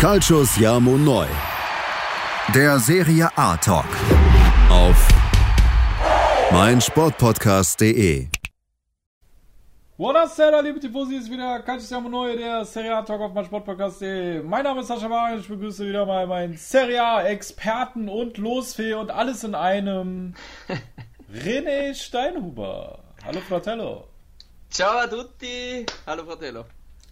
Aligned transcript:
Calcius 0.00 0.56
Jamo 0.56 0.96
Neu. 0.96 1.26
Der 2.54 2.78
Serie 2.78 3.28
A 3.36 3.54
Talk. 3.58 3.84
Auf 4.70 4.96
meinsportpodcast.de. 6.50 8.28
Buonasera, 9.98 10.60
liebe 10.60 10.80
Tifosi, 10.80 11.16
ist 11.16 11.30
wieder 11.30 11.60
Calcius 11.60 11.90
Jamo 11.90 12.08
Neu, 12.08 12.34
der 12.34 12.64
Serie 12.64 12.96
A 12.96 13.02
Talk 13.02 13.20
auf 13.20 13.34
meinsportpodcast.de. 13.34 14.42
Mein 14.42 14.64
Name 14.64 14.80
ist 14.80 14.86
Sascha 14.86 15.06
Bar 15.06 15.36
ich 15.36 15.46
begrüße 15.46 15.86
wieder 15.86 16.06
mal 16.06 16.26
meinen 16.26 16.56
Serie 16.56 17.04
A 17.04 17.22
Experten 17.24 18.08
und 18.08 18.38
Losfee 18.38 18.94
und 18.94 19.10
alles 19.10 19.44
in 19.44 19.54
einem 19.54 20.32
René 21.30 21.94
Steinhuber. 21.94 23.00
Hallo 23.22 23.40
Fratello. 23.46 24.08
Ciao 24.70 25.00
a 25.00 25.06
tutti. 25.06 25.84
Hallo 26.06 26.24
Fratello. 26.24 26.64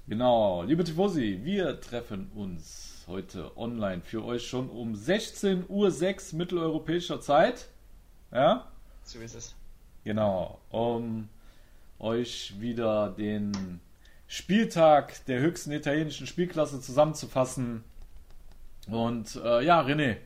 Genau, 0.08 0.62
liebe 0.62 0.84
Tifosi, 0.84 1.40
wir 1.42 1.80
treffen 1.80 2.30
uns 2.34 3.04
heute 3.08 3.54
online 3.58 4.00
für 4.02 4.24
euch 4.24 4.46
schon 4.48 4.70
um 4.70 4.94
16.06 4.94 5.68
Uhr 6.32 6.38
mitteleuropäischer 6.38 7.20
Zeit. 7.20 7.68
Ja? 8.32 8.66
So 9.04 9.18
ist 9.18 9.34
es. 9.34 9.54
Genau, 10.04 10.60
um 10.70 11.28
euch 11.98 12.54
wieder 12.58 13.10
den 13.10 13.80
Spieltag 14.28 15.24
der 15.26 15.40
höchsten 15.40 15.72
italienischen 15.72 16.26
Spielklasse 16.26 16.80
zusammenzufassen. 16.80 17.84
Und 18.86 19.36
äh, 19.36 19.62
ja, 19.62 19.82
René, 19.82 20.16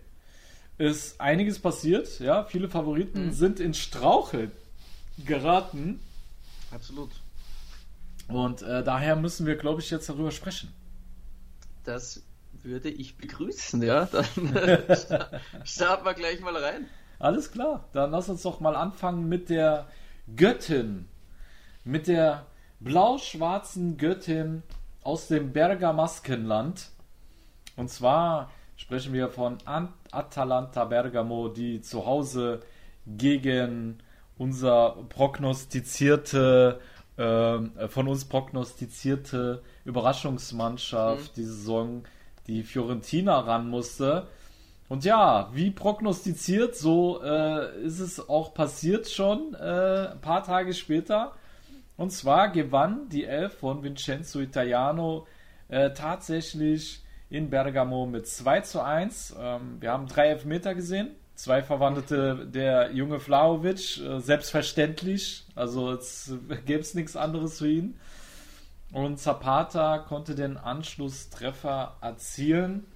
ist 0.78 1.20
einiges 1.20 1.58
passiert. 1.58 2.20
Ja, 2.20 2.44
viele 2.44 2.68
Favoriten 2.68 3.26
Mhm. 3.26 3.32
sind 3.32 3.58
in 3.58 3.74
Strauchel 3.74 4.52
geraten. 5.26 5.98
Absolut. 6.70 7.10
Und 8.28 8.62
äh, 8.62 8.82
daher 8.82 9.16
müssen 9.16 9.46
wir, 9.46 9.56
glaube 9.56 9.80
ich, 9.80 9.90
jetzt 9.90 10.08
darüber 10.08 10.30
sprechen. 10.30 10.72
Das 11.84 12.22
würde 12.62 12.88
ich 12.88 13.16
begrüßen, 13.16 13.82
ja. 13.82 14.06
Dann 14.06 14.54
äh, 14.56 14.96
sta- 14.96 15.28
starten 15.64 16.04
wir 16.04 16.14
gleich 16.14 16.40
mal 16.40 16.56
rein. 16.56 16.86
Alles 17.18 17.50
klar, 17.52 17.88
dann 17.92 18.10
lass 18.10 18.28
uns 18.28 18.42
doch 18.42 18.60
mal 18.60 18.74
anfangen 18.76 19.28
mit 19.28 19.48
der 19.48 19.86
Göttin. 20.36 21.08
Mit 21.84 22.06
der 22.06 22.46
blau-schwarzen 22.80 23.96
Göttin 23.96 24.62
aus 25.02 25.28
dem 25.28 25.52
Bergamaskenland. 25.52 26.88
Und 27.76 27.90
zwar 27.90 28.50
sprechen 28.76 29.12
wir 29.12 29.28
von 29.28 29.58
An- 29.64 29.92
Atalanta 30.10 30.84
Bergamo, 30.84 31.48
die 31.48 31.80
zu 31.80 32.06
Hause 32.06 32.60
gegen 33.06 33.98
unser 34.38 34.96
prognostizierte, 35.08 36.80
ähm, 37.18 37.72
von 37.88 38.08
uns 38.08 38.24
prognostizierte 38.24 39.62
Überraschungsmannschaft 39.84 41.36
die 41.36 41.44
Saison, 41.44 42.04
die 42.46 42.62
Fiorentina 42.62 43.40
ran 43.40 43.68
musste. 43.68 44.28
Und 44.88 45.04
ja, 45.04 45.50
wie 45.54 45.70
prognostiziert, 45.70 46.76
so 46.76 47.22
äh, 47.22 47.82
ist 47.82 47.98
es 48.00 48.28
auch 48.28 48.54
passiert 48.54 49.08
schon 49.08 49.54
äh, 49.54 50.08
ein 50.12 50.20
paar 50.20 50.42
Tage 50.42 50.74
später. 50.74 51.32
Und 51.96 52.10
zwar 52.10 52.50
gewann 52.50 53.08
die 53.08 53.24
Elf 53.24 53.58
von 53.58 53.82
Vincenzo 53.82 54.40
Italiano 54.40 55.26
äh, 55.68 55.92
tatsächlich 55.92 57.02
in 57.30 57.48
Bergamo 57.48 58.06
mit 58.06 58.26
2 58.26 58.60
zu 58.60 58.84
1. 58.84 59.36
Ähm, 59.38 59.78
wir 59.80 59.92
haben 59.92 60.06
drei 60.06 60.28
Elfmeter 60.28 60.74
gesehen. 60.74 61.14
Zwei 61.42 61.60
verwandelte 61.64 62.46
der 62.46 62.92
junge 62.92 63.18
Vlaovic, 63.18 63.98
äh, 63.98 64.20
selbstverständlich. 64.20 65.44
Also 65.56 65.90
es 65.90 66.32
gäbe 66.66 66.78
es 66.78 66.94
nichts 66.94 67.16
anderes 67.16 67.58
für 67.58 67.68
ihn. 67.68 67.98
Und 68.92 69.18
Zapata 69.18 69.98
konnte 69.98 70.36
den 70.36 70.56
Anschlusstreffer 70.56 71.96
erzielen. 72.00 72.86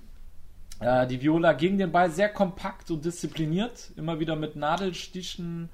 Äh, 0.79 1.09
die 1.09 1.21
Viola 1.21 1.55
gegen 1.55 1.77
den 1.77 1.91
Ball 1.91 2.09
sehr 2.09 2.29
kompakt 2.29 2.89
und 2.93 3.05
diszipliniert, 3.05 3.91
immer 3.97 4.21
wieder 4.21 4.37
mit 4.37 4.55
Nadelstichen 4.55 5.69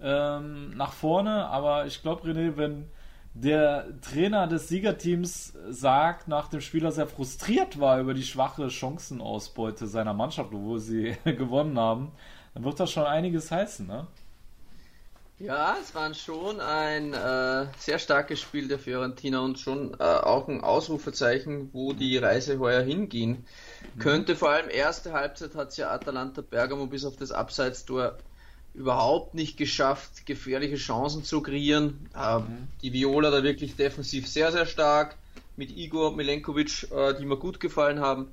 ähm, 0.00 0.76
nach 0.76 0.92
vorne. 0.92 1.46
Aber 1.46 1.86
ich 1.86 2.02
glaube, 2.02 2.28
René, 2.28 2.56
wenn 2.56 2.88
der 3.34 3.86
Trainer 4.00 4.46
des 4.46 4.68
Siegerteams 4.68 5.52
sagt, 5.68 6.28
nach 6.28 6.48
dem 6.48 6.60
Spieler 6.60 6.90
sehr 6.90 7.06
frustriert 7.06 7.78
war 7.78 8.00
über 8.00 8.14
die 8.14 8.24
schwache 8.24 8.68
Chancenausbeute 8.70 9.86
seiner 9.86 10.14
Mannschaft, 10.14 10.52
obwohl 10.52 10.80
sie 10.80 11.16
gewonnen 11.24 11.78
haben, 11.78 12.12
dann 12.54 12.64
wird 12.64 12.80
das 12.80 12.90
schon 12.90 13.04
einiges 13.04 13.50
heißen, 13.50 13.86
ne? 13.86 14.06
Ja, 15.38 15.78
es 15.80 15.94
war 15.94 16.12
schon 16.12 16.60
ein 16.60 17.14
äh, 17.14 17.66
sehr 17.78 17.98
starkes 17.98 18.40
Spiel 18.40 18.68
der 18.68 18.78
Fiorentina 18.78 19.40
und 19.40 19.58
schon 19.58 19.94
äh, 19.98 20.02
auch 20.02 20.48
ein 20.48 20.62
Ausrufezeichen, 20.62 21.70
wo 21.72 21.94
die 21.94 22.18
Reise 22.18 22.58
heuer 22.58 22.82
hingehen 22.82 23.46
könnte. 23.98 24.36
Vor 24.36 24.50
allem 24.50 24.68
erste 24.68 25.14
Halbzeit 25.14 25.54
hat 25.54 25.68
es 25.68 25.78
ja 25.78 25.90
Atalanta 25.90 26.42
Bergamo 26.42 26.86
bis 26.88 27.06
auf 27.06 27.16
das 27.16 27.32
Abseitstor 27.32 28.18
überhaupt 28.74 29.34
nicht 29.34 29.56
geschafft, 29.56 30.26
gefährliche 30.26 30.76
Chancen 30.76 31.24
zu 31.24 31.42
kreieren. 31.42 32.08
Ähm, 32.16 32.68
Die 32.82 32.92
Viola 32.92 33.30
da 33.30 33.42
wirklich 33.42 33.76
defensiv 33.76 34.28
sehr, 34.28 34.52
sehr 34.52 34.66
stark. 34.66 35.16
Mit 35.56 35.76
Igor 35.76 36.16
Milenkovic, 36.16 36.90
äh, 36.90 37.14
die 37.18 37.26
mir 37.26 37.36
gut 37.36 37.60
gefallen 37.60 38.00
haben. 38.00 38.28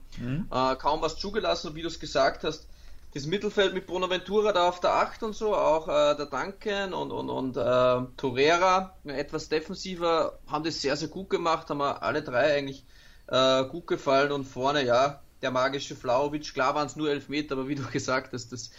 Äh, 0.51 0.75
kaum 0.77 1.01
was 1.01 1.17
zugelassen, 1.17 1.69
und 1.69 1.75
wie 1.75 1.81
du 1.81 1.87
es 1.87 1.99
gesagt 1.99 2.43
hast, 2.43 2.67
das 3.13 3.25
Mittelfeld 3.25 3.73
mit 3.73 3.87
Bonaventura 3.87 4.51
da 4.51 4.69
auf 4.69 4.79
der 4.79 4.93
8 4.93 5.23
und 5.23 5.35
so, 5.35 5.55
auch 5.55 5.87
äh, 5.87 6.15
der 6.15 6.27
Duncan 6.27 6.93
und, 6.93 7.11
und, 7.11 7.29
und 7.29 7.57
äh, 7.57 8.15
Torreira, 8.15 8.95
etwas 9.05 9.49
defensiver, 9.49 10.37
haben 10.47 10.63
das 10.63 10.81
sehr, 10.81 10.95
sehr 10.95 11.07
gut 11.07 11.29
gemacht, 11.29 11.69
haben 11.69 11.79
wir 11.79 12.03
alle 12.03 12.21
drei 12.21 12.55
eigentlich 12.55 12.85
äh, 13.27 13.63
gut 13.65 13.87
gefallen 13.87 14.31
und 14.31 14.45
vorne, 14.45 14.85
ja, 14.85 15.21
der 15.41 15.51
magische 15.51 15.95
Flauwitsch, 15.95 16.53
klar 16.53 16.75
waren 16.75 16.87
es 16.87 16.95
nur 16.95 17.09
elf 17.09 17.27
Meter, 17.29 17.55
aber 17.55 17.67
wie 17.67 17.75
du 17.75 17.83
gesagt 17.91 18.33
hast, 18.33 18.51
das 18.51 18.71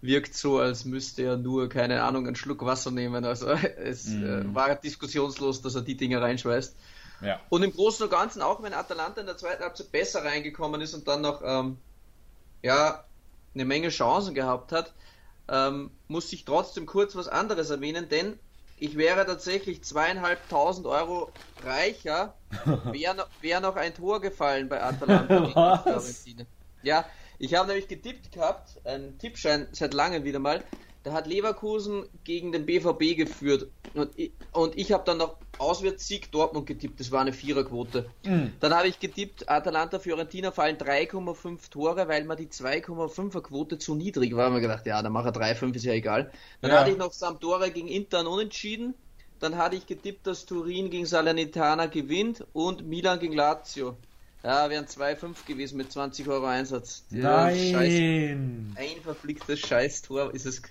wirkt 0.00 0.34
so, 0.34 0.58
als 0.58 0.84
müsste 0.84 1.22
er 1.22 1.36
nur, 1.36 1.68
keine 1.68 2.02
Ahnung, 2.02 2.26
einen 2.26 2.36
Schluck 2.36 2.64
Wasser 2.64 2.90
nehmen. 2.90 3.24
Also 3.24 3.48
es 3.50 4.08
äh, 4.08 4.54
war 4.54 4.74
diskussionslos, 4.74 5.62
dass 5.62 5.74
er 5.74 5.82
die 5.82 5.96
Dinge 5.96 6.20
reinschweißt. 6.20 6.76
Ja. 7.20 7.40
Und 7.48 7.62
im 7.62 7.72
Großen 7.72 8.04
und 8.04 8.10
Ganzen, 8.10 8.42
auch 8.42 8.62
wenn 8.62 8.72
Atalanta 8.72 9.20
in 9.20 9.26
der 9.26 9.36
zweiten 9.36 9.62
Halbzeit 9.62 9.90
besser 9.90 10.24
reingekommen 10.24 10.80
ist 10.80 10.94
und 10.94 11.08
dann 11.08 11.20
noch 11.20 11.42
ähm, 11.44 11.78
ja, 12.62 13.04
eine 13.54 13.64
Menge 13.64 13.88
Chancen 13.88 14.34
gehabt 14.34 14.70
hat, 14.70 14.92
ähm, 15.48 15.90
muss 16.06 16.32
ich 16.32 16.44
trotzdem 16.44 16.86
kurz 16.86 17.16
was 17.16 17.26
anderes 17.26 17.70
erwähnen, 17.70 18.08
denn 18.08 18.38
ich 18.78 18.96
wäre 18.96 19.26
tatsächlich 19.26 19.82
zweieinhalbtausend 19.82 20.86
Euro 20.86 21.32
reicher, 21.64 22.34
wäre 22.84 23.16
noch, 23.16 23.28
wär 23.40 23.60
noch 23.60 23.74
ein 23.74 23.94
Tor 23.94 24.20
gefallen 24.20 24.68
bei 24.68 24.82
Atalanta. 24.82 25.84
Ja, 26.84 27.04
ich 27.38 27.54
habe 27.54 27.68
nämlich 27.68 27.88
getippt 27.88 28.32
gehabt, 28.32 28.80
einen 28.84 29.18
Tippschein 29.18 29.68
seit 29.72 29.94
langem 29.94 30.24
wieder 30.24 30.38
mal. 30.38 30.64
Da 31.02 31.12
hat 31.12 31.26
Leverkusen 31.26 32.08
gegen 32.24 32.52
den 32.52 32.66
BVB 32.66 33.14
geführt 33.14 33.72
und 33.92 34.18
ich, 34.18 34.34
und 34.52 34.76
ich 34.76 34.92
habe 34.92 35.04
dann 35.04 35.18
noch 35.18 35.40
Auswärtssieg 35.58 36.30
Dortmund 36.32 36.66
getippt. 36.66 37.00
Das 37.00 37.10
war 37.10 37.20
eine 37.20 37.32
Viererquote. 37.32 38.14
Dann 38.60 38.74
habe 38.74 38.88
ich 38.88 38.98
getippt, 38.98 39.48
Atalanta 39.48 39.98
Fiorentina 40.00 40.50
fallen 40.50 40.78
3,5 40.78 41.70
Tore, 41.70 42.08
weil 42.08 42.24
mir 42.24 42.34
die 42.36 42.48
2,5er 42.48 43.40
Quote 43.42 43.78
zu 43.78 43.94
niedrig 43.94 44.34
war. 44.34 44.44
Ich 44.46 44.46
hab 44.46 44.52
mir 44.54 44.60
gedacht, 44.60 44.86
ja, 44.86 45.00
dann 45.02 45.12
mache 45.12 45.30
3,5 45.32 45.76
ist 45.76 45.84
ja 45.84 45.92
egal. 45.92 46.32
Dann 46.60 46.72
Ja. 46.72 46.80
hatte 46.80 46.90
ich 46.90 46.96
noch 46.96 47.12
Sampdoria 47.12 47.68
gegen 47.68 47.88
Inter 47.88 48.28
unentschieden. 48.28 48.94
Dann 49.38 49.56
hatte 49.56 49.76
ich 49.76 49.86
getippt, 49.86 50.26
dass 50.26 50.44
Turin 50.46 50.90
gegen 50.90 51.06
Salernitana 51.06 51.86
gewinnt 51.86 52.46
und 52.52 52.84
Milan 52.86 53.20
gegen 53.20 53.34
Lazio. 53.34 53.98
Ja, 54.42 54.70
wären 54.70 54.86
2,5 54.86 55.44
gewesen 55.46 55.76
mit 55.76 55.90
20 55.92 56.28
Euro 56.28 56.46
Einsatz. 56.46 57.04
Scheiß, 57.10 58.02
Nein! 58.30 58.76
ein 58.76 59.02
verflicktes 59.02 59.58
Scheiß-Tor 59.60 60.32
ist 60.34 60.46
es 60.46 60.62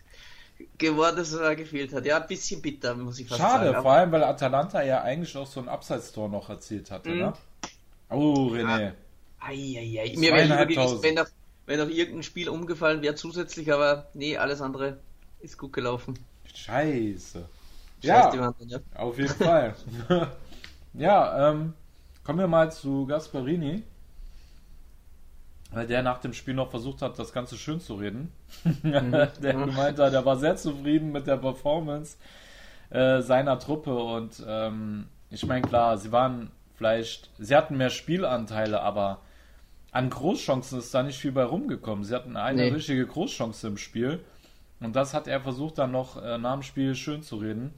geworden, 0.78 1.18
das 1.18 1.34
er 1.34 1.56
gefehlt 1.56 1.94
hat. 1.94 2.06
Ja, 2.06 2.22
ein 2.22 2.28
bisschen 2.28 2.62
bitter, 2.62 2.96
muss 2.96 3.20
ich 3.20 3.28
fast 3.28 3.42
Schade, 3.42 3.66
sagen. 3.72 3.82
vor 3.84 3.92
allem, 3.92 4.12
weil 4.12 4.24
Atalanta 4.24 4.82
ja 4.84 5.02
eigentlich 5.02 5.36
auch 5.38 5.46
so 5.48 5.60
ein 5.60 5.70
Abseitstor 5.70 6.30
noch 6.30 6.50
erzielt 6.50 6.90
hatte, 6.92 7.10
Mhm. 7.10 7.18
ne? 7.18 7.34
Oh, 8.10 8.48
René. 8.54 8.94
Eieiei. 9.40 10.14
Mir 10.18 10.34
wäre 10.34 10.66
lieber 10.66 11.04
wenn 11.04 11.16
noch, 11.16 11.28
wenn 11.66 11.80
noch 11.80 11.90
irgendein 11.90 12.24
Spiel 12.24 12.50
umgefallen 12.50 13.02
wäre 13.02 13.16
zusätzlich, 13.16 13.72
aber 13.72 14.08
nee, 14.14 14.38
alles 14.38 14.62
andere 14.62 14.98
ist 15.42 15.58
gut 15.58 15.74
gelaufen. 15.74 16.18
Scheiße. 16.54 17.48
Scheiß 18.04 18.30
die 18.32 18.38
Ja, 18.38 18.40
Wand, 18.40 18.56
ja. 18.62 18.80
auf 18.96 19.18
jeden 19.18 19.36
Fall. 19.36 19.76
ja, 20.94 21.52
ähm, 21.52 21.74
kommen 22.28 22.40
wir 22.40 22.48
mal 22.50 22.70
zu 22.74 23.06
Gasparini. 23.06 23.84
Weil 25.72 25.88
der 25.88 26.04
nach 26.04 26.18
dem 26.20 26.34
Spiel 26.34 26.56
noch 26.56 26.70
versucht 26.70 27.02
hat, 27.02 27.18
das 27.18 27.32
Ganze 27.32 27.58
schön 27.58 27.80
zu 27.80 27.96
reden. 27.96 28.34
der 28.84 29.32
gemeint 29.54 29.98
hat, 29.98 30.12
er 30.14 30.26
war 30.26 30.36
sehr 30.36 30.58
zufrieden 30.58 31.14
mit 31.14 31.26
der 31.26 31.38
Performance 31.38 32.18
äh, 32.90 33.22
seiner 33.22 33.58
Truppe 33.60 33.96
und 33.98 34.44
ähm, 34.46 35.08
ich 35.30 35.46
meine, 35.46 35.62
klar, 35.62 35.98
sie 35.98 36.12
waren 36.12 36.52
vielleicht, 36.76 37.30
sie 37.38 37.56
hatten 37.56 37.78
mehr 37.78 37.90
Spielanteile, 37.90 38.82
aber 38.82 39.22
an 39.92 40.10
Großchancen 40.10 40.80
ist 40.80 40.94
da 40.94 41.04
nicht 41.04 41.20
viel 41.20 41.32
bei 41.32 41.46
rumgekommen. 41.46 42.04
Sie 42.04 42.14
hatten 42.14 42.36
eine 42.36 42.64
Nee. 42.64 42.74
richtige 42.74 43.08
Großchance 43.08 43.66
im 43.68 43.78
Spiel 43.78 44.20
und 44.82 44.98
das 44.98 45.14
hat 45.14 45.30
er 45.30 45.40
versucht 45.40 45.78
dann 45.78 45.92
noch 45.94 46.22
äh, 46.22 46.38
nach 46.38 46.56
dem 46.56 46.64
Spiel 46.64 46.94
schön 46.94 47.24
zu 47.24 47.38
reden. 47.38 47.74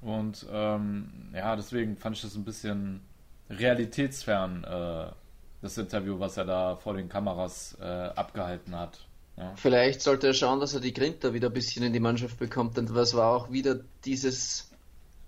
Und 0.00 0.46
ähm, 0.52 1.32
ja, 1.34 1.56
deswegen 1.56 1.96
fand 1.96 2.14
ich 2.16 2.22
das 2.22 2.36
ein 2.36 2.44
bisschen 2.44 3.00
realitätsfern, 3.50 4.64
äh, 4.64 5.12
das 5.60 5.78
Interview, 5.78 6.18
was 6.18 6.36
er 6.36 6.44
da 6.44 6.76
vor 6.76 6.94
den 6.94 7.08
Kameras 7.08 7.76
äh, 7.80 7.84
abgehalten 7.84 8.76
hat. 8.76 9.06
Ja. 9.36 9.54
Vielleicht 9.56 10.02
sollte 10.02 10.28
er 10.28 10.34
schauen, 10.34 10.60
dass 10.60 10.74
er 10.74 10.80
die 10.80 10.92
Grinter 10.92 11.32
wieder 11.32 11.48
ein 11.48 11.54
bisschen 11.54 11.82
in 11.84 11.92
die 11.92 12.00
Mannschaft 12.00 12.38
bekommt, 12.38 12.76
denn 12.76 12.86
das 12.86 13.14
war 13.14 13.34
auch 13.34 13.50
wieder 13.50 13.80
dieses 14.04 14.70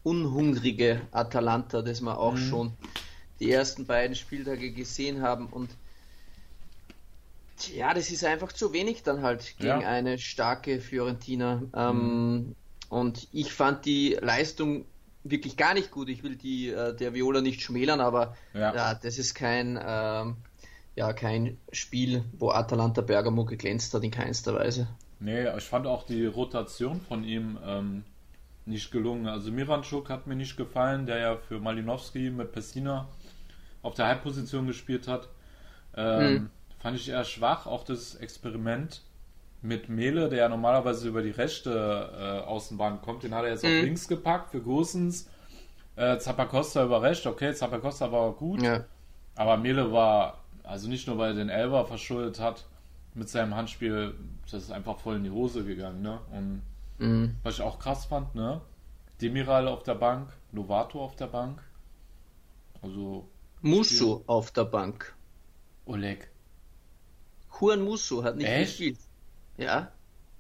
unhungrige 0.03 1.01
Atalanta, 1.13 1.83
das 1.83 2.01
wir 2.01 2.19
auch 2.19 2.35
mhm. 2.35 2.49
schon 2.49 2.73
die 3.41 3.51
ersten 3.51 3.87
beiden 3.87 4.15
Spieltage 4.15 4.73
gesehen 4.73 5.23
haben 5.23 5.47
und 5.47 5.71
ja, 7.75 7.95
das 7.95 8.11
ist 8.11 8.25
einfach 8.25 8.53
zu 8.53 8.73
wenig 8.73 9.03
dann 9.03 9.23
halt 9.23 9.55
gegen 9.59 9.81
ja. 9.81 9.89
eine 9.89 10.19
starke 10.19 10.81
Fiorentina. 10.81 11.63
Ähm, 11.75 12.35
mhm. 12.35 12.55
Und 12.89 13.29
ich 13.33 13.53
fand 13.53 13.87
die 13.87 14.19
Leistung 14.21 14.85
wirklich 15.25 15.57
gar 15.57 15.75
nicht 15.75 15.91
gut. 15.91 16.09
Ich 16.09 16.23
will 16.23 16.37
die 16.37 16.69
äh, 16.69 16.95
der 16.95 17.15
Viola 17.15 17.41
nicht 17.41 17.63
schmälern, 17.63 18.01
aber 18.01 18.37
ja. 18.53 18.75
ja 18.75 18.95
das 18.95 19.19
ist 19.19 19.35
kein 19.35 19.79
ähm, 19.85 20.37
ja 20.95 21.13
kein 21.13 21.59
Spiel, 21.73 22.25
wo 22.39 22.51
Atalanta 22.51 23.01
Bergamo 23.03 23.45
geglänzt 23.45 23.93
hat 23.95 24.05
in 24.05 24.11
keinster 24.11 24.55
Weise. 24.55 24.89
Nee, 25.21 25.49
ich 25.57 25.65
fand 25.65 25.87
auch 25.87 26.05
die 26.05 26.27
Rotation 26.27 27.01
von 27.01 27.25
ihm 27.25 27.59
ähm, 27.65 28.05
nicht 28.67 28.91
gelungen. 28.91 29.27
Also 29.27 29.51
Miranchuk 29.51 30.11
hat 30.11 30.27
mir 30.27 30.37
nicht 30.37 30.57
gefallen, 30.57 31.07
der 31.07 31.19
ja 31.19 31.37
für 31.37 31.61
Malinowski 31.61 32.31
mit 32.31 32.53
Pessina 32.53 33.09
auf 33.83 33.95
der 33.95 34.07
Halbposition 34.07 34.67
gespielt 34.67 35.09
hat. 35.09 35.29
Ähm, 35.97 36.21
hm. 36.21 36.51
Fand 36.81 36.97
ich 36.97 37.09
eher 37.09 37.25
schwach, 37.25 37.67
auch 37.67 37.85
das 37.85 38.15
Experiment 38.17 39.03
mit 39.65 39.89
Mele, 39.89 40.29
der 40.29 40.41
ja 40.41 40.49
normalerweise 40.49 41.09
über 41.09 41.23
die 41.23 41.31
rechte 41.31 41.71
äh, 41.73 42.47
Außenbahn 42.47 43.01
kommt, 43.01 43.23
den 43.23 43.35
hat 43.35 43.45
er 43.45 43.51
jetzt 43.51 43.65
hm. 43.65 43.79
auf 43.79 43.85
links 43.85 44.07
gepackt 44.07 44.51
für 44.51 44.61
Gosens. 44.61 45.29
Äh, 45.97 46.19
Zappacosta 46.19 46.85
über 46.85 47.01
rechts, 47.03 47.27
okay, 47.27 47.55
Zappacosta 47.55 48.13
war 48.13 48.33
gut. 48.33 48.63
Ja. 48.63 48.85
Aber 49.37 49.57
Mele 49.57 49.91
war, 49.91 50.45
also 50.65 50.89
nicht 50.89 51.07
nur 51.07 51.17
weil 51.17 51.31
er 51.31 51.37
den 51.37 51.49
Elber 51.49 51.87
verschuldet 51.87 52.41
hat, 52.41 52.67
mit 53.15 53.29
seinem 53.29 53.55
Handspiel, 53.55 54.15
das 54.51 54.65
ist 54.65 54.71
einfach 54.71 54.99
voll 54.99 55.17
in 55.17 55.25
die 55.25 55.31
Hose 55.31 55.65
gegangen, 55.65 56.03
ne? 56.03 56.19
Und 56.33 56.63
mhm. 56.99 57.37
was 57.43 57.55
ich 57.55 57.63
auch 57.63 57.79
krass 57.79 58.05
fand, 58.05 58.35
ne? 58.35 58.61
Demiral 59.23 59.69
auf 59.69 59.83
der 59.83 59.95
Bank, 59.95 60.29
Lovato 60.53 61.03
auf 61.03 61.17
der 61.17 61.29
Bank. 61.29 61.63
Also. 62.83 63.29
Musso 63.63 64.23
auf 64.27 64.51
der 64.51 64.65
Bank. 64.65 65.15
Oleg. 65.87 66.29
Juan 67.59 67.83
Musso 67.83 68.23
hat 68.25 68.37
nicht 68.37 68.49
Echt? 68.49 68.79
gespielt. 68.79 68.99
Ja. 69.57 69.93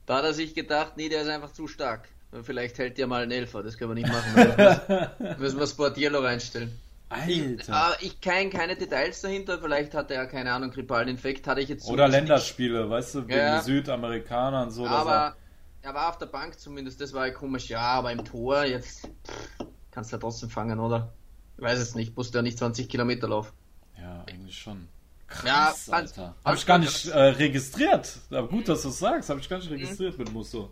Da 0.06 0.16
hat 0.16 0.24
er 0.24 0.34
sich 0.34 0.54
gedacht, 0.54 0.96
nee, 0.96 1.08
der 1.08 1.22
ist 1.22 1.28
einfach 1.28 1.52
zu 1.52 1.66
stark. 1.66 2.08
Vielleicht 2.42 2.78
hält 2.78 2.98
der 2.98 3.06
mal 3.06 3.22
einen 3.22 3.30
Elfer, 3.30 3.62
das 3.62 3.78
können 3.78 3.90
wir 3.90 3.94
nicht 3.94 4.08
machen. 4.08 4.34
müssen, 4.34 5.36
müssen 5.40 5.58
wir 5.58 5.66
Sportiello 5.66 6.20
reinstellen. 6.20 6.78
Alter. 7.08 7.28
Ich, 7.28 7.68
äh, 7.68 8.06
ich 8.06 8.20
kenne 8.20 8.50
keine 8.50 8.76
Details 8.76 9.20
dahinter, 9.20 9.60
vielleicht 9.60 9.94
hat 9.94 10.10
er, 10.10 10.26
keine 10.26 10.52
Ahnung, 10.52 10.70
Grippal-Infekt, 10.72 11.46
hatte 11.46 11.60
ich 11.60 11.68
jetzt 11.68 11.86
so 11.86 11.92
Oder 11.92 12.08
Länderspiele, 12.08 12.80
nicht. 12.80 12.90
weißt 12.90 13.14
du, 13.14 13.28
wegen 13.28 13.38
ja. 13.38 13.62
Südamerikanern 13.62 14.64
und 14.64 14.70
so. 14.72 14.86
Aber 14.86 15.36
er 15.82 15.94
war 15.94 16.08
auf 16.08 16.18
der 16.18 16.26
Bank 16.26 16.58
zumindest, 16.58 17.00
das 17.00 17.12
war 17.12 17.26
ja 17.28 17.32
komisch. 17.32 17.68
Ja, 17.68 17.82
aber 17.82 18.10
im 18.10 18.24
Tor, 18.24 18.64
jetzt 18.64 19.02
pff, 19.26 19.66
kannst 19.92 20.10
du 20.10 20.16
ja 20.16 20.20
trotzdem 20.20 20.50
fangen, 20.50 20.80
oder? 20.80 21.12
Ich 21.56 21.62
weiß 21.62 21.78
es 21.78 21.94
nicht, 21.94 22.16
musst 22.16 22.34
du 22.34 22.38
ja 22.38 22.42
nicht 22.42 22.58
20 22.58 22.88
Kilometer 22.88 23.28
laufen. 23.28 23.52
Ja, 23.96 24.24
eigentlich 24.26 24.58
schon. 24.58 24.88
Krass, 25.34 25.86
ja, 25.88 25.94
Alter. 25.94 26.34
Hab 26.44 26.54
ich 26.54 26.66
gar 26.66 26.78
nicht 26.78 27.06
äh, 27.06 27.18
registriert. 27.18 28.18
Aber 28.30 28.48
gut, 28.48 28.68
dass 28.68 28.82
du 28.82 28.88
es 28.88 28.98
sagst. 28.98 29.28
Habe 29.30 29.40
ich 29.40 29.48
gar 29.48 29.58
nicht 29.58 29.70
mhm. 29.70 29.76
registriert 29.76 30.16
mhm. 30.16 30.24
mit 30.24 30.32
Musso. 30.32 30.70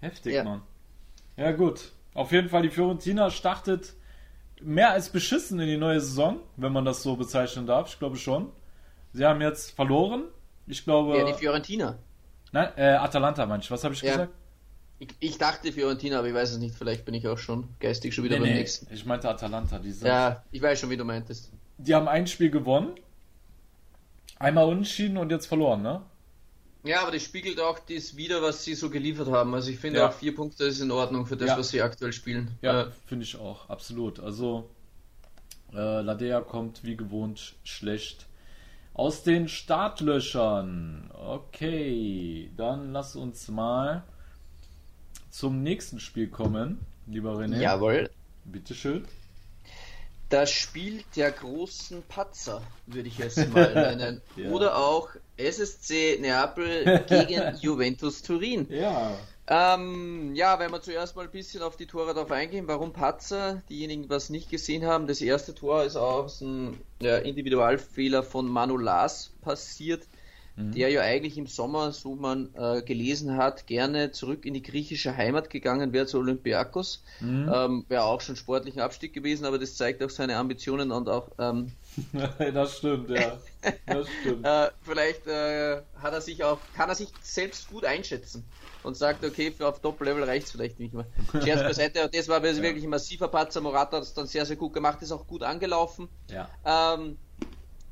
Heftig, 0.00 0.34
ja. 0.34 0.44
Mann. 0.44 0.62
Ja, 1.36 1.52
gut. 1.52 1.92
Auf 2.14 2.32
jeden 2.32 2.48
Fall, 2.48 2.62
die 2.62 2.70
Fiorentina 2.70 3.30
startet 3.30 3.94
mehr 4.60 4.90
als 4.90 5.08
beschissen 5.08 5.58
in 5.60 5.66
die 5.66 5.76
neue 5.76 6.00
Saison, 6.00 6.40
wenn 6.56 6.72
man 6.72 6.84
das 6.84 7.02
so 7.02 7.16
bezeichnen 7.16 7.66
darf. 7.66 7.88
Ich 7.88 7.98
glaube 7.98 8.16
schon. 8.16 8.52
Sie 9.12 9.24
haben 9.24 9.40
jetzt 9.40 9.72
verloren. 9.72 10.24
Ich 10.66 10.84
glaube. 10.84 11.16
Ja, 11.16 11.24
die 11.24 11.34
Fiorentina. 11.34 11.98
Nein, 12.52 12.68
äh, 12.76 12.92
Atalanta, 12.92 13.46
manch. 13.46 13.70
Was 13.70 13.84
habe 13.84 13.94
ich 13.94 14.02
ja. 14.02 14.12
gesagt? 14.12 14.32
Ich, 14.98 15.08
ich, 15.18 15.38
dachte 15.38 15.72
Fiorentina, 15.72 16.18
aber 16.18 16.28
ich 16.28 16.34
weiß 16.34 16.52
es 16.52 16.58
nicht. 16.58 16.74
Vielleicht 16.74 17.06
bin 17.06 17.14
ich 17.14 17.26
auch 17.26 17.38
schon 17.38 17.68
geistig 17.80 18.14
schon 18.14 18.24
wieder 18.24 18.36
nee, 18.36 18.44
beim 18.44 18.52
nee. 18.52 18.58
nächsten. 18.58 18.92
Ich 18.92 19.06
meinte 19.06 19.30
Atalanta. 19.30 19.78
Die 19.78 19.92
ja, 20.02 20.44
ich 20.50 20.60
weiß 20.60 20.78
schon, 20.78 20.90
wie 20.90 20.98
du 20.98 21.04
meintest. 21.04 21.50
Die 21.78 21.94
haben 21.94 22.06
ein 22.06 22.26
Spiel 22.26 22.50
gewonnen 22.50 22.94
Einmal 24.40 24.64
unentschieden 24.64 25.18
und 25.18 25.30
jetzt 25.30 25.46
verloren, 25.46 25.82
ne? 25.82 26.00
Ja, 26.82 27.02
aber 27.02 27.12
das 27.12 27.22
spiegelt 27.22 27.60
auch 27.60 27.78
das 27.78 28.16
wieder, 28.16 28.40
was 28.40 28.64
sie 28.64 28.74
so 28.74 28.88
geliefert 28.88 29.28
haben. 29.28 29.54
Also 29.54 29.70
ich 29.70 29.78
finde 29.78 29.98
ja. 29.98 30.08
auch 30.08 30.14
vier 30.14 30.34
Punkte 30.34 30.64
ist 30.64 30.80
in 30.80 30.90
Ordnung 30.90 31.26
für 31.26 31.36
das, 31.36 31.50
ja. 31.50 31.58
was 31.58 31.68
sie 31.68 31.82
aktuell 31.82 32.14
spielen. 32.14 32.50
Ja, 32.62 32.84
äh, 32.84 32.90
finde 33.06 33.24
ich 33.24 33.36
auch, 33.36 33.68
absolut. 33.68 34.18
Also 34.18 34.70
äh, 35.74 36.00
Ladea 36.00 36.40
kommt 36.40 36.82
wie 36.84 36.96
gewohnt 36.96 37.54
schlecht 37.64 38.26
aus 38.94 39.22
den 39.22 39.46
Startlöchern. 39.46 41.10
Okay, 41.12 42.50
dann 42.56 42.94
lass 42.94 43.16
uns 43.16 43.48
mal 43.48 44.04
zum 45.28 45.62
nächsten 45.62 46.00
Spiel 46.00 46.28
kommen, 46.28 46.80
lieber 47.06 47.34
René. 47.34 47.60
Jawohl. 47.60 48.08
Bitteschön 48.46 49.04
das 50.30 50.50
Spiel 50.50 51.02
der 51.16 51.32
großen 51.32 52.02
Patzer, 52.04 52.62
würde 52.86 53.08
ich 53.08 53.20
es 53.20 53.36
mal 53.48 53.74
nennen. 53.96 54.22
ja. 54.36 54.50
Oder 54.50 54.76
auch 54.76 55.10
SSC 55.36 56.18
Neapel 56.20 57.04
gegen 57.08 57.56
Juventus 57.60 58.22
Turin. 58.22 58.66
Ja. 58.70 59.16
Ähm, 59.52 60.32
ja, 60.36 60.60
wenn 60.60 60.70
wir 60.70 60.80
zuerst 60.80 61.16
mal 61.16 61.24
ein 61.24 61.30
bisschen 61.32 61.62
auf 61.62 61.76
die 61.76 61.86
Tore 61.86 62.14
darauf 62.14 62.30
eingehen, 62.30 62.68
warum 62.68 62.92
Patzer, 62.92 63.60
diejenigen, 63.68 64.04
die 64.04 64.10
was 64.10 64.30
nicht 64.30 64.48
gesehen 64.48 64.86
haben, 64.86 65.08
das 65.08 65.20
erste 65.20 65.56
Tor 65.56 65.82
ist 65.82 65.96
aus 65.96 66.40
einem 66.40 66.78
ja, 67.02 67.16
Individualfehler 67.18 68.22
von 68.22 68.46
Manu 68.46 68.76
Lars 68.76 69.32
passiert 69.40 70.04
mhm. 70.60 70.72
der 70.72 70.90
ja 70.90 71.00
eigentlich 71.00 71.38
im 71.38 71.46
Sommer, 71.46 71.92
so 71.92 72.14
man 72.14 72.50
äh, 72.54 72.82
gelesen 72.82 73.36
hat, 73.36 73.66
gerne 73.66 74.12
zurück 74.12 74.44
in 74.44 74.54
die 74.54 74.62
griechische 74.62 75.16
Heimat 75.16 75.50
gegangen 75.50 75.92
wäre 75.92 76.06
zu 76.06 76.18
Olympiakos. 76.18 77.02
Mhm. 77.20 77.50
Ähm, 77.52 77.84
wäre 77.88 78.04
auch 78.04 78.20
schon 78.20 78.36
sportlichen 78.36 78.80
Abstieg 78.80 79.12
gewesen, 79.12 79.44
aber 79.44 79.58
das 79.58 79.76
zeigt 79.76 80.02
auch 80.02 80.10
seine 80.10 80.36
Ambitionen 80.36 80.92
und 80.92 81.08
auch. 81.08 81.30
Ähm, 81.38 81.72
das 82.54 82.78
stimmt, 82.78 83.10
ja. 83.10 83.38
Das 83.86 84.06
stimmt. 84.20 84.44
äh, 84.46 84.68
vielleicht 84.82 85.26
äh, 85.26 85.82
hat 86.00 86.12
er 86.12 86.20
sich 86.20 86.44
auch, 86.44 86.58
kann 86.74 86.88
er 86.88 86.94
sich 86.94 87.08
selbst 87.22 87.68
gut 87.68 87.84
einschätzen 87.84 88.44
und 88.82 88.96
sagt, 88.96 89.24
okay, 89.24 89.50
für 89.50 89.68
auf 89.68 89.80
Top-Level 89.80 90.24
reicht 90.24 90.46
es 90.46 90.52
vielleicht 90.52 90.78
nicht 90.78 90.94
mehr. 90.94 91.06
Scherz 91.42 91.62
beiseite, 91.62 92.08
das 92.12 92.28
war 92.28 92.42
wirklich 92.42 92.84
ein 92.84 92.90
massiver 92.90 93.28
Patzer. 93.28 93.60
Morata 93.60 93.98
hat 93.98 94.04
es 94.04 94.14
dann 94.14 94.26
sehr, 94.26 94.46
sehr 94.46 94.56
gut 94.56 94.72
gemacht, 94.72 95.02
ist 95.02 95.12
auch 95.12 95.26
gut 95.26 95.42
angelaufen. 95.42 96.08
Ja. 96.30 96.48
Ähm, 96.64 97.18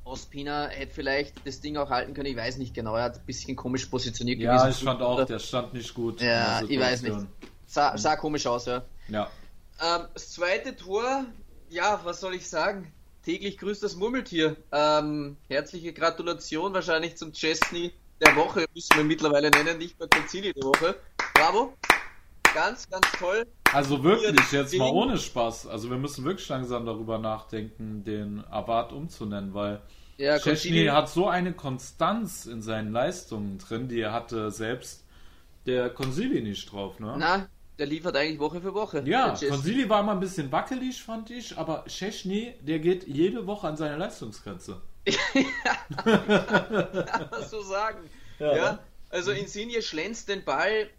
Ospina 0.09 0.69
hätte 0.69 0.95
vielleicht 0.95 1.47
das 1.47 1.61
Ding 1.61 1.77
auch 1.77 1.91
halten 1.91 2.15
können, 2.15 2.27
ich 2.27 2.37
weiß 2.37 2.57
nicht 2.59 2.75
genau, 2.75 2.97
er 2.97 3.05
hat 3.05 3.17
ein 3.17 3.27
bisschen 3.27 3.57
komisch 3.57 3.87
positioniert 3.87 4.41
ja, 4.41 4.53
gewesen. 4.53 4.65
Ja, 4.65 4.71
ich 4.71 4.85
fand 4.85 5.03
auch, 5.03 5.25
der 5.25 5.39
stand 5.39 5.75
nicht 5.75 5.95
gut. 5.95 6.21
Ja, 6.21 6.63
ich 6.67 6.79
weiß 6.79 7.03
nicht. 7.03 7.17
Sah, 7.67 7.97
sah 7.99 8.17
komisch 8.17 8.47
aus, 8.47 8.67
ja. 8.67 8.83
Ja. 9.09 9.31
Ähm, 9.81 10.07
das 10.15 10.31
zweite 10.31 10.75
Tor, 10.75 11.27
ja, 11.69 12.01
was 12.05 12.21
soll 12.21 12.35
ich 12.35 12.49
sagen? 12.49 12.93
Täglich 13.25 13.59
grüßt 13.59 13.83
das 13.83 13.95
Murmeltier. 13.97 14.57
Ähm, 14.73 15.37
herzliche 15.49 15.93
Gratulation 15.93 16.73
wahrscheinlich 16.73 17.17
zum 17.17 17.33
Chesney 17.33 17.93
der 18.21 18.35
Woche, 18.37 18.65
müssen 18.75 18.97
wir 18.97 19.05
mittlerweile 19.05 19.51
nennen, 19.51 19.79
nicht 19.79 19.99
mehr 19.99 20.09
Concili 20.09 20.53
der 20.53 20.65
Woche. 20.65 20.97
Bravo. 21.35 21.75
Ganz, 22.55 22.89
ganz 22.89 23.07
toll. 23.19 23.47
Also 23.73 24.03
wirklich, 24.03 24.51
jetzt 24.51 24.75
mal 24.75 24.91
ohne 24.91 25.19
Spaß. 25.19 25.67
Also 25.67 25.91
wir 25.91 25.99
müssen 25.99 26.25
wirklich 26.25 26.49
langsam 26.49 26.87
darüber 26.87 27.19
nachdenken, 27.19 28.03
den 28.05 28.43
Award 28.51 28.93
umzunennen, 28.93 29.53
weil 29.53 29.83
ja, 30.19 30.39
Szczesny 30.39 30.87
hat 30.87 31.09
so 31.09 31.29
eine 31.29 31.53
Konstanz 31.53 32.47
in 32.47 32.61
seinen 32.61 32.93
Leistungen 32.93 33.59
drin, 33.59 33.89
die 33.89 34.01
er 34.01 34.13
hatte 34.13 34.51
selbst 34.51 35.05
der 35.67 35.91
Konsili 35.91 36.41
nicht 36.43 36.71
drauf, 36.71 36.99
ne? 36.99 37.15
Na, 37.19 37.49
der 37.79 37.87
liefert 37.87 38.17
eigentlich 38.17 38.41
Woche 38.41 38.61
für 38.61 38.75
Woche. 38.75 39.03
Ja, 39.07 39.37
Konsili 39.49 39.89
war 39.89 40.03
mal 40.03 40.13
ein 40.13 40.21
bisschen 40.21 40.51
wackelig, 40.51 41.03
fand 41.03 41.31
ich, 41.31 41.57
aber 41.57 41.85
Szczesny, 41.89 42.55
der 42.61 42.81
geht 42.81 43.07
jede 43.07 43.47
Woche 43.47 43.69
an 43.69 43.77
seine 43.77 43.97
Leistungsgrenze. 43.97 44.81
ja, 45.07 46.03
kann 46.05 47.29
man 47.31 47.49
so 47.49 47.63
sagen. 47.63 48.11
Ja, 48.39 48.57
ja. 48.57 48.79
Also 49.11 49.31
Insigne 49.31 49.81
schlänzt 49.81 50.29
den 50.29 50.45
Ball 50.45 50.91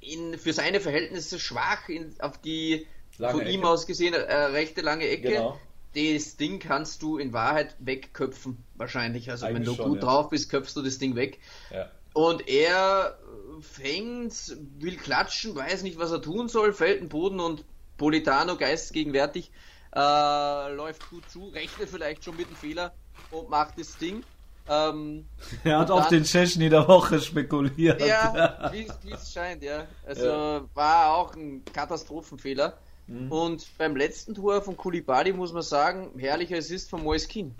in, 0.00 0.38
für 0.38 0.52
seine 0.52 0.80
Verhältnisse 0.80 1.38
schwach 1.38 1.88
in, 1.88 2.14
auf 2.20 2.40
die 2.40 2.86
lange 3.18 3.32
von 3.32 3.40
Ecke. 3.42 3.50
ihm 3.50 3.64
aus 3.64 3.86
gesehen 3.86 4.14
äh, 4.14 4.34
rechte 4.34 4.80
lange 4.80 5.06
Ecke. 5.06 5.28
Genau. 5.28 5.60
Das 5.94 6.36
Ding 6.36 6.58
kannst 6.58 7.02
du 7.02 7.18
in 7.18 7.32
Wahrheit 7.32 7.76
wegköpfen, 7.78 8.58
wahrscheinlich. 8.74 9.30
Also 9.30 9.46
Eigentlich 9.46 9.56
wenn 9.56 9.64
du 9.64 9.74
schon, 9.74 9.88
gut 9.90 9.98
ja. 9.98 10.04
drauf 10.04 10.30
bist, 10.30 10.50
köpfst 10.50 10.74
du 10.74 10.82
das 10.82 10.98
Ding 10.98 11.14
weg. 11.14 11.38
Ja. 11.72 11.90
Und 12.12 12.48
er 12.48 13.18
fängt, 13.60 14.56
will 14.78 14.96
klatschen, 14.96 15.54
weiß 15.54 15.82
nicht, 15.82 15.98
was 15.98 16.10
er 16.10 16.22
tun 16.22 16.48
soll, 16.48 16.72
fällt 16.72 17.00
den 17.00 17.08
Boden 17.08 17.40
und 17.40 17.64
Politano 17.96 18.56
geistgegenwärtig 18.56 19.52
äh, 19.94 20.72
läuft 20.74 21.08
gut 21.10 21.28
zu, 21.30 21.48
rechnet 21.48 21.88
vielleicht 21.88 22.24
schon 22.24 22.36
mit 22.36 22.48
dem 22.48 22.56
Fehler 22.56 22.92
und 23.30 23.48
macht 23.48 23.78
das 23.78 23.96
Ding. 23.96 24.24
Ähm, 24.68 25.26
er 25.64 25.78
hat 25.78 25.90
auf 25.90 26.08
den 26.08 26.24
Chechny 26.24 26.68
der 26.68 26.88
Woche 26.88 27.20
spekuliert. 27.20 28.00
Ja, 28.00 28.70
wie 28.72 28.86
es 29.12 29.32
scheint, 29.32 29.62
ja. 29.62 29.86
Also 30.06 30.26
ja. 30.26 30.64
war 30.74 31.14
auch 31.14 31.34
ein 31.34 31.64
Katastrophenfehler. 31.64 32.78
Mhm. 33.06 33.30
Und 33.30 33.66
beim 33.78 33.96
letzten 33.96 34.34
Tor 34.34 34.62
von 34.62 34.76
Kulibali 34.76 35.32
muss 35.32 35.52
man 35.52 35.62
sagen, 35.62 36.10
herrlicher 36.18 36.56
Assist 36.56 36.90
von 36.90 37.02
Moiskin. 37.02 37.54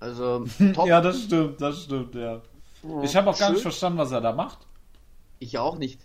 Also, 0.00 0.46
top. 0.74 0.86
ja, 0.86 1.00
das 1.00 1.22
stimmt, 1.22 1.60
das 1.60 1.84
stimmt, 1.84 2.14
ja. 2.14 2.40
Ich 3.02 3.16
habe 3.16 3.30
auch 3.30 3.38
gar 3.38 3.48
Schön. 3.48 3.54
nicht 3.54 3.62
verstanden, 3.62 3.98
was 3.98 4.12
er 4.12 4.20
da 4.20 4.32
macht. 4.32 4.58
Ich 5.38 5.58
auch 5.58 5.76
nicht. 5.76 6.00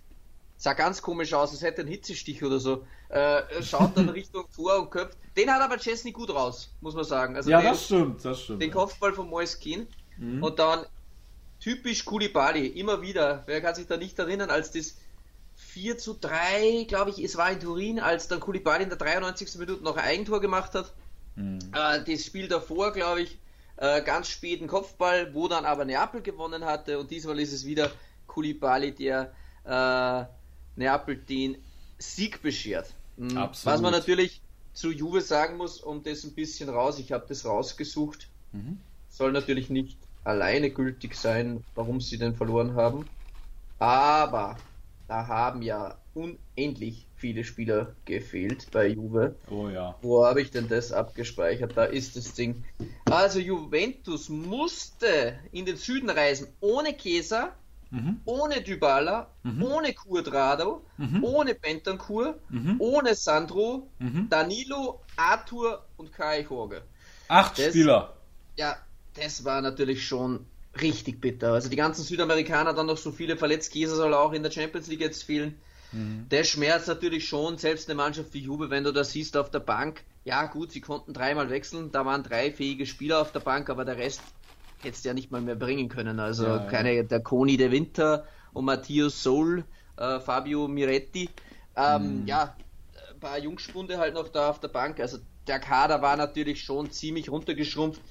Sah 0.57 0.73
ganz 0.73 1.01
komisch 1.01 1.33
aus, 1.33 1.51
als 1.51 1.61
hätte 1.61 1.81
ein 1.81 1.87
Hitzestich 1.87 2.43
oder 2.43 2.59
so. 2.59 2.85
Äh, 3.09 3.63
schaut 3.63 3.95
dann 3.97 4.09
Richtung 4.09 4.45
Tor 4.55 4.79
und 4.79 4.91
köpft. 4.91 5.17
Den 5.37 5.49
hat 5.51 5.61
aber 5.61 5.77
Chesney 5.77 6.11
gut 6.11 6.29
raus, 6.29 6.69
muss 6.81 6.93
man 6.93 7.03
sagen. 7.03 7.35
Also 7.35 7.49
ja, 7.49 7.61
den, 7.61 7.69
das 7.69 7.85
stimmt, 7.85 8.25
das 8.25 8.41
stimmt. 8.41 8.61
Den 8.61 8.69
ja. 8.69 8.75
Kopfball 8.75 9.13
von 9.13 9.29
Moiskin. 9.29 9.87
Mhm. 10.17 10.43
Und 10.43 10.59
dann 10.59 10.85
typisch 11.59 12.05
Kulibali, 12.05 12.67
immer 12.67 13.01
wieder. 13.01 13.43
Wer 13.45 13.61
kann 13.61 13.75
sich 13.75 13.87
da 13.87 13.97
nicht 13.97 14.17
erinnern, 14.19 14.49
als 14.49 14.71
das 14.71 14.97
4 15.67 15.97
zu 15.97 16.17
3, 16.19 16.85
glaube 16.87 17.11
ich, 17.11 17.23
es 17.23 17.37
war 17.37 17.51
in 17.51 17.59
Turin, 17.59 17.99
als 17.99 18.27
dann 18.27 18.39
Kulibali 18.39 18.83
in 18.83 18.89
der 18.89 18.97
93. 18.97 19.55
Minute 19.57 19.83
noch 19.83 19.95
ein 19.95 20.03
Eigentor 20.03 20.41
gemacht 20.41 20.73
hat. 20.73 20.93
Mhm. 21.35 21.59
Äh, 21.73 22.03
das 22.03 22.25
Spiel 22.25 22.47
davor, 22.47 22.91
glaube 22.91 23.21
ich, 23.21 23.37
äh, 23.77 24.01
ganz 24.01 24.27
späten 24.27 24.67
Kopfball, 24.67 25.33
wo 25.33 25.47
dann 25.47 25.65
aber 25.65 25.85
Neapel 25.85 26.21
gewonnen 26.21 26.65
hatte. 26.65 26.99
Und 26.99 27.09
diesmal 27.09 27.39
ist 27.39 27.53
es 27.53 27.65
wieder 27.65 27.91
Kulibali, 28.27 28.91
der 28.91 29.31
äh, 29.63 30.25
Neapel 30.75 31.15
den 31.15 31.57
Sieg 31.97 32.41
beschert. 32.41 32.93
Mhm. 33.17 33.37
Absolut. 33.37 33.73
Was 33.73 33.81
man 33.81 33.91
natürlich 33.91 34.41
zu 34.73 34.91
Juve 34.91 35.21
sagen 35.21 35.57
muss, 35.57 35.79
um 35.79 36.03
das 36.03 36.23
ein 36.23 36.33
bisschen 36.33 36.69
raus, 36.69 36.99
ich 36.99 37.11
habe 37.11 37.25
das 37.27 37.45
rausgesucht, 37.45 38.27
mhm. 38.51 38.79
soll 39.09 39.31
natürlich 39.31 39.69
nicht 39.69 39.97
alleine 40.23 40.69
gültig 40.69 41.15
sein, 41.15 41.63
warum 41.75 42.01
sie 42.01 42.17
denn 42.17 42.35
verloren 42.35 42.75
haben. 42.75 43.05
Aber 43.79 44.57
da 45.11 45.27
haben 45.27 45.61
ja 45.61 45.97
unendlich 46.13 47.05
viele 47.17 47.43
Spieler 47.43 47.95
gefehlt 48.05 48.71
bei 48.71 48.87
Juve. 48.87 49.35
Oh 49.49 49.67
ja. 49.67 49.97
Wo 50.01 50.25
habe 50.25 50.41
ich 50.41 50.51
denn 50.51 50.69
das 50.69 50.93
abgespeichert? 50.93 51.75
Da 51.75 51.83
ist 51.83 52.15
das 52.15 52.33
Ding. 52.33 52.63
Also 53.09 53.39
Juventus 53.39 54.29
musste 54.29 55.37
in 55.51 55.65
den 55.65 55.75
Süden 55.75 56.09
reisen 56.09 56.47
ohne 56.61 56.95
Chiesa, 56.95 57.53
mhm. 57.89 58.21
ohne 58.23 58.61
Dybala, 58.61 59.29
mhm. 59.43 59.63
ohne 59.63 59.93
Curdrado, 59.93 60.85
mhm. 60.95 61.25
ohne 61.25 61.55
Bentancur, 61.55 62.39
mhm. 62.47 62.77
ohne 62.79 63.13
Sandro, 63.13 63.89
mhm. 63.99 64.29
Danilo, 64.29 65.01
Arthur 65.17 65.85
und 65.97 66.13
Kai 66.13 66.43
Jorge. 66.49 66.83
Acht 67.27 67.59
das, 67.59 67.67
Spieler. 67.67 68.15
Ja, 68.55 68.77
das 69.15 69.43
war 69.43 69.61
natürlich 69.61 70.07
schon 70.07 70.45
richtig 70.79 71.19
bitter. 71.19 71.53
Also 71.53 71.69
die 71.69 71.75
ganzen 71.75 72.03
Südamerikaner 72.03 72.73
dann 72.73 72.87
noch 72.87 72.97
so 72.97 73.11
viele 73.11 73.37
verletzt. 73.37 73.73
Chiesa 73.73 73.95
soll 73.95 74.13
auch 74.13 74.33
in 74.33 74.43
der 74.43 74.51
Champions 74.51 74.87
League 74.87 75.01
jetzt 75.01 75.23
fehlen. 75.23 75.55
Mhm. 75.91 76.27
Der 76.29 76.43
schmerzt 76.43 76.87
natürlich 76.87 77.27
schon, 77.27 77.57
selbst 77.57 77.89
eine 77.89 77.95
Mannschaft 77.95 78.33
wie 78.33 78.39
Juve, 78.39 78.69
wenn 78.69 78.83
du 78.83 78.91
das 78.91 79.11
siehst 79.11 79.35
auf 79.35 79.51
der 79.51 79.59
Bank. 79.59 80.03
Ja, 80.23 80.45
gut, 80.45 80.71
sie 80.71 80.81
konnten 80.81 81.13
dreimal 81.13 81.49
wechseln, 81.49 81.91
da 81.91 82.05
waren 82.05 82.23
drei 82.23 82.51
fähige 82.51 82.85
Spieler 82.85 83.21
auf 83.21 83.31
der 83.31 83.39
Bank, 83.39 83.69
aber 83.69 83.85
der 83.85 83.97
Rest 83.97 84.21
hättest 84.81 85.03
du 85.03 85.09
ja 85.09 85.13
nicht 85.13 85.31
mal 85.31 85.41
mehr 85.41 85.55
bringen 85.55 85.89
können. 85.89 86.19
Also 86.19 86.45
ja, 86.45 86.59
keine, 86.59 86.93
ja. 86.93 87.03
der 87.03 87.21
Koni 87.21 87.57
de 87.57 87.71
Winter 87.71 88.25
und 88.53 88.65
Matthias 88.65 89.21
Sol, 89.23 89.63
äh, 89.97 90.19
Fabio 90.19 90.67
Miretti. 90.67 91.29
Ähm, 91.75 92.21
mhm. 92.21 92.27
Ja, 92.27 92.55
ein 93.11 93.19
paar 93.19 93.39
Jungspunde 93.39 93.97
halt 93.97 94.13
noch 94.13 94.29
da 94.29 94.49
auf 94.49 94.59
der 94.59 94.67
Bank. 94.69 94.99
Also 94.99 95.17
der 95.47 95.59
Kader 95.59 96.01
war 96.01 96.17
natürlich 96.17 96.63
schon 96.63 96.91
ziemlich 96.91 97.29
runtergeschrumpft. 97.29 98.01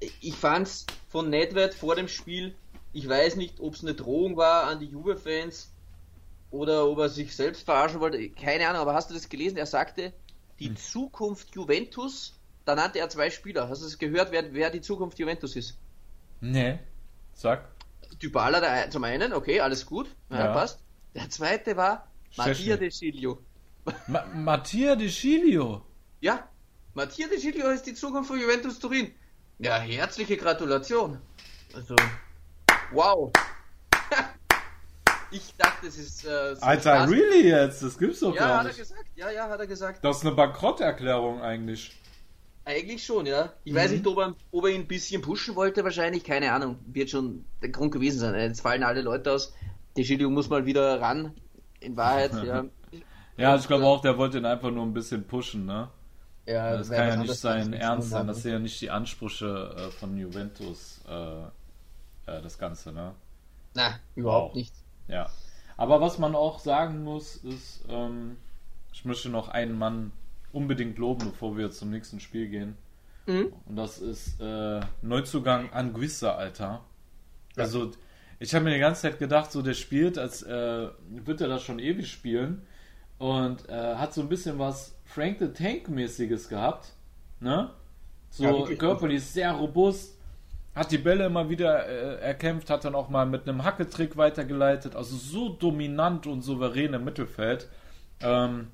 Ich 0.00 0.34
fand's 0.34 0.86
von 1.08 1.30
Nedved 1.30 1.74
vor 1.74 1.96
dem 1.96 2.08
Spiel, 2.08 2.54
ich 2.92 3.08
weiß 3.08 3.36
nicht, 3.36 3.60
ob 3.60 3.74
es 3.74 3.82
eine 3.82 3.94
Drohung 3.94 4.36
war 4.36 4.64
an 4.64 4.78
die 4.78 4.86
Juve-Fans 4.86 5.72
oder 6.50 6.86
ob 6.86 6.98
er 6.98 7.08
sich 7.08 7.34
selbst 7.34 7.64
verarschen 7.64 8.00
wollte. 8.00 8.30
Keine 8.30 8.68
Ahnung, 8.68 8.82
aber 8.82 8.94
hast 8.94 9.10
du 9.10 9.14
das 9.14 9.28
gelesen? 9.28 9.56
Er 9.56 9.66
sagte, 9.66 10.12
die 10.60 10.68
hm. 10.68 10.76
Zukunft 10.76 11.54
Juventus, 11.54 12.38
da 12.64 12.76
nannte 12.76 13.00
er 13.00 13.08
zwei 13.08 13.30
Spieler. 13.30 13.68
Hast 13.68 13.82
du 13.82 13.86
es 13.86 13.98
gehört, 13.98 14.30
wer, 14.30 14.54
wer 14.54 14.70
die 14.70 14.80
Zukunft 14.80 15.18
Juventus 15.18 15.56
ist? 15.56 15.76
Nee. 16.40 16.78
Sag. 17.32 17.68
Dybala 18.22 18.60
der, 18.60 18.90
zum 18.90 19.02
einen, 19.02 19.32
okay, 19.32 19.60
alles 19.60 19.84
gut, 19.86 20.08
ja, 20.30 20.52
passt. 20.52 20.78
Der 21.14 21.28
zweite 21.30 21.76
war 21.76 22.06
Mattia 22.36 22.76
De 22.76 22.90
Chilio. 22.90 23.38
Ma 24.06 24.24
Mattia 24.34 24.94
De 24.94 25.08
Chilio? 25.08 25.84
Ja, 26.20 26.48
Mattia 26.94 27.26
De 27.26 27.38
Chilio 27.38 27.70
ist 27.70 27.86
die 27.86 27.94
Zukunft 27.94 28.28
von 28.28 28.40
Juventus 28.40 28.78
Turin. 28.78 29.12
Ja, 29.58 29.78
herzliche 29.78 30.36
Gratulation. 30.36 31.18
Also, 31.74 31.94
wow. 32.92 33.30
ich 35.30 35.54
dachte, 35.56 35.86
es 35.86 35.98
ist. 35.98 36.24
Äh, 36.24 36.56
so 36.56 36.62
Alter, 36.62 36.96
Spaß. 36.96 37.10
really 37.10 37.48
jetzt? 37.48 37.82
Das 37.82 37.98
gibt's 37.98 38.20
doch 38.20 38.34
ja, 38.34 38.46
gar 38.46 38.64
nicht. 38.64 38.76
Ja, 38.76 38.84
hat 38.84 38.90
er 38.90 38.96
gesagt. 38.96 39.08
Ja, 39.16 39.30
ja, 39.30 39.48
hat 39.48 39.60
er 39.60 39.66
gesagt. 39.66 40.04
Das 40.04 40.18
ist 40.18 40.26
eine 40.26 40.34
Bankrotterklärung 40.34 41.40
eigentlich. 41.40 41.92
Eigentlich 42.64 43.04
schon, 43.04 43.26
ja. 43.26 43.52
Ich 43.64 43.72
mhm. 43.72 43.76
weiß 43.76 43.90
nicht, 43.92 44.06
ob 44.06 44.18
er, 44.18 44.34
ob 44.50 44.64
er 44.64 44.70
ihn 44.70 44.82
ein 44.82 44.88
bisschen 44.88 45.22
pushen 45.22 45.54
wollte, 45.54 45.84
wahrscheinlich. 45.84 46.24
Keine 46.24 46.52
Ahnung. 46.52 46.78
Wird 46.86 47.10
schon 47.10 47.44
der 47.62 47.68
Grund 47.68 47.92
gewesen 47.92 48.18
sein. 48.18 48.34
Jetzt 48.34 48.62
fallen 48.62 48.82
alle 48.82 49.02
Leute 49.02 49.32
aus. 49.32 49.52
Die 49.96 50.04
Schildigung 50.04 50.34
muss 50.34 50.48
mal 50.48 50.66
wieder 50.66 51.00
ran. 51.00 51.32
In 51.80 51.96
Wahrheit, 51.96 52.32
ja. 52.42 52.64
Ja, 53.36 53.56
ich 53.56 53.66
glaube 53.66 53.84
auch, 53.84 54.00
der 54.00 54.16
wollte 54.16 54.38
ihn 54.38 54.44
einfach 54.44 54.70
nur 54.70 54.84
ein 54.84 54.94
bisschen 54.94 55.26
pushen, 55.26 55.66
ne? 55.66 55.88
Ja, 56.46 56.76
das 56.76 56.90
kann 56.90 57.08
ja 57.08 57.16
nicht 57.16 57.34
sein 57.34 57.72
Ernst 57.72 58.10
sein. 58.10 58.26
Das 58.26 58.42
sind 58.42 58.52
ja 58.52 58.58
nicht 58.58 58.80
die 58.80 58.90
Ansprüche 58.90 59.74
äh, 59.76 59.90
von 59.90 60.16
Juventus, 60.16 61.00
äh, 61.08 61.42
äh, 61.42 62.42
das 62.42 62.58
Ganze, 62.58 62.92
ne? 62.92 63.14
Na, 63.74 63.98
überhaupt 64.14 64.50
wow. 64.50 64.56
nicht. 64.56 64.74
Ja. 65.08 65.30
Aber 65.76 66.00
was 66.00 66.18
man 66.18 66.34
auch 66.34 66.60
sagen 66.60 67.02
muss, 67.02 67.36
ist, 67.36 67.84
ähm, 67.88 68.36
ich 68.92 69.04
möchte 69.04 69.28
noch 69.28 69.48
einen 69.48 69.76
Mann 69.76 70.12
unbedingt 70.52 70.98
loben, 70.98 71.30
bevor 71.30 71.56
wir 71.56 71.70
zum 71.70 71.90
nächsten 71.90 72.20
Spiel 72.20 72.48
gehen. 72.48 72.76
Mhm. 73.26 73.52
Und 73.66 73.76
das 73.76 73.98
ist 73.98 74.40
äh, 74.40 74.80
Neuzugang 75.02 75.70
Anguissa, 75.72 76.36
Alter. 76.36 76.84
Also, 77.56 77.92
ich 78.38 78.54
habe 78.54 78.64
mir 78.64 78.74
die 78.74 78.80
ganze 78.80 79.02
Zeit 79.02 79.18
gedacht, 79.18 79.50
so 79.50 79.62
der 79.62 79.74
spielt, 79.74 80.18
als 80.18 80.42
äh, 80.42 80.88
wird 81.08 81.40
er 81.40 81.48
das 81.48 81.62
schon 81.62 81.78
ewig 81.78 82.10
spielen. 82.10 82.66
Und 83.18 83.68
äh, 83.68 83.94
hat 83.94 84.12
so 84.12 84.20
ein 84.20 84.28
bisschen 84.28 84.58
was 84.58 84.94
Frank 85.04 85.38
the 85.38 85.48
Tank-mäßiges 85.48 86.48
gehabt. 86.48 86.92
Ne? 87.40 87.70
So 88.30 88.66
ja, 88.66 88.74
körperlich 88.76 89.24
sehr 89.24 89.52
robust. 89.52 90.18
Hat 90.74 90.90
die 90.90 90.98
Bälle 90.98 91.26
immer 91.26 91.48
wieder 91.48 91.86
äh, 91.86 92.20
erkämpft, 92.20 92.68
hat 92.68 92.84
dann 92.84 92.96
auch 92.96 93.08
mal 93.08 93.26
mit 93.26 93.48
einem 93.48 93.62
Hacketrick 93.62 94.16
weitergeleitet. 94.16 94.96
Also 94.96 95.16
so 95.16 95.50
dominant 95.50 96.26
und 96.26 96.42
souverän 96.42 96.94
im 96.94 97.04
Mittelfeld. 97.04 97.68
Ähm, 98.20 98.68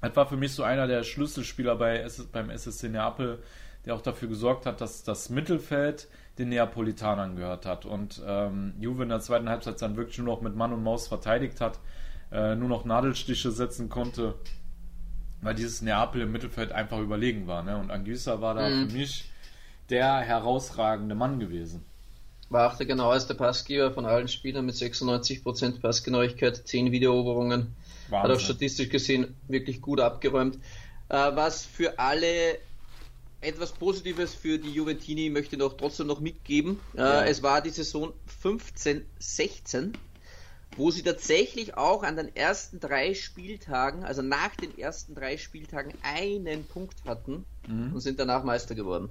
das 0.00 0.16
war 0.16 0.26
für 0.26 0.36
mich 0.36 0.54
so 0.54 0.62
einer 0.62 0.86
der 0.86 1.02
Schlüsselspieler 1.02 1.76
bei, 1.76 2.06
beim 2.32 2.50
SSC 2.50 2.88
Neapel, 2.88 3.42
der 3.84 3.94
auch 3.94 4.00
dafür 4.00 4.28
gesorgt 4.28 4.64
hat, 4.64 4.80
dass 4.80 5.02
das 5.02 5.28
Mittelfeld 5.28 6.08
den 6.38 6.50
Neapolitanern 6.50 7.36
gehört 7.36 7.66
hat. 7.66 7.84
Und 7.84 8.22
ähm, 8.24 8.74
Juve 8.78 9.02
in 9.02 9.08
der 9.08 9.20
zweiten 9.20 9.48
Halbzeit 9.48 9.82
dann 9.82 9.96
wirklich 9.96 10.18
nur 10.18 10.28
noch 10.28 10.40
mit 10.40 10.54
Mann 10.54 10.72
und 10.72 10.82
Maus 10.82 11.08
verteidigt 11.08 11.60
hat, 11.60 11.78
äh, 12.30 12.54
nur 12.54 12.68
noch 12.68 12.84
Nadelstiche 12.84 13.50
setzen 13.50 13.88
konnte, 13.88 14.34
weil 15.40 15.54
dieses 15.54 15.82
Neapel 15.82 16.22
im 16.22 16.32
Mittelfeld 16.32 16.72
einfach 16.72 16.98
überlegen 16.98 17.46
war. 17.46 17.62
Ne? 17.62 17.76
Und 17.76 17.90
Anguissa 17.90 18.40
war 18.40 18.54
da 18.54 18.68
mhm. 18.68 18.90
für 18.90 18.96
mich 18.96 19.30
der 19.90 20.18
herausragende 20.20 21.14
Mann 21.14 21.40
gewesen. 21.40 21.84
War 22.50 22.72
auch 22.72 22.76
der 22.76 22.86
genaueste 22.86 23.34
Passgeber 23.34 23.92
von 23.92 24.06
allen 24.06 24.28
Spielern 24.28 24.66
mit 24.66 24.74
96% 24.74 25.80
Passgenauigkeit, 25.80 26.56
10 26.56 26.92
Videoeroberungen. 26.92 27.74
Wahnsinn. 28.08 28.30
Hat 28.30 28.36
auch 28.36 28.40
statistisch 28.40 28.88
gesehen 28.88 29.34
wirklich 29.48 29.80
gut 29.82 30.00
abgeräumt. 30.00 30.56
Äh, 31.08 31.14
was 31.34 31.64
für 31.64 31.98
alle 31.98 32.58
etwas 33.40 33.72
Positives 33.72 34.34
für 34.34 34.58
die 34.58 34.70
Juventini 34.70 35.30
möchte 35.30 35.56
ich 35.56 35.60
noch 35.60 35.76
trotzdem 35.76 36.08
noch 36.08 36.20
mitgeben. 36.20 36.80
Äh, 36.94 37.00
ja. 37.00 37.24
Es 37.24 37.42
war 37.42 37.60
die 37.60 37.70
Saison 37.70 38.12
15-16, 38.42 39.94
wo 40.78 40.90
sie 40.90 41.02
tatsächlich 41.02 41.76
auch 41.76 42.02
an 42.04 42.16
den 42.16 42.34
ersten 42.34 42.80
drei 42.80 43.14
Spieltagen, 43.14 44.04
also 44.04 44.22
nach 44.22 44.54
den 44.56 44.78
ersten 44.78 45.14
drei 45.14 45.36
Spieltagen, 45.36 45.92
einen 46.02 46.64
Punkt 46.64 46.96
hatten 47.04 47.44
mhm. 47.66 47.92
und 47.92 48.00
sind 48.00 48.18
danach 48.18 48.44
Meister 48.44 48.74
geworden. 48.74 49.10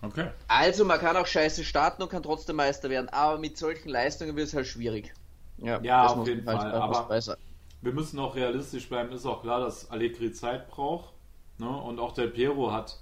Okay. 0.00 0.28
Also 0.48 0.84
man 0.84 1.00
kann 1.00 1.16
auch 1.16 1.26
scheiße 1.26 1.64
starten 1.64 2.02
und 2.02 2.10
kann 2.10 2.22
trotzdem 2.22 2.56
Meister 2.56 2.88
werden, 2.90 3.08
aber 3.08 3.38
mit 3.38 3.56
solchen 3.56 3.88
Leistungen 3.88 4.36
wird 4.36 4.48
es 4.48 4.54
halt 4.54 4.66
schwierig. 4.66 5.12
Ja, 5.58 5.80
ja 5.82 6.06
auf 6.06 6.26
jeden 6.26 6.46
halt 6.46 6.60
Fall. 6.60 6.72
Aber 6.72 7.36
wir 7.82 7.92
müssen 7.92 8.18
auch 8.18 8.34
realistisch 8.36 8.88
bleiben. 8.88 9.12
Ist 9.12 9.26
auch 9.26 9.42
klar, 9.42 9.60
dass 9.60 9.90
Allegri 9.90 10.32
Zeit 10.32 10.68
braucht. 10.68 11.12
Ne? 11.58 11.68
Und 11.68 11.98
auch 11.98 12.12
der 12.12 12.26
Piero 12.26 12.72
hat, 12.72 12.98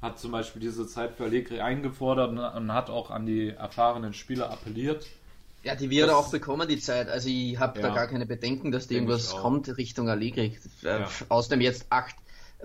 hat 0.00 0.18
zum 0.18 0.32
Beispiel 0.32 0.60
diese 0.60 0.86
Zeit 0.86 1.14
für 1.14 1.24
Allegri 1.24 1.60
eingefordert 1.60 2.30
und 2.30 2.72
hat 2.72 2.90
auch 2.90 3.10
an 3.10 3.26
die 3.26 3.50
erfahrenen 3.50 4.14
Spieler 4.14 4.50
appelliert. 4.50 5.06
Ja, 5.64 5.76
die 5.76 5.90
wird 5.90 6.08
er 6.08 6.16
auch 6.16 6.30
bekommen, 6.30 6.68
die 6.68 6.78
Zeit. 6.78 7.08
Also 7.08 7.28
ich 7.28 7.58
habe 7.58 7.80
ja, 7.80 7.88
da 7.88 7.94
gar 7.94 8.08
keine 8.08 8.26
Bedenken, 8.26 8.72
dass 8.72 8.88
da 8.88 8.94
irgendwas 8.94 9.30
kommt 9.30 9.76
Richtung 9.76 10.08
Allegri. 10.08 10.58
Ja. 10.80 11.08
Außerdem 11.28 11.60
jetzt 11.60 11.86
acht 11.90 12.16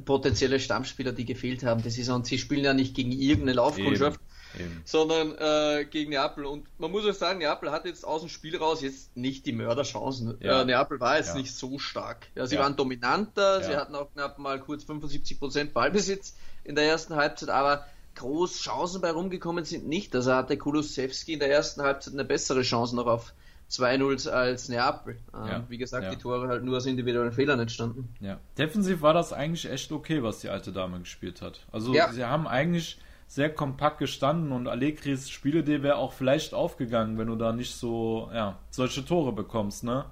potenzielle 0.06 0.60
Stammspieler, 0.60 1.12
die 1.12 1.25
gefehlt 1.25 1.63
haben. 1.63 1.84
Das 1.84 1.98
ist 1.98 2.10
und 2.10 2.25
sie 2.25 2.38
spielen 2.38 2.63
ja 2.63 2.74
nicht 2.74 2.96
gegen 2.96 3.12
irgendeine 3.12 3.54
Laufkundschaft, 3.54 4.20
Eben. 4.60 4.82
sondern 4.86 5.36
äh, 5.38 5.86
gegen 5.86 6.12
Neapel. 6.12 6.46
Und 6.46 6.68
man 6.80 6.92
muss 6.92 7.06
auch 7.06 7.13
sagen, 7.13 7.39
Neapel 7.39 7.72
hat 7.72 7.86
jetzt 7.86 8.06
aus 8.06 8.22
dem 8.22 8.30
Spiel 8.30 8.58
raus 8.58 8.82
jetzt 8.82 9.16
nicht 9.16 9.46
die 9.46 9.54
Mörderchancen. 9.54 10.38
Ja. 10.42 10.62
Äh, 10.62 10.66
Neapel 10.66 11.00
war 11.00 11.18
jetzt 11.18 11.30
ja. 11.30 11.38
nicht 11.38 11.54
so 11.54 11.80
stark. 11.80 12.27
Ja, 12.36 12.46
sie 12.46 12.58
waren 12.58 12.75
dominanter, 12.75 13.63
sie 13.63 13.75
hatten 13.75 13.96
auch 13.96 14.12
knapp 14.13 14.38
mal 14.39 14.60
kurz 14.60 14.84
75% 14.84 15.72
Ballbesitz 15.72 16.36
in 16.63 16.75
der 16.75 16.86
ersten 16.86 17.16
Halbzeit, 17.16 17.50
aber 17.50 17.86
groß 18.18 18.60
Chancen 18.60 19.02
bei 19.02 19.12
rumgekommen 19.12 19.64
sind, 19.64 19.88
nicht. 19.88 20.16
Also 20.16 20.34
hatte 20.34 20.58
Kulusewski 20.58 21.34
in 21.34 21.40
der 21.40 21.52
ersten 21.52 21.82
Halbzeit 21.82 22.14
eine 22.14 22.26
bessere 22.26 22.62
Chance 22.62 22.96
noch 22.96 23.08
auf 23.08 23.34
2-0 23.70 24.30
als 24.30 24.70
Neapel. 24.70 25.18
Ähm, 25.34 25.48
ja, 25.48 25.66
wie 25.70 25.78
gesagt, 25.78 26.06
ja. 26.06 26.10
die 26.12 26.18
Tore 26.18 26.48
halt 26.48 26.64
nur 26.64 26.78
aus 26.78 26.86
individuellen 26.86 27.32
Fehlern 27.32 27.60
entstanden. 27.60 28.14
Ja. 28.20 28.40
Defensiv 28.58 29.02
war 29.02 29.14
das 29.14 29.34
eigentlich 29.34 29.70
echt 29.70 29.92
okay, 29.92 30.24
was 30.24 30.40
die 30.40 30.50
alte 30.50 30.72
Dame 30.72 31.00
gespielt 31.00 31.42
hat. 31.42 31.66
Also 31.72 31.94
ja. 31.94 32.12
sie 32.12 32.26
haben 32.26 32.48
eigentlich 32.48 33.00
sehr 33.28 33.54
kompakt 33.54 34.00
gestanden 34.00 34.54
und 34.54 34.68
Allegris 34.68 35.30
Spielidee 35.30 35.84
wäre 35.84 35.98
auch 35.98 36.14
vielleicht 36.14 36.54
aufgegangen, 36.54 37.18
wenn 37.18 37.28
du 37.28 37.36
da 37.36 37.52
nicht 37.52 37.76
so, 37.76 38.30
ja, 38.34 38.58
solche 38.70 39.04
Tore 39.04 39.34
bekommst, 39.34 39.84
ne? 39.84 40.06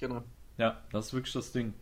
Genau. 0.00 0.22
Ja, 0.56 0.78
das 0.90 1.06
ist 1.06 1.14
wirklich 1.14 1.32
das 1.32 1.52
Ding. 1.52 1.72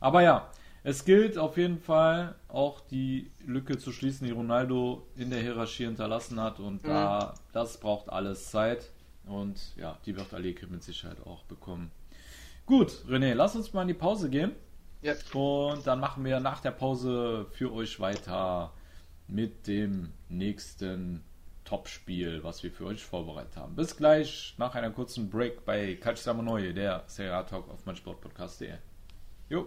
Aber 0.00 0.22
ja, 0.22 0.50
es 0.84 1.04
gilt 1.04 1.38
auf 1.38 1.56
jeden 1.56 1.78
Fall 1.78 2.34
auch 2.48 2.80
die 2.80 3.30
Lücke 3.44 3.78
zu 3.78 3.92
schließen, 3.92 4.26
die 4.26 4.32
Ronaldo 4.32 5.06
in 5.16 5.30
der 5.30 5.40
Hierarchie 5.40 5.84
hinterlassen 5.84 6.40
hat 6.40 6.58
und 6.58 6.82
mhm. 6.82 6.88
da 6.88 7.34
das 7.52 7.78
braucht 7.78 8.08
alles 8.08 8.50
Zeit 8.50 8.90
und 9.26 9.60
ja, 9.76 9.98
die 10.06 10.16
wird 10.16 10.34
Allegri 10.34 10.66
mit 10.66 10.82
Sicherheit 10.82 11.24
auch 11.24 11.44
bekommen. 11.44 11.90
Gut, 12.66 12.90
René, 13.08 13.34
lass 13.34 13.54
uns 13.54 13.72
mal 13.72 13.82
in 13.82 13.88
die 13.88 13.94
Pause 13.94 14.30
gehen. 14.30 14.52
Ja. 15.02 15.14
Und 15.32 15.86
dann 15.86 15.98
machen 15.98 16.24
wir 16.24 16.38
nach 16.38 16.60
der 16.60 16.70
Pause 16.70 17.46
für 17.50 17.72
euch 17.72 17.98
weiter 17.98 18.72
mit 19.26 19.66
dem 19.66 20.12
nächsten 20.28 21.24
Topspiel, 21.64 22.44
was 22.44 22.62
wir 22.62 22.70
für 22.70 22.86
euch 22.86 23.04
vorbereitet 23.04 23.56
haben. 23.56 23.74
Bis 23.74 23.96
gleich 23.96 24.54
nach 24.58 24.74
einer 24.74 24.90
kurzen 24.90 25.30
Break 25.30 25.64
bei 25.64 25.94
Calcio 25.96 26.34
Neu, 26.34 26.72
der 26.72 27.04
Serie 27.06 27.44
Talk 27.46 27.68
auf 27.68 27.84
meinsportpodcast.de. 27.86 28.74
Jo. 29.48 29.66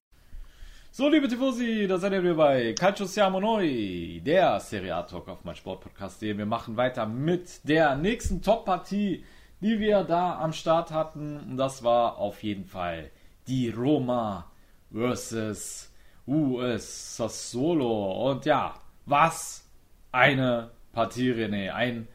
So, 1.01 1.09
liebe 1.09 1.27
Tifosi, 1.27 1.87
da 1.87 1.97
seid 1.97 2.13
ihr 2.13 2.21
wieder 2.21 2.35
bei 2.35 2.73
Calcio 2.73 3.07
Siamo 3.07 3.39
Noi, 3.39 4.21
der 4.23 4.59
Serie 4.59 4.93
A 4.93 5.01
Talk 5.01 5.29
auf 5.29 5.43
mein 5.43 5.55
Sportpodcast. 5.55 6.21
Wir 6.21 6.45
machen 6.45 6.77
weiter 6.77 7.07
mit 7.07 7.67
der 7.67 7.95
nächsten 7.95 8.43
Top-Partie, 8.43 9.25
die 9.61 9.79
wir 9.79 10.03
da 10.03 10.37
am 10.37 10.53
Start 10.53 10.91
hatten. 10.91 11.39
Und 11.39 11.57
das 11.57 11.83
war 11.83 12.19
auf 12.19 12.43
jeden 12.43 12.65
Fall 12.65 13.09
die 13.47 13.71
Roma 13.71 14.51
versus 14.93 15.91
US 16.27 17.17
Sassuolo. 17.17 18.29
Und 18.29 18.45
ja, 18.45 18.75
was 19.07 19.67
eine 20.11 20.69
Partie, 20.93 21.31
René. 21.31 21.71
Ein 21.71 22.07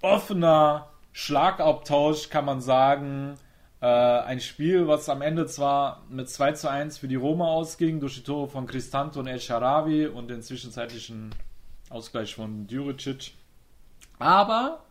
offener 0.00 0.90
Schlagabtausch, 1.10 2.28
kann 2.28 2.44
man 2.44 2.60
sagen. 2.60 3.34
Äh, 3.80 3.86
ein 3.86 4.40
Spiel, 4.40 4.88
was 4.88 5.08
am 5.08 5.22
Ende 5.22 5.46
zwar 5.46 6.02
mit 6.10 6.28
2 6.28 6.52
zu 6.52 6.70
1 6.70 6.98
für 6.98 7.08
die 7.08 7.14
Roma 7.14 7.46
ausging, 7.46 8.00
durch 8.00 8.14
die 8.14 8.22
Tore 8.22 8.48
von 8.48 8.66
Cristante 8.66 9.20
und 9.20 9.28
El 9.28 9.40
Sharawi 9.40 10.06
und 10.06 10.28
den 10.28 10.42
zwischenzeitlichen 10.42 11.34
Ausgleich 11.88 12.34
von 12.34 12.66
Djuricic. 12.66 13.32
Aber 14.18 14.82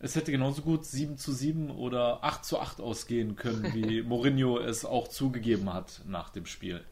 es 0.00 0.16
hätte 0.16 0.32
genauso 0.32 0.62
gut 0.62 0.84
7 0.84 1.16
zu 1.16 1.32
7 1.32 1.70
oder 1.70 2.24
8 2.24 2.44
zu 2.44 2.58
8 2.58 2.80
ausgehen 2.80 3.36
können, 3.36 3.72
wie 3.72 4.02
Mourinho 4.02 4.58
es 4.58 4.84
auch 4.84 5.06
zugegeben 5.06 5.72
hat 5.72 6.00
nach 6.04 6.30
dem 6.30 6.46
Spiel. 6.46 6.84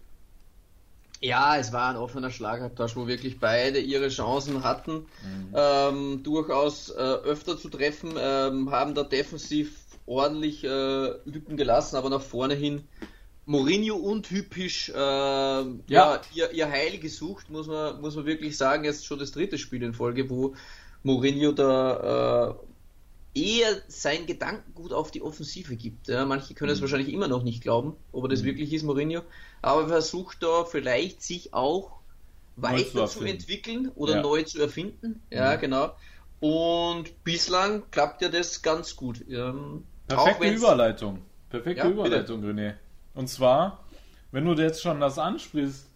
Ja, 1.20 1.58
es 1.58 1.72
war 1.72 1.90
ein 1.90 1.96
offener 1.96 2.30
Schlagabtausch, 2.30 2.94
wo 2.96 3.08
wirklich 3.08 3.40
beide 3.40 3.80
ihre 3.80 4.08
Chancen 4.08 4.62
hatten, 4.62 5.06
mhm. 5.22 5.54
ähm, 5.54 6.22
durchaus 6.22 6.88
äh, 6.90 6.94
öfter 6.94 7.58
zu 7.58 7.68
treffen, 7.68 8.14
ähm, 8.16 8.70
haben 8.70 8.94
da 8.94 9.02
defensiv 9.02 9.76
ordentlich 10.06 10.64
äh, 10.64 11.10
Lücken 11.24 11.56
gelassen, 11.56 11.96
aber 11.96 12.10
nach 12.10 12.22
vorne 12.22 12.54
hin 12.54 12.84
Mourinho 13.46 13.96
untypisch 13.96 14.90
äh, 14.90 14.94
ja. 14.94 15.74
ja 15.88 16.20
ihr, 16.34 16.50
ihr, 16.52 16.70
Heil 16.70 16.98
gesucht, 16.98 17.50
muss 17.50 17.66
man, 17.66 18.00
muss 18.00 18.14
man 18.14 18.26
wirklich 18.26 18.56
sagen. 18.56 18.84
Jetzt 18.84 19.06
schon 19.06 19.18
das 19.18 19.32
dritte 19.32 19.58
Spiel 19.58 19.82
in 19.82 19.92
Folge, 19.92 20.30
wo 20.30 20.54
Mourinho 21.02 21.52
da 21.52 22.54
äh, 23.34 23.40
eher 23.40 23.82
sein 23.88 24.26
Gedankengut 24.26 24.92
auf 24.92 25.10
die 25.10 25.22
Offensive 25.22 25.76
gibt. 25.76 26.08
Ja, 26.08 26.24
manche 26.26 26.54
können 26.54 26.70
es 26.70 26.78
mhm. 26.78 26.82
wahrscheinlich 26.82 27.12
immer 27.12 27.28
noch 27.28 27.42
nicht 27.42 27.62
glauben, 27.62 27.96
ob 28.12 28.24
er 28.24 28.28
das 28.28 28.42
mhm. 28.42 28.46
wirklich 28.46 28.72
ist, 28.72 28.82
Mourinho. 28.82 29.22
Aber 29.62 29.82
er 29.82 29.88
versucht 29.88 30.42
da 30.42 30.64
vielleicht 30.64 31.22
sich 31.22 31.54
auch 31.54 32.00
weiter 32.56 33.06
zu, 33.06 33.20
zu, 33.20 33.24
entwickeln 33.24 33.90
oder 33.94 34.16
ja. 34.16 34.22
neu 34.22 34.42
zu 34.42 34.60
erfinden. 34.60 35.22
Ja, 35.30 35.56
mhm. 35.56 35.60
genau. 35.60 35.94
Und 36.40 37.24
bislang 37.24 37.82
klappt 37.90 38.22
ja 38.22 38.28
das 38.28 38.62
ganz 38.62 38.96
gut. 38.96 39.24
Ähm, 39.28 39.84
Perfekte 40.14 40.54
Überleitung. 40.54 41.22
Perfekte 41.48 41.84
ja, 41.84 41.90
Überleitung, 41.90 42.40
bitte. 42.40 42.60
René. 42.60 42.74
Und 43.14 43.28
zwar, 43.28 43.84
wenn 44.32 44.44
du 44.44 44.52
jetzt 44.52 44.82
schon 44.82 45.00
das 45.00 45.18
ansprichst, 45.18 45.88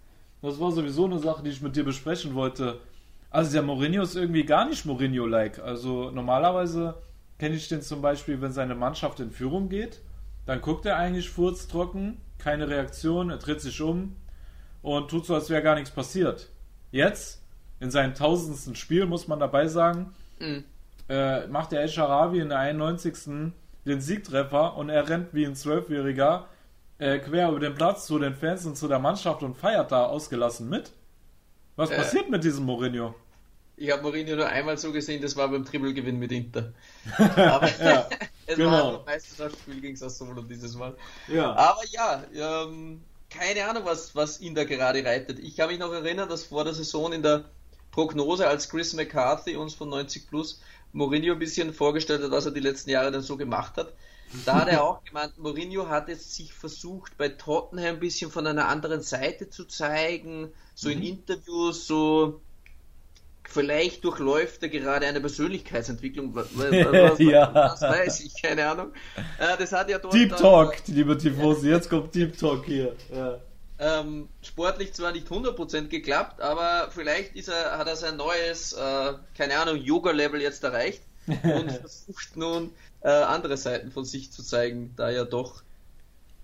das 0.43 0.61
war 0.61 0.73
sowieso 0.73 1.07
eine 1.07 1.19
Sache, 1.19 1.43
die 1.43 1.51
ich 1.51 1.63
mit 1.63 1.75
dir 1.77 1.85
besprechen 1.85 2.35
wollte. 2.35 2.81
Also 3.31 3.53
der 3.53 3.63
Mourinho 3.63 4.03
ist 4.03 4.15
irgendwie 4.15 4.45
gar 4.45 4.69
nicht 4.69 4.85
Mourinho-like. 4.85 5.59
Also 5.59 6.11
normalerweise 6.11 6.95
kenne 7.39 7.55
ich 7.57 7.69
den 7.69 7.83
zum 7.83 8.03
Beispiel, 8.03 8.41
wenn 8.41 8.53
seine 8.53 8.75
Mannschaft 8.75 9.21
in 9.21 9.31
Führung 9.31 9.69
geht, 9.69 10.01
dann 10.47 10.61
guckt 10.61 10.87
er 10.87 10.97
eigentlich 10.97 11.31
furztrocken, 11.31 12.21
keine 12.39 12.69
Reaktion, 12.69 13.31
er 13.31 13.39
dreht 13.39 13.61
sich 13.61 13.81
um 13.81 14.17
und 14.83 15.11
tut 15.11 15.25
so, 15.27 15.35
als 15.35 15.49
wäre 15.49 15.63
gar 15.63 15.75
nichts 15.75 15.91
passiert. 15.91 16.51
Jetzt, 16.91 17.43
in 17.81 17.91
seinem 17.91 18.15
tausendsten 18.15 18.77
Spiel, 18.77 19.07
muss 19.07 19.27
man 19.27 19.41
dabei 19.41 19.67
sagen, 19.67 20.15
mhm. 20.39 20.65
äh, 21.09 21.47
macht 21.47 21.73
der 21.73 21.81
El 21.81 21.89
Sharawi 21.89 22.41
in 22.41 22.51
der 22.51 22.59
91 22.59 23.17
den 23.85 24.01
Siegtreffer 24.01 24.77
und 24.77 24.89
er 24.89 25.09
rennt 25.09 25.35
wie 25.35 25.45
ein 25.45 25.55
Zwölfjähriger 25.55 26.49
äh, 26.99 27.19
quer 27.19 27.51
über 27.51 27.61
den 27.61 27.75
Platz 27.75 28.07
zu 28.07 28.19
den 28.19 28.35
Fans 28.35 28.65
und 28.67 28.77
zu 28.77 28.89
der 28.89 28.99
Mannschaft 28.99 29.43
und 29.43 29.57
feiert 29.57 29.93
da 29.93 30.07
ausgelassen 30.07 30.69
mit. 30.69 30.93
Was 31.77 31.91
äh, 31.91 31.97
passiert 31.97 32.31
mit 32.31 32.45
diesem 32.45 32.65
Mourinho? 32.65 33.15
Ich 33.77 33.91
habe 33.91 34.03
Mourinho 34.03 34.37
nur 34.37 34.47
einmal 34.47 34.79
so 34.79 34.93
gesehen, 34.93 35.21
das 35.21 35.37
war 35.37 35.49
beim 35.49 35.65
Triple-Gewinn 35.65 36.19
mit 36.19 36.31
Inter. 36.31 36.73
Aber 37.19 37.69
ja, 37.83 38.09
es 38.47 38.57
genau. 38.57 38.71
war 38.71 38.99
ein 39.01 39.05
Meisterschaftsspiel 39.05 39.81
gegen 39.81 39.97
Sassuolo 39.97 40.43
dieses 40.43 40.75
Mal. 40.77 40.97
Ja. 41.27 41.53
Aber 41.55 41.83
ja, 41.91 42.23
ähm, 42.35 43.03
keine 43.29 43.69
Ahnung, 43.69 43.85
was, 43.85 44.15
was 44.15 44.41
ihn 44.41 44.55
da 44.55 44.65
gerade 44.65 45.05
reitet. 45.05 45.41
Ich 45.41 45.57
kann 45.57 45.69
mich 45.69 45.81
noch 45.81 45.93
erinnern, 45.93 46.29
dass 46.29 46.45
vor 46.45 46.63
der 46.63 46.75
Saison 46.75 47.13
in 47.13 47.23
der 47.23 47.45
Prognose, 47.91 48.47
als 48.47 48.69
Chris 48.69 48.93
McCarthy 48.93 49.57
uns 49.57 49.75
von 49.75 49.89
90 49.89 50.29
Plus 50.29 50.61
Mourinho 50.95 51.33
ein 51.33 51.39
bisschen 51.39 51.75
vorgestellt 51.75 52.23
hat, 52.23 52.31
was 52.31 52.47
er 52.47 52.53
die 52.53 52.61
letzten 52.61 52.91
Jahre 52.91 53.11
dann 53.11 53.21
so 53.21 53.37
gemacht 53.37 53.77
hat. 53.77 53.93
Da 54.47 54.61
hat 54.61 54.69
er 54.69 54.85
auch 54.85 55.05
gemeint, 55.05 55.37
Mourinho 55.39 55.89
hat 55.89 56.09
jetzt 56.09 56.35
sich 56.35 56.55
versucht, 56.55 57.19
bei 57.19 57.29
Tottenham 57.29 57.97
ein 57.97 58.01
bisschen 58.01 58.31
von 58.31 58.47
einer 58.47 58.69
anderen 58.69 59.03
Seite 59.03 59.51
zu 59.51 59.65
zeigen, 59.65 60.53
so 60.75 60.89
mhm. 60.89 60.95
in 60.95 61.03
Interviews, 61.03 61.87
so 61.87 62.41
vielleicht 63.43 64.05
durchläuft 64.05 64.63
er 64.63 64.69
gerade 64.69 65.07
eine 65.07 65.21
Persönlichkeitsentwicklung. 65.21 66.35
Was, 66.35 66.47
was, 66.57 67.19
ja. 67.19 67.47
Das 67.47 67.83
weiß 67.83 68.21
ich, 68.21 68.41
keine 68.41 68.67
Ahnung. 68.67 68.93
Das 69.39 69.73
hat 69.73 69.91
ja 69.91 69.99
dort 69.99 70.15
Deep 70.15 70.37
Talk, 70.37 70.77
liebe 70.87 71.19
Tifosi, 71.19 71.71
jetzt 71.71 71.91
kommt 71.91 72.15
Deep 72.15 72.39
Talk 72.39 72.65
hier. 72.65 72.95
Ja. 73.13 73.41
Ähm, 73.79 74.29
sportlich 74.41 74.93
zwar 74.93 75.13
nicht 75.13 75.29
100% 75.29 75.89
geklappt, 75.89 76.41
aber 76.41 76.91
vielleicht 76.91 77.35
ist 77.35 77.49
er, 77.49 77.77
hat 77.77 77.89
er 77.89 77.97
sein 77.97 78.17
neues, 78.17 78.73
äh, 78.73 79.15
keine 79.37 79.59
Ahnung, 79.59 79.77
Yoga-Level 79.77 80.41
jetzt 80.41 80.63
erreicht 80.63 81.03
und 81.27 81.73
versucht 81.73 82.37
nun 82.37 82.71
äh, 83.01 83.09
andere 83.09 83.57
Seiten 83.57 83.91
von 83.91 84.05
sich 84.05 84.31
zu 84.31 84.45
zeigen, 84.45 84.95
da 84.97 85.11
er 85.11 85.25
doch 85.25 85.63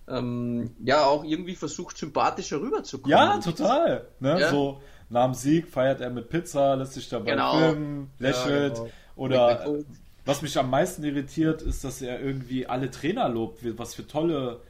ähm, 0.08 0.74
ja 0.82 1.04
auch 1.04 1.22
irgendwie 1.22 1.54
versucht, 1.54 1.98
sympathischer 1.98 2.60
rüberzukommen. 2.60 3.16
Ja, 3.16 3.38
total. 3.38 4.06
Ne? 4.18 4.40
Ja? 4.40 4.50
So 4.50 4.80
nach 5.08 5.26
dem 5.26 5.34
Sieg 5.34 5.68
feiert 5.68 6.00
er 6.00 6.10
mit 6.10 6.28
Pizza, 6.30 6.74
lässt 6.74 6.94
sich 6.94 7.08
dabei 7.08 7.32
genau. 7.32 7.58
filmen, 7.58 8.10
lächelt 8.18 8.76
ja, 8.76 8.82
genau. 8.84 8.90
oder 9.16 9.84
Was 10.24 10.42
mich 10.42 10.58
am 10.58 10.70
meisten 10.70 11.04
irritiert, 11.04 11.62
ist, 11.62 11.84
dass 11.84 12.02
er 12.02 12.20
irgendwie 12.20 12.66
alle 12.66 12.90
Trainer 12.90 13.28
lobt, 13.28 13.58
was 13.78 13.94
für 13.94 14.06
tolle 14.06 14.60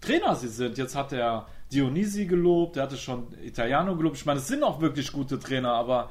Trainer 0.00 0.34
sie 0.36 0.48
sind. 0.48 0.78
Jetzt 0.78 0.94
hat 0.94 1.12
er 1.12 1.46
Dionisi 1.72 2.26
gelobt, 2.26 2.76
er 2.76 2.84
hatte 2.84 2.96
schon 2.96 3.26
Italiano 3.44 3.96
gelobt. 3.96 4.16
Ich 4.16 4.26
meine, 4.26 4.38
es 4.40 4.46
sind 4.48 4.62
auch 4.62 4.80
wirklich 4.80 5.12
gute 5.12 5.38
Trainer, 5.38 5.72
aber 5.72 6.10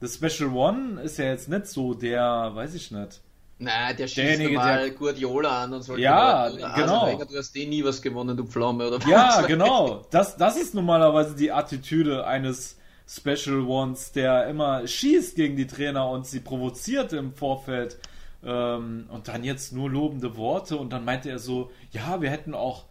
das 0.00 0.14
Special 0.14 0.50
One 0.50 1.00
ist 1.02 1.18
ja 1.18 1.26
jetzt 1.26 1.48
nicht 1.48 1.66
so 1.66 1.94
der, 1.94 2.50
weiß 2.54 2.74
ich 2.74 2.90
nicht. 2.90 3.20
Na, 3.60 3.92
der 3.92 4.06
schießt 4.06 4.18
Derjenige, 4.18 4.56
mal 4.56 4.84
der- 4.84 4.90
Guardiola 4.92 5.64
an 5.64 5.72
und 5.74 5.82
solche 5.82 6.02
Ja, 6.04 6.46
Leute. 6.46 6.62
Oder 6.64 6.74
genau. 6.74 7.24
Du 7.24 7.36
hast 7.36 7.56
eh 7.56 7.66
nie 7.66 7.82
was 7.84 8.00
gewonnen, 8.00 8.36
du 8.36 8.44
Pflaume, 8.44 8.86
oder 8.86 8.98
Ja, 9.08 9.42
genau. 9.42 10.06
Das, 10.10 10.36
das 10.36 10.56
ist 10.56 10.74
normalerweise 10.74 11.34
die 11.34 11.50
Attitüde 11.50 12.24
eines 12.26 12.76
Special 13.08 13.62
Ones, 13.62 14.12
der 14.12 14.46
immer 14.48 14.86
schießt 14.86 15.34
gegen 15.34 15.56
die 15.56 15.66
Trainer 15.66 16.08
und 16.08 16.26
sie 16.26 16.40
provoziert 16.40 17.12
im 17.12 17.32
Vorfeld. 17.34 17.98
Ähm, 18.44 19.06
und 19.10 19.26
dann 19.26 19.42
jetzt 19.42 19.72
nur 19.72 19.90
lobende 19.90 20.36
Worte 20.36 20.76
und 20.76 20.92
dann 20.92 21.04
meinte 21.04 21.28
er 21.28 21.40
so, 21.40 21.72
ja, 21.90 22.20
wir 22.22 22.30
hätten 22.30 22.54
auch 22.54 22.84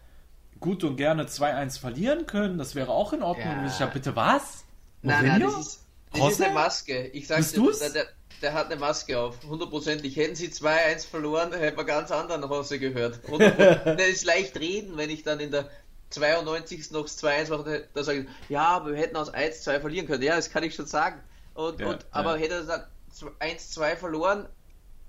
gut 0.59 0.83
und 0.83 0.97
gerne 0.97 1.25
2-1 1.25 1.79
verlieren 1.79 2.25
können, 2.25 2.57
das 2.57 2.75
wäre 2.75 2.89
auch 2.89 3.13
in 3.13 3.23
Ordnung. 3.23 3.47
Ja. 3.47 3.65
Ich 3.65 3.73
sag, 3.73 3.93
bitte 3.93 4.15
was? 4.15 4.65
Nein, 5.01 5.27
nein, 5.27 5.41
das 5.41 5.57
ist, 5.59 5.85
das 6.13 6.31
ist 6.33 6.41
eine 6.41 6.53
Maske. 6.53 7.07
Ich 7.07 7.27
sag's 7.27 7.53
Bist 7.53 7.81
dir, 7.81 7.89
der, 7.89 8.03
der, 8.03 8.07
der 8.41 8.53
hat 8.53 8.67
eine 8.67 8.75
Maske 8.77 9.19
auf, 9.19 9.37
hundertprozentig. 9.47 10.15
Hätten 10.15 10.35
sie 10.35 10.47
2-1 10.47 11.07
verloren, 11.07 11.51
dann 11.51 11.59
hätten 11.59 11.77
wir 11.77 11.85
ganz 11.85 12.11
anderen 12.11 12.47
Hose 12.49 12.79
gehört. 12.79 13.19
100%. 13.27 13.95
der 13.95 14.07
ist 14.07 14.25
leicht 14.25 14.59
reden, 14.59 14.97
wenn 14.97 15.09
ich 15.09 15.23
dann 15.23 15.39
in 15.39 15.51
der 15.51 15.69
92. 16.09 16.91
noch 16.91 17.03
das 17.03 17.21
2-1 17.21 17.49
mache, 17.49 17.87
da 17.93 18.03
sage 18.03 18.21
ich, 18.21 18.27
ja, 18.49 18.65
aber 18.65 18.91
wir 18.91 18.97
hätten 18.97 19.15
aus 19.15 19.33
1-2 19.33 19.81
verlieren 19.81 20.07
können. 20.07 20.23
Ja, 20.23 20.35
das 20.35 20.49
kann 20.49 20.63
ich 20.63 20.75
schon 20.75 20.85
sagen. 20.85 21.21
Und, 21.53 21.79
Ja, 21.79 21.87
und, 21.87 22.05
aber 22.11 22.37
ja. 22.37 22.43
hätte 22.43 22.53
er 22.55 22.61
gesagt, 22.61 22.87
1-2 23.39 23.95
verloren, 23.95 24.47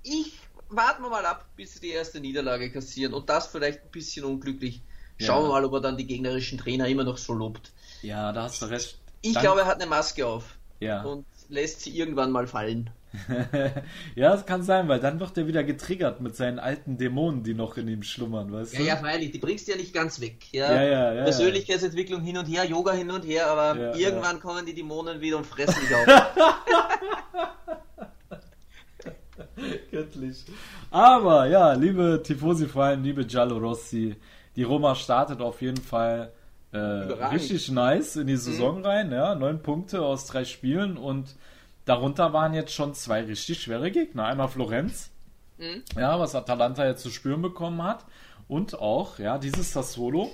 ich 0.03 0.39
warten 0.69 1.03
wir 1.03 1.09
mal 1.09 1.25
ab, 1.25 1.45
bis 1.55 1.73
sie 1.73 1.79
die 1.79 1.89
erste 1.89 2.19
Niederlage 2.19 2.71
kassieren. 2.71 3.13
Und 3.13 3.29
das 3.29 3.47
vielleicht 3.47 3.81
ein 3.83 3.91
bisschen 3.91 4.25
unglücklich. 4.25 4.81
Schauen 5.21 5.43
wir 5.45 5.49
mal, 5.49 5.65
ob 5.65 5.73
er 5.73 5.81
dann 5.81 5.97
die 5.97 6.07
gegnerischen 6.07 6.57
Trainer 6.57 6.87
immer 6.87 7.03
noch 7.03 7.17
so 7.17 7.33
lobt. 7.33 7.71
Ja, 8.01 8.31
da 8.31 8.43
hast 8.43 8.61
du 8.61 8.67
recht. 8.67 8.97
Ich 9.21 9.33
Dann- 9.33 9.43
glaube, 9.43 9.61
er 9.61 9.65
hat 9.67 9.81
eine 9.81 9.89
Maske 9.89 10.25
auf 10.25 10.55
ja. 10.79 11.01
und 11.03 11.25
lässt 11.49 11.81
sie 11.81 11.97
irgendwann 11.97 12.31
mal 12.31 12.47
fallen. 12.47 12.89
ja, 14.15 14.29
das 14.31 14.45
kann 14.45 14.61
sein, 14.61 14.87
weil 14.87 14.99
dann 14.99 15.19
wird 15.19 15.35
er 15.35 15.47
wieder 15.47 15.63
getriggert 15.63 16.21
mit 16.21 16.35
seinen 16.35 16.59
alten 16.59 16.97
Dämonen, 16.99 17.41
die 17.43 17.55
noch 17.55 17.75
in 17.75 17.87
ihm 17.87 18.03
schlummern, 18.03 18.51
weißt 18.53 18.73
Ja, 18.73 18.79
du? 18.79 18.85
ja, 18.85 18.97
freilich, 18.97 19.31
die 19.31 19.39
bringst 19.39 19.67
du 19.67 19.71
ja 19.71 19.77
nicht 19.77 19.93
ganz 19.95 20.21
weg. 20.21 20.45
Ja, 20.51 20.71
Ja, 20.71 20.83
ja, 20.83 21.13
ja, 21.15 21.23
Persönlichkeitsentwicklung 21.23 22.21
hin 22.21 22.37
und 22.37 22.45
her, 22.45 22.65
Yoga 22.65 22.91
hin 22.93 23.09
und 23.09 23.25
her, 23.25 23.47
aber 23.47 23.95
irgendwann 23.97 24.39
kommen 24.39 24.63
die 24.65 24.75
Dämonen 24.75 25.19
wieder 25.21 25.37
und 25.37 25.45
fressen 25.47 25.81
dich 25.81 25.95
auf. 25.95 26.05
Göttlich. 29.91 30.45
Aber 30.91 31.47
ja, 31.47 31.73
liebe 31.73 32.21
Tifosi, 32.23 32.67
vor 32.67 32.83
allem 32.85 33.03
liebe 33.03 33.25
Giallo 33.25 33.57
Rossi, 33.57 34.15
die 34.55 34.63
Roma 34.63 34.95
startet 34.95 35.41
auf 35.41 35.61
jeden 35.61 35.81
Fall 35.81 36.31
äh, 36.71 36.77
richtig 36.77 37.69
nice 37.71 38.15
in 38.15 38.27
die 38.27 38.35
Saison 38.37 38.85
rein. 38.85 39.11
Ja, 39.11 39.35
neun 39.35 39.61
Punkte 39.61 40.01
aus 40.01 40.25
drei 40.27 40.45
Spielen 40.45 40.97
und 40.97 41.35
darunter 41.85 42.33
waren 42.33 42.53
jetzt 42.53 42.73
schon 42.73 42.93
zwei 42.93 43.23
richtig 43.23 43.61
schwere 43.61 43.89
Gegner. 43.91 44.25
Einmal 44.25 44.47
Florenz, 44.49 45.09
Mhm. 45.57 45.83
ja, 45.97 46.17
was 46.19 46.35
Atalanta 46.35 46.85
jetzt 46.85 47.03
zu 47.03 47.09
spüren 47.09 47.41
bekommen 47.41 47.83
hat 47.83 48.05
und 48.47 48.79
auch 48.79 49.19
ja 49.19 49.37
dieses 49.37 49.73
Sassuolo, 49.73 50.31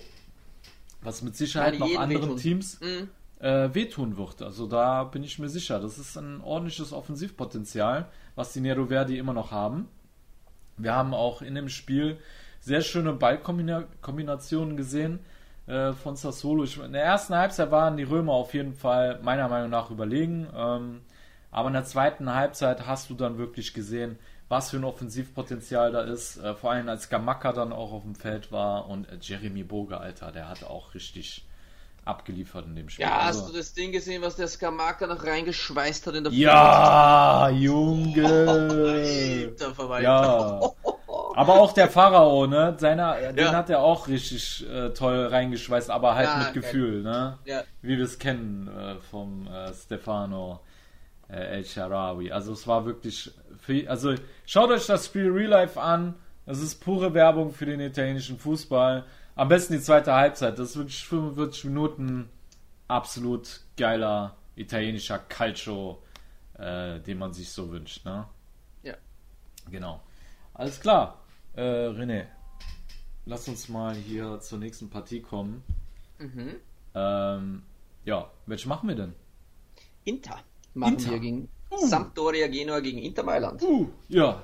was 1.02 1.22
mit 1.24 1.36
Sicherheit 1.36 1.80
noch 1.80 1.88
anderen 1.98 2.24
wehtun. 2.24 2.38
Teams 2.38 2.80
Mhm. 2.82 3.10
Äh, 3.40 3.70
wehtun 3.74 4.18
wird. 4.18 4.42
Also 4.42 4.68
da 4.68 5.04
bin 5.04 5.24
ich 5.24 5.40
mir 5.40 5.50
sicher. 5.50 5.80
Das 5.80 5.98
ist 5.98 6.18
ein 6.18 6.42
ordentliches 6.42 6.94
Offensivpotenzial, 6.94 8.08
was 8.36 8.54
die 8.54 8.62
Nero 8.62 8.88
Verdi 8.88 9.18
immer 9.18 9.34
noch 9.34 9.52
haben. 9.52 9.88
Wir 10.78 10.94
haben 10.94 11.14
auch 11.14 11.42
in 11.42 11.56
dem 11.56 11.70
Spiel 11.70 12.18
sehr 12.60 12.82
schöne 12.82 13.14
Ballkombinationen 13.14 14.76
gesehen 14.76 15.20
äh, 15.68 15.94
von 15.94 16.16
Sassuolo. 16.16 16.64
Ich, 16.64 16.80
in 16.80 16.94
der 16.94 17.04
ersten 17.04 17.36
Halbzeit 17.36 17.72
waren 17.72 17.98
die 17.98 18.04
Römer 18.04 18.34
auf 18.34 18.54
jeden 18.54 18.74
Fall 18.74 19.20
meiner 19.22 19.48
Meinung 19.48 19.70
nach 19.70 19.92
überlegen. 19.92 20.48
Ähm, 20.56 21.02
aber 21.52 21.68
in 21.68 21.74
der 21.74 21.86
zweiten 21.86 22.34
Halbzeit 22.34 22.86
hast 22.86 23.10
du 23.10 23.14
dann 23.14 23.38
wirklich 23.38 23.74
gesehen, 23.74 24.18
was 24.50 24.72
für 24.72 24.78
ein 24.78 24.84
Offensivpotenzial 24.84 25.92
da 25.92 26.02
ist. 26.02 26.38
Äh, 26.38 26.56
vor 26.56 26.72
allem 26.72 26.90
als 26.90 27.10
Gamaka 27.10 27.54
dann 27.54 27.72
auch 27.72 27.94
auf 27.94 28.04
dem 28.04 28.16
Feld 28.16 28.52
war 28.52 28.90
und 28.90 29.08
äh, 29.10 29.18
Jeremy 29.22 29.64
Boga, 29.64 29.98
Alter, 29.98 30.32
der 30.32 30.50
hat 30.50 30.64
auch 30.64 30.94
richtig 30.94 31.46
abgeliefert 32.06 32.66
in 32.68 32.76
dem 32.76 32.90
Spiel. 32.90 33.06
Ja, 33.06 33.18
Also- 33.20 33.42
hast 33.42 33.50
du 33.50 33.58
das 33.58 33.74
Ding 33.74 33.92
gesehen, 33.92 34.22
was 34.22 34.36
der 34.36 34.48
Skamaka 34.48 35.08
noch 35.08 35.24
reingeschweißt 35.24 36.08
hat 36.08 36.16
in 36.16 36.24
der 36.24 36.34
Ja, 36.34 37.50
Junge. 37.50 38.24
Alter 39.50 39.74
Verwalter. 39.74 40.04
Ja. 40.04 40.60
Aber 41.38 41.56
auch 41.60 41.74
der 41.74 41.90
Pharao, 41.90 42.48
ne? 42.48 42.76
Seiner, 42.78 43.34
den 43.34 43.46
Ja. 43.46 43.54
hat 43.54 43.70
er 43.70 43.80
auch 43.82 44.08
richtig 44.08 44.66
äh, 44.70 44.90
toll 44.92 45.26
reingeschweißt, 45.28 45.90
aber 45.90 46.16
halt 46.16 46.28
Ja, 46.30 46.38
mit. 46.46 46.54
Gefühl, 46.54 47.02
ne? 47.04 47.38
Ja. 47.44 47.64
Wie 47.82 47.98
wir 47.98 48.06
es 48.06 48.20
kennen 48.20 48.68
äh, 48.70 48.96
vom 49.12 49.48
äh, 49.48 49.74
Stefano 49.74 50.62
äh, 51.30 51.58
El 51.58 51.66
Sharawi. 51.66 52.32
Also 52.32 52.54
es 52.54 52.66
war 52.68 52.86
wirklich, 52.86 53.32
für, 53.60 53.90
also 53.90 54.14
schaut 54.46 54.70
euch 54.72 54.86
das 54.86 55.08
Spiel 55.08 55.30
Real 55.30 55.50
Life 55.50 55.80
an. 55.82 56.16
Es 56.46 56.62
ist 56.62 56.76
pure 56.84 57.14
Werbung 57.14 57.52
für 57.52 57.66
den 57.66 57.80
italienischen 57.82 58.38
Fußball. 58.40 59.04
Am 59.36 59.50
besten 59.50 59.74
die 59.74 59.82
zweite 59.82 60.14
Halbzeit. 60.14 60.58
Das 60.58 60.72
ist 60.72 60.78
wirklich 60.78 61.06
45 61.06 61.66
Minuten 61.66 62.30
absolut 62.88 63.62
geiler 63.78 64.38
italienischer 64.56 65.20
Calcio, 65.20 66.02
äh, 66.58 67.00
den 67.02 67.18
man 67.18 67.34
sich 67.34 67.52
so 67.52 67.70
wünscht, 67.70 68.06
ne? 68.06 68.26
Ja. 68.84 68.96
Genau. 69.70 70.02
Alles 70.54 70.80
klar. 70.80 71.22
Äh, 71.54 71.62
René, 71.62 72.28
lass 73.26 73.48
uns 73.48 73.68
mal 73.68 73.94
hier 73.96 74.40
zur 74.40 74.60
nächsten 74.60 74.90
Partie 74.90 75.22
kommen. 75.22 75.64
Mhm. 76.18 76.56
Ähm, 76.94 77.64
ja, 78.06 78.32
welche 78.46 78.70
machen 78.70 78.88
wir 78.88 78.96
denn? 78.96 79.14
Inter 80.06 80.40
machen 80.76 80.94
Inter. 80.94 81.12
wir 81.12 81.20
gegen 81.20 81.50
Sampdoria 81.76 82.48
Genua 82.48 82.80
gegen 82.80 83.00
Inter 83.00 83.24
Mailand. 83.24 83.62
Uh, 83.62 83.90
ja. 84.08 84.42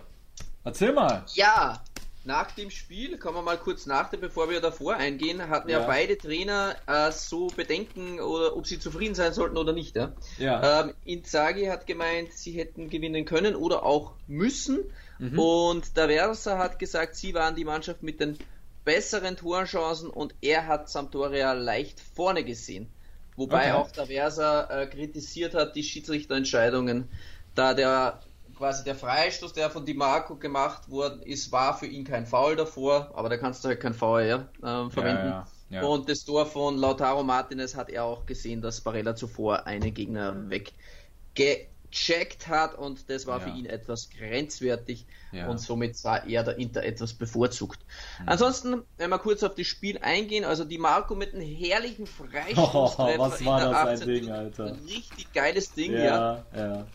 Erzähl 0.64 0.94
mal. 0.94 1.26
Ja, 1.34 1.82
nach 2.24 2.52
dem 2.52 2.70
Spiel, 2.70 3.18
kommen 3.18 3.38
wir 3.38 3.42
mal 3.42 3.58
kurz 3.58 3.86
nach, 3.88 4.10
dem, 4.10 4.22
bevor 4.22 4.50
wir 4.50 4.62
davor 4.62 4.96
eingehen, 4.96 5.50
hatten 5.50 5.70
ja, 5.70 5.80
Ja. 5.80 5.88
beide 5.88 6.18
Trainer 6.18 6.76
äh, 6.86 7.12
so 7.12 7.48
Bedenken, 7.48 8.20
oder 8.20 8.56
ob 8.56 8.68
sie 8.68 8.80
zufrieden 8.80 9.16
sein 9.16 9.34
sollten 9.34 9.58
oder 9.58 9.74
nicht. 9.74 9.96
Ja? 9.96 10.14
Ja. 10.38 10.82
Ähm, 10.82 10.94
Inzaghi 11.04 11.66
hat 11.66 11.88
gemeint, 11.88 12.34
sie 12.34 12.52
hätten 12.52 12.90
gewinnen 12.90 13.26
können 13.26 13.56
oder 13.56 13.84
auch 13.84 14.14
müssen. 14.28 14.80
Mhm. 15.18 15.40
Und 15.40 15.98
der 15.98 16.08
Versa 16.10 16.58
hat 16.58 16.78
gesagt, 16.80 17.16
sie 17.16 17.34
waren 17.34 17.56
die 17.56 17.66
Mannschaft 17.66 18.04
mit 18.04 18.20
den 18.20 18.38
besseren 18.86 19.36
Torchancen 19.38 20.10
und 20.10 20.36
er 20.42 20.68
hat 20.68 20.90
Sampdoria 20.90 21.54
leicht 21.54 22.00
vorne 22.00 22.44
gesehen. 22.44 22.88
Wobei 23.36 23.70
Okay. 23.70 23.72
auch 23.72 23.92
der 23.92 24.08
Versa 24.08 24.64
äh, 24.70 24.88
kritisiert 24.88 25.54
hat, 25.56 25.76
die 25.76 25.84
Schiedsrichterentscheidungen, 25.84 27.08
da 27.56 27.74
der 27.74 28.22
quasi 28.62 28.84
der 28.84 28.94
Freistoß, 28.96 29.54
der 29.54 29.72
von 29.72 29.86
Di 29.86 29.96
Marco 29.96 30.36
gemacht 30.36 30.88
worden 30.88 31.24
ist, 31.24 31.52
war 31.52 31.76
für 31.76 31.88
ihn 31.88 32.04
kein 32.04 32.28
Foul 32.28 32.56
davor, 32.56 33.10
aber 33.16 33.28
da 33.28 33.38
kannst 33.38 33.64
du 33.64 33.70
halt 33.70 33.80
kein 33.80 33.96
VR 33.96 34.50
ähm, 34.64 34.92
verwenden. 34.92 35.30
ja, 35.30 35.48
ja. 35.72 35.82
Und 35.84 36.08
das 36.08 36.24
Tor 36.26 36.46
von 36.46 36.78
Lautaro 36.78 37.24
Martinez 37.24 37.76
hat 37.76 37.90
er 37.90 38.04
auch 38.04 38.28
gesehen, 38.28 38.62
dass 38.62 38.82
Barella 38.82 39.16
zuvor 39.16 39.66
einen 39.66 39.96
Gegner 39.96 40.36
weggecheckt 40.48 42.48
hat 42.50 42.76
und 42.78 43.10
das 43.10 43.26
war 43.26 43.40
Ja. 43.40 43.46
für 43.48 43.58
ihn 43.58 43.66
etwas 43.66 44.12
grenzwertig 44.12 45.08
Ja. 45.32 45.50
und 45.50 45.58
somit 45.60 45.96
war 46.04 46.28
er 46.28 46.44
der 46.44 46.60
Inter 46.60 46.84
etwas 46.84 47.16
bevorzugt. 47.16 47.80
Ansonsten, 48.28 48.84
wenn 48.98 49.10
wir 49.10 49.18
kurz 49.18 49.42
auf 49.42 49.56
das 49.56 49.66
Spiel 49.66 49.98
eingehen, 50.04 50.46
also 50.46 50.66
die 50.66 50.78
Marco 50.78 51.16
mit 51.16 51.34
einem 51.34 51.48
herrlichen 51.48 52.06
Freistoßtreffer 52.18 53.18
was 53.18 53.40
in 53.42 53.48
war 53.48 53.60
der 53.60 53.70
das 53.72 53.78
ein 53.80 53.88
18. 53.96 54.08
Ding, 54.08 54.16
Minute. 54.26 54.36
Alter. 54.38 54.66
Ein 54.66 54.80
richtig 54.86 55.34
geiles 55.34 55.74
Ding, 55.74 55.94
ja. 55.94 56.46
ja, 56.54 56.56
ja. 56.56 56.88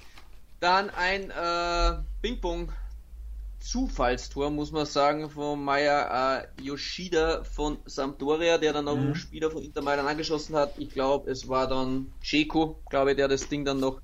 Dann 0.67 0.91
ein 0.91 1.31
äh, 1.31 2.03
Ping-Pong 2.23 2.73
Zufallstor, 3.61 4.51
muss 4.51 4.73
man 4.73 4.85
sagen, 4.85 5.31
von 5.31 5.63
Maya 5.63 6.41
äh, 6.41 6.49
Yoshida 6.61 7.45
von 7.45 7.79
Sampdoria, 7.85 8.59
der 8.59 8.73
dann 8.73 8.89
auch 8.89 8.97
Mhm. 8.97 9.03
einen 9.07 9.15
Spieler 9.15 9.53
von 9.53 9.63
Inter 9.63 9.83
Mailand 9.83 10.09
angeschossen 10.09 10.57
hat. 10.57 10.77
Ich 10.79 10.91
glaube, 10.91 11.31
es 11.31 11.49
war 11.49 11.69
dann 11.69 12.13
Ceko, 12.21 12.83
glaube 12.91 13.13
ich, 13.13 13.17
der 13.17 13.29
das 13.29 13.49
Ding 13.49 13.65
dann 13.65 13.79
noch 13.79 14.01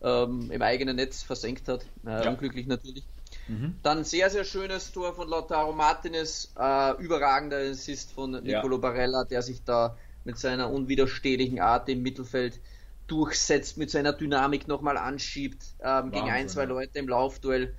ähm, 0.00 0.50
im 0.50 0.62
eigenen 0.62 0.96
Netz 0.96 1.22
versenkt 1.22 1.68
hat. 1.68 1.84
Äh, 2.06 2.24
Ja. 2.24 2.30
Unglücklich 2.30 2.66
natürlich. 2.66 3.04
Mhm. 3.46 3.78
Dann 3.82 4.04
sehr, 4.04 4.30
sehr 4.30 4.44
schönes 4.44 4.92
Tor 4.92 5.14
von 5.14 5.28
Lautaro 5.28 5.72
Martinez, 5.74 6.52
äh, 6.58 6.92
überragender 7.02 7.58
Assist 7.58 8.12
von 8.12 8.32
Ja. 8.34 8.40
Nicolo 8.42 8.78
Barella, 8.78 9.24
der 9.24 9.42
sich 9.42 9.64
da 9.64 9.98
mit 10.24 10.38
seiner 10.38 10.70
unwiderstehlichen 10.70 11.60
Art 11.60 11.88
im 11.90 12.02
Mittelfeld 12.02 12.60
durchsetzt, 13.06 13.76
mit 13.78 13.90
seiner 13.90 14.12
Dynamik 14.12 14.68
nochmal 14.68 14.96
anschiebt, 14.96 15.74
ähm, 15.80 16.10
gegen 16.10 16.30
ein, 16.30 16.48
zwei. 16.48 16.64
Leute 16.64 16.98
im 16.98 17.08
Laufduell. 17.08 17.74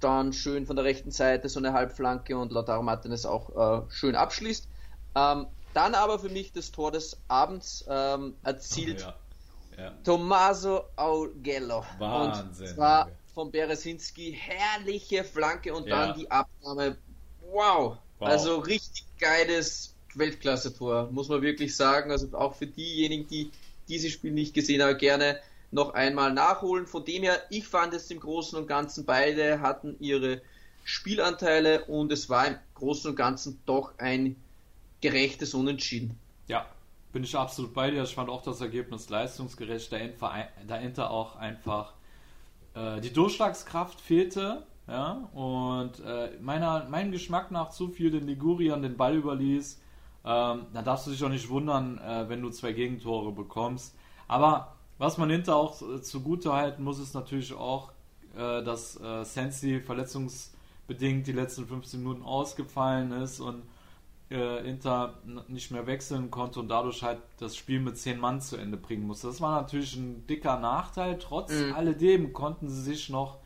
Dann 0.00 0.32
schön 0.32 0.66
von 0.66 0.76
der 0.76 0.84
rechten 0.84 1.10
Seite 1.10 1.48
so 1.48 1.60
eine 1.60 1.72
Halbflanke 1.72 2.36
und 2.36 2.52
Lautaro 2.52 2.82
Martinez 2.82 3.26
auch 3.26 3.84
äh, 3.84 3.90
schön 3.90 4.14
abschließt. 4.16 4.68
Ähm, 5.14 5.46
dann 5.74 5.94
aber 5.94 6.18
für 6.18 6.30
mich 6.30 6.52
das 6.52 6.70
Tor 6.70 6.90
des 6.90 7.20
Abends 7.28 7.84
ähm, 7.88 8.34
erzielt 8.42 9.02
ja. 9.02 9.14
ja. 9.76 9.92
Tommaso 10.04 10.84
Augello. 10.96 11.84
Wahnsinn, 11.98 12.66
Und 12.66 12.74
zwar 12.74 13.10
von 13.34 13.50
Beresinski, 13.50 14.36
herrliche 14.38 15.22
Flanke 15.24 15.74
und 15.74 15.86
Ja. 15.86 16.06
dann 16.06 16.18
die 16.18 16.30
Abnahme. 16.30 16.96
Wow. 17.52 17.98
Wow. 18.18 18.28
Also 18.28 18.58
richtig 18.58 19.04
geiles 19.18 19.94
Weltklasse-Tor, 20.14 21.10
muss 21.10 21.28
man 21.28 21.42
wirklich 21.42 21.74
sagen. 21.74 22.10
Also 22.10 22.36
auch 22.36 22.54
für 22.54 22.66
diejenigen, 22.66 23.28
die 23.28 23.50
dieses 23.90 24.12
Spiel 24.12 24.32
nicht 24.32 24.54
gesehen 24.54 24.82
haben, 24.82 24.96
gerne 24.96 25.38
noch 25.70 25.94
einmal 25.94 26.32
nachholen. 26.32 26.86
Von 26.86 27.04
dem 27.04 27.22
her, 27.22 27.42
ich 27.50 27.66
fand 27.66 27.92
es 27.94 28.10
im 28.10 28.20
Großen 28.20 28.58
und 28.58 28.66
Ganzen, 28.66 29.04
beide 29.04 29.60
hatten 29.60 29.96
ihre 30.00 30.40
Spielanteile 30.84 31.84
und 31.84 32.10
es 32.10 32.28
war 32.28 32.46
im 32.46 32.56
Großen 32.74 33.10
und 33.10 33.16
Ganzen 33.16 33.60
doch 33.66 33.98
ein 33.98 34.36
gerechtes 35.00 35.54
Unentschieden. 35.54 36.18
Ja, 36.48 36.66
bin 37.12 37.24
ich 37.24 37.36
absolut 37.36 37.74
bei 37.74 37.90
dir. 37.90 38.02
Ich 38.02 38.14
fand 38.14 38.28
auch 38.28 38.42
das 38.42 38.60
Ergebnis 38.60 39.08
leistungsgerecht. 39.08 39.92
Da 39.92 39.96
Inter, 39.98 40.48
da 40.66 40.76
Inter 40.76 41.10
auch 41.10 41.36
einfach 41.36 41.92
äh, 42.74 43.00
die 43.00 43.12
Durchschlagskraft 43.12 44.00
fehlte. 44.00 44.64
Ja, 44.88 45.28
und 45.34 46.00
äh, 46.04 46.30
meiner, 46.40 46.88
meinem 46.88 47.12
Geschmack 47.12 47.52
nach 47.52 47.70
zu 47.70 47.88
viel 47.88 48.10
den 48.10 48.26
Ligurian 48.26 48.82
den 48.82 48.96
Ball 48.96 49.14
überließ. 49.14 49.80
Ähm, 50.24 50.66
da 50.72 50.82
darfst 50.82 51.06
du 51.06 51.10
dich 51.10 51.24
auch 51.24 51.28
nicht 51.30 51.48
wundern, 51.48 51.98
äh, 51.98 52.28
wenn 52.28 52.42
du 52.42 52.50
zwei 52.50 52.72
Gegentore 52.72 53.32
bekommst. 53.32 53.94
Aber 54.28 54.76
was 54.98 55.16
man 55.18 55.30
hinter 55.30 55.56
auch 55.56 55.80
äh, 55.82 56.02
zugute 56.02 56.52
halten 56.52 56.84
muss, 56.84 56.98
ist 56.98 57.14
natürlich 57.14 57.54
auch, 57.54 57.90
äh, 58.36 58.62
dass 58.62 59.00
äh, 59.00 59.24
Sensi 59.24 59.80
verletzungsbedingt 59.80 61.26
die 61.26 61.32
letzten 61.32 61.66
15 61.66 62.00
Minuten 62.02 62.22
ausgefallen 62.22 63.12
ist 63.12 63.40
und 63.40 63.62
äh, 64.30 64.68
Inter 64.68 65.14
nicht 65.48 65.70
mehr 65.72 65.86
wechseln 65.86 66.30
konnte 66.30 66.60
und 66.60 66.68
dadurch 66.68 67.02
halt 67.02 67.18
das 67.38 67.56
Spiel 67.56 67.80
mit 67.80 67.96
10 67.98 68.20
Mann 68.20 68.40
zu 68.40 68.56
Ende 68.56 68.76
bringen 68.76 69.06
musste. 69.06 69.26
Das 69.26 69.40
war 69.40 69.60
natürlich 69.60 69.96
ein 69.96 70.26
dicker 70.26 70.58
Nachteil. 70.58 71.18
Trotz 71.18 71.52
Mhm. 71.52 71.74
alledem 71.74 72.32
konnten 72.32 72.68
sie 72.68 72.82
sich 72.82 73.08
noch 73.08 73.38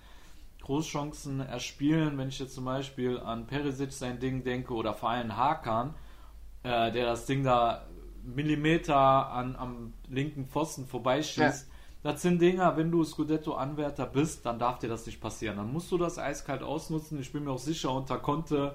Großchancen 0.63 1.41
erspielen, 1.41 2.17
wenn 2.19 2.29
ich 2.29 2.39
jetzt 2.39 2.55
zum 2.55 2.65
Beispiel 2.65 3.19
an 3.19 3.47
Perisic 3.47 3.93
sein 3.93 4.19
Ding 4.19 4.45
denke 4.45 4.75
oder 4.75 4.95
vor 4.95 5.11
allem 5.11 5.37
Hakan, 5.37 5.95
äh, 6.65 6.91
der 6.91 7.07
das 7.07 7.27
Ding 7.27 7.45
da 7.45 7.87
Millimeter 8.25 8.97
an, 8.97 9.55
am 9.55 9.93
linken 10.09 10.47
Pfosten 10.47 10.87
vorbeischießt. 10.87 11.69
Das 12.03 12.21
sind 12.21 12.41
Dinger, 12.41 12.77
wenn 12.77 12.91
du 12.91 13.03
Scudetto-Anwärter 13.05 14.07
bist, 14.07 14.45
dann 14.45 14.59
darf 14.59 14.79
dir 14.79 14.89
das 14.89 15.07
nicht 15.07 15.21
passieren. 15.21 15.57
Dann 15.57 15.73
musst 15.73 15.91
du 15.91 15.97
das 15.97 16.19
eiskalt 16.19 16.63
ausnutzen. 16.63 17.19
Ich 17.21 17.33
bin 17.33 17.45
mir 17.45 17.53
auch 17.53 17.59
sicher, 17.59 17.93
unter 17.93 18.19
Conte 18.19 18.75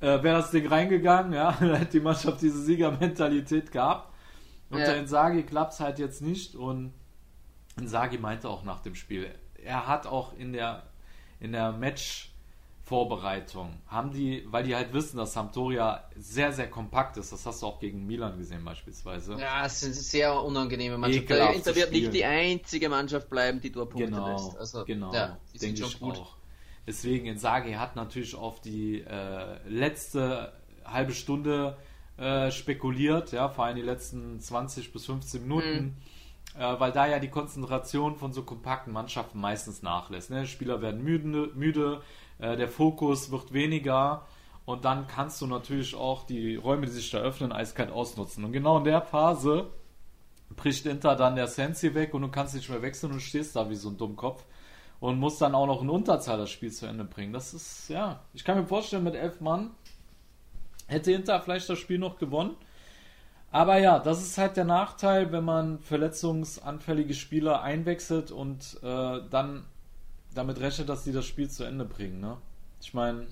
äh, 0.00 0.22
wäre 0.22 0.38
das 0.38 0.50
Ding 0.50 0.66
reingegangen, 0.66 1.32
ja, 1.32 1.52
dann 1.60 1.74
hätte 1.74 1.98
die 1.98 2.00
Mannschaft 2.00 2.42
diese 2.42 2.62
Siegermentalität 2.62 3.72
gehabt. 3.72 4.12
Unter 4.70 4.94
Ja. 4.94 5.00
Inzaghi 5.00 5.42
klappt 5.42 5.72
es 5.72 5.80
halt 5.80 5.98
jetzt 5.98 6.22
nicht 6.22 6.54
und 6.54 6.92
Inzaghi 7.76 8.18
meinte 8.18 8.48
auch 8.48 8.64
nach 8.64 8.80
dem 8.80 8.94
Spiel, 8.94 9.28
er 9.62 9.86
hat 9.86 10.06
auch 10.06 10.32
in 10.34 10.52
der, 10.52 10.84
in 11.40 11.52
der 11.52 11.72
Match-Vorbereitung, 12.84 13.78
haben 13.86 14.12
die, 14.12 14.44
weil 14.50 14.64
die 14.64 14.74
halt 14.74 14.92
wissen, 14.92 15.16
dass 15.16 15.32
Sampdoria 15.32 16.04
sehr, 16.16 16.52
sehr 16.52 16.68
kompakt 16.68 17.16
ist, 17.16 17.32
das 17.32 17.46
hast 17.46 17.62
du 17.62 17.66
auch 17.66 17.80
gegen 17.80 18.06
Milan 18.06 18.36
gesehen 18.38 18.64
beispielsweise. 18.64 19.36
Ja, 19.38 19.64
es 19.64 19.82
eine 19.82 19.94
sehr 19.94 20.42
unangenehme 20.42 20.98
Mannschaft. 20.98 21.24
Ekelhaft 21.24 21.56
Inter 21.56 21.74
wird 21.74 21.92
nicht 21.92 22.12
die 22.12 22.24
einzige 22.24 22.88
Mannschaft 22.88 23.30
bleiben, 23.30 23.60
die 23.60 23.72
dort 23.72 23.90
Punkte 23.90 24.10
Genau, 24.10 24.32
lässt. 24.32 24.56
Also, 24.58 24.84
genau, 24.84 25.12
ja, 25.12 25.38
die 25.52 25.58
sind 25.58 25.78
denke 25.78 25.90
schon 25.90 26.08
ich 26.08 26.14
gut. 26.16 26.22
auch. 26.24 26.36
Deswegen, 26.86 27.26
Inzaghi 27.26 27.72
hat 27.74 27.96
natürlich 27.96 28.34
auf 28.34 28.60
die 28.60 29.00
äh, 29.00 29.66
letzte 29.66 30.52
halbe 30.84 31.14
Stunde 31.14 31.78
äh, 32.18 32.50
spekuliert, 32.50 33.32
ja, 33.32 33.48
vor 33.48 33.64
allem 33.64 33.76
die 33.76 33.82
letzten 33.82 34.38
20 34.40 34.92
bis 34.92 35.06
15 35.06 35.40
Minuten, 35.42 35.96
äh, 36.58 36.78
weil 36.78 36.92
da 36.92 37.06
ja 37.06 37.18
die 37.18 37.30
Konzentration 37.30 38.16
von 38.16 38.34
so 38.34 38.42
kompakten 38.42 38.92
Mannschaften 38.92 39.40
meistens 39.40 39.82
nachlässt. 39.82 40.28
Ne? 40.28 40.46
Spieler 40.46 40.82
werden 40.82 41.02
müde, 41.02 41.50
müde 41.54 42.02
äh, 42.38 42.56
der 42.56 42.68
Fokus 42.68 43.30
wird 43.30 43.52
weniger 43.52 44.26
und 44.64 44.84
dann 44.84 45.06
kannst 45.06 45.40
du 45.40 45.46
natürlich 45.46 45.94
auch 45.94 46.24
die 46.24 46.56
Räume, 46.56 46.86
die 46.86 46.92
sich 46.92 47.10
da 47.10 47.18
öffnen, 47.18 47.52
eiskalt 47.52 47.90
ausnutzen. 47.90 48.44
Und 48.44 48.52
genau 48.52 48.78
in 48.78 48.84
der 48.84 49.02
Phase 49.02 49.70
bricht 50.56 50.86
Inter 50.86 51.16
dann 51.16 51.36
der 51.36 51.48
Sensi 51.48 51.94
weg 51.94 52.14
und 52.14 52.22
du 52.22 52.28
kannst 52.28 52.54
nicht 52.54 52.68
mehr 52.68 52.82
wechseln 52.82 53.12
und 53.12 53.20
stehst 53.20 53.56
da 53.56 53.68
wie 53.68 53.74
so 53.74 53.90
ein 53.90 53.98
Dummkopf 53.98 54.44
und 55.00 55.18
musst 55.18 55.40
dann 55.42 55.54
auch 55.54 55.66
noch 55.66 55.82
in 55.82 55.90
Unterzahl 55.90 56.38
das 56.38 56.50
Spiel 56.50 56.72
zu 56.72 56.86
Ende 56.86 57.04
bringen. 57.04 57.32
Das 57.32 57.52
ist, 57.52 57.88
ja, 57.88 58.20
ich 58.32 58.44
kann 58.44 58.58
mir 58.58 58.66
vorstellen, 58.66 59.04
mit 59.04 59.14
elf 59.14 59.40
Mann 59.40 59.72
hätte 60.86 61.12
Inter 61.12 61.40
vielleicht 61.40 61.68
das 61.68 61.78
Spiel 61.78 61.98
noch 61.98 62.18
gewonnen. 62.18 62.56
Aber 63.50 63.78
ja, 63.78 63.98
das 63.98 64.22
ist 64.22 64.38
halt 64.38 64.56
der 64.56 64.64
Nachteil, 64.64 65.30
wenn 65.30 65.44
man 65.44 65.78
verletzungsanfällige 65.78 67.14
Spieler 67.14 67.62
einwechselt 67.62 68.30
und 68.30 68.78
äh, 68.82 69.20
dann 69.30 69.64
damit 70.34 70.60
rechnet, 70.60 70.88
dass 70.88 71.04
die 71.04 71.12
das 71.12 71.26
Spiel 71.26 71.50
zu 71.50 71.64
Ende 71.64 71.84
bringen. 71.84 72.20
Ne? 72.20 72.36
Ich 72.80 72.94
meine, 72.94 73.26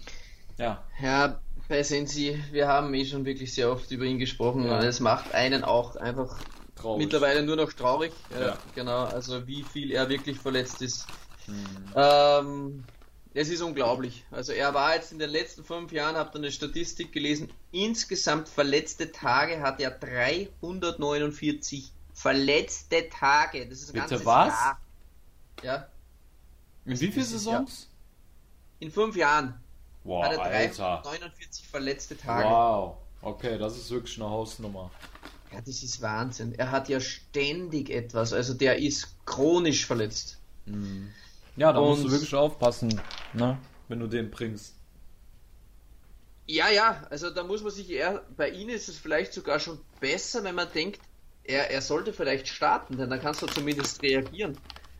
ja, 0.59 0.83
Ja, 1.01 1.41
bei 1.69 1.83
Sensi, 1.83 2.43
wir 2.51 2.69
haben 2.69 2.93
eh 2.95 3.05
schon 3.05 3.25
wirklich 3.25 3.55
sehr 3.55 3.71
oft 3.71 3.91
über 3.91 4.05
ihn 4.05 4.19
gesprochen 4.19 4.67
Ja. 4.67 4.79
und 4.79 4.85
es 4.85 5.01
macht 5.01 5.33
einen 5.35 5.65
auch 5.65 5.97
einfach 5.97 6.39
traurig. 6.75 7.05
mittlerweile 7.05 7.43
nur 7.43 7.57
noch 7.57 7.73
traurig. 7.73 8.13
Ja, 8.31 8.41
Ja. 8.49 8.59
Genau, 8.75 9.05
also 9.05 9.47
wie 9.47 9.63
viel 9.63 9.91
er 9.93 10.09
wirklich 10.09 10.39
verletzt 10.39 10.83
ist. 10.83 11.07
Mhm. 11.47 11.67
Ähm, 11.97 12.85
es 13.35 13.49
ist 13.49 13.63
unglaublich. 13.63 14.25
Also 14.31 14.53
er 14.53 14.75
war 14.75 14.95
jetzt 14.95 15.13
in 15.13 15.19
den 15.19 15.31
letzten 15.31 15.65
fünf 15.65 15.91
Jahren, 15.93 16.17
habt 16.17 16.35
ihr 16.35 16.39
eine 16.39 16.53
Statistik 16.53 17.13
gelesen, 17.13 17.49
insgesamt 17.73 18.49
verletzte 18.49 19.11
Tage 19.11 19.61
hat 19.63 19.81
er 19.81 19.91
349 19.91 21.91
verletzte 22.15 23.09
Tage. 23.09 23.67
Das 23.67 23.79
ist 23.81 23.89
ein 23.91 23.95
Bitte 23.95 24.09
ganzes 24.09 24.27
was? 24.27 24.49
Jahr. 24.49 24.79
Ja, 25.63 25.87
In 26.85 26.93
wie 27.01 27.09
viele 27.09 27.23
ist- 27.25 27.31
Saisons? 27.31 27.89
in 28.81 28.91
fünf 28.91 29.15
Jahren 29.17 29.55
Wow, 30.05 30.25
hat 30.25 30.33
er 30.33 30.41
Alter. 30.43 31.01
349 31.05 31.69
verletzte 31.69 32.17
Tage. 32.17 32.49
Wow. 32.49 32.97
Okay, 33.21 33.57
das 33.59 33.77
ist 33.77 33.91
wirklich 33.91 34.17
eine 34.21 34.29
Hausnummer. 34.29 34.91
Ja, 35.53 35.61
das 35.61 35.83
ist 35.85 36.03
Wahnsinn. 36.03 36.55
Er 36.57 36.73
hat 36.73 36.89
ja 36.89 36.99
ständig 36.99 37.91
etwas. 37.91 38.33
Also 38.33 38.55
der 38.55 38.79
ist 38.79 39.15
chronisch 39.27 39.87
verletzt. 39.87 40.39
Ja, 41.57 41.73
da 41.73 41.79
Und- 41.79 41.91
musst 41.91 42.05
du 42.05 42.11
wirklich 42.11 42.35
aufpassen, 42.35 43.01
ne? 43.33 43.59
wenn 43.89 44.01
du 44.01 44.09
den 44.09 44.31
bringst. 44.31 44.75
Ja, 46.47 46.69
ja, 46.71 47.07
also 47.11 47.31
da 47.31 47.45
muss 47.45 47.63
man 47.63 47.71
sich 47.71 47.89
eher, 47.91 48.25
bei 48.37 48.51
ihm 48.51 48.69
ist 48.69 48.89
es 48.89 48.99
vielleicht 48.99 49.33
sogar 49.33 49.61
schon 49.61 49.79
besser, 50.01 50.43
wenn 50.43 50.57
man 50.57 50.67
denkt, 50.73 51.01
er, 51.45 51.71
er 51.71 51.81
sollte 51.83 52.13
vielleicht 52.13 52.49
starten, 52.49 52.97
denn 52.97 53.09
dann 53.11 53.21
kannst 53.21 53.43
du 53.43 53.47
zumindest 53.47 54.03
reagieren. 54.03 54.59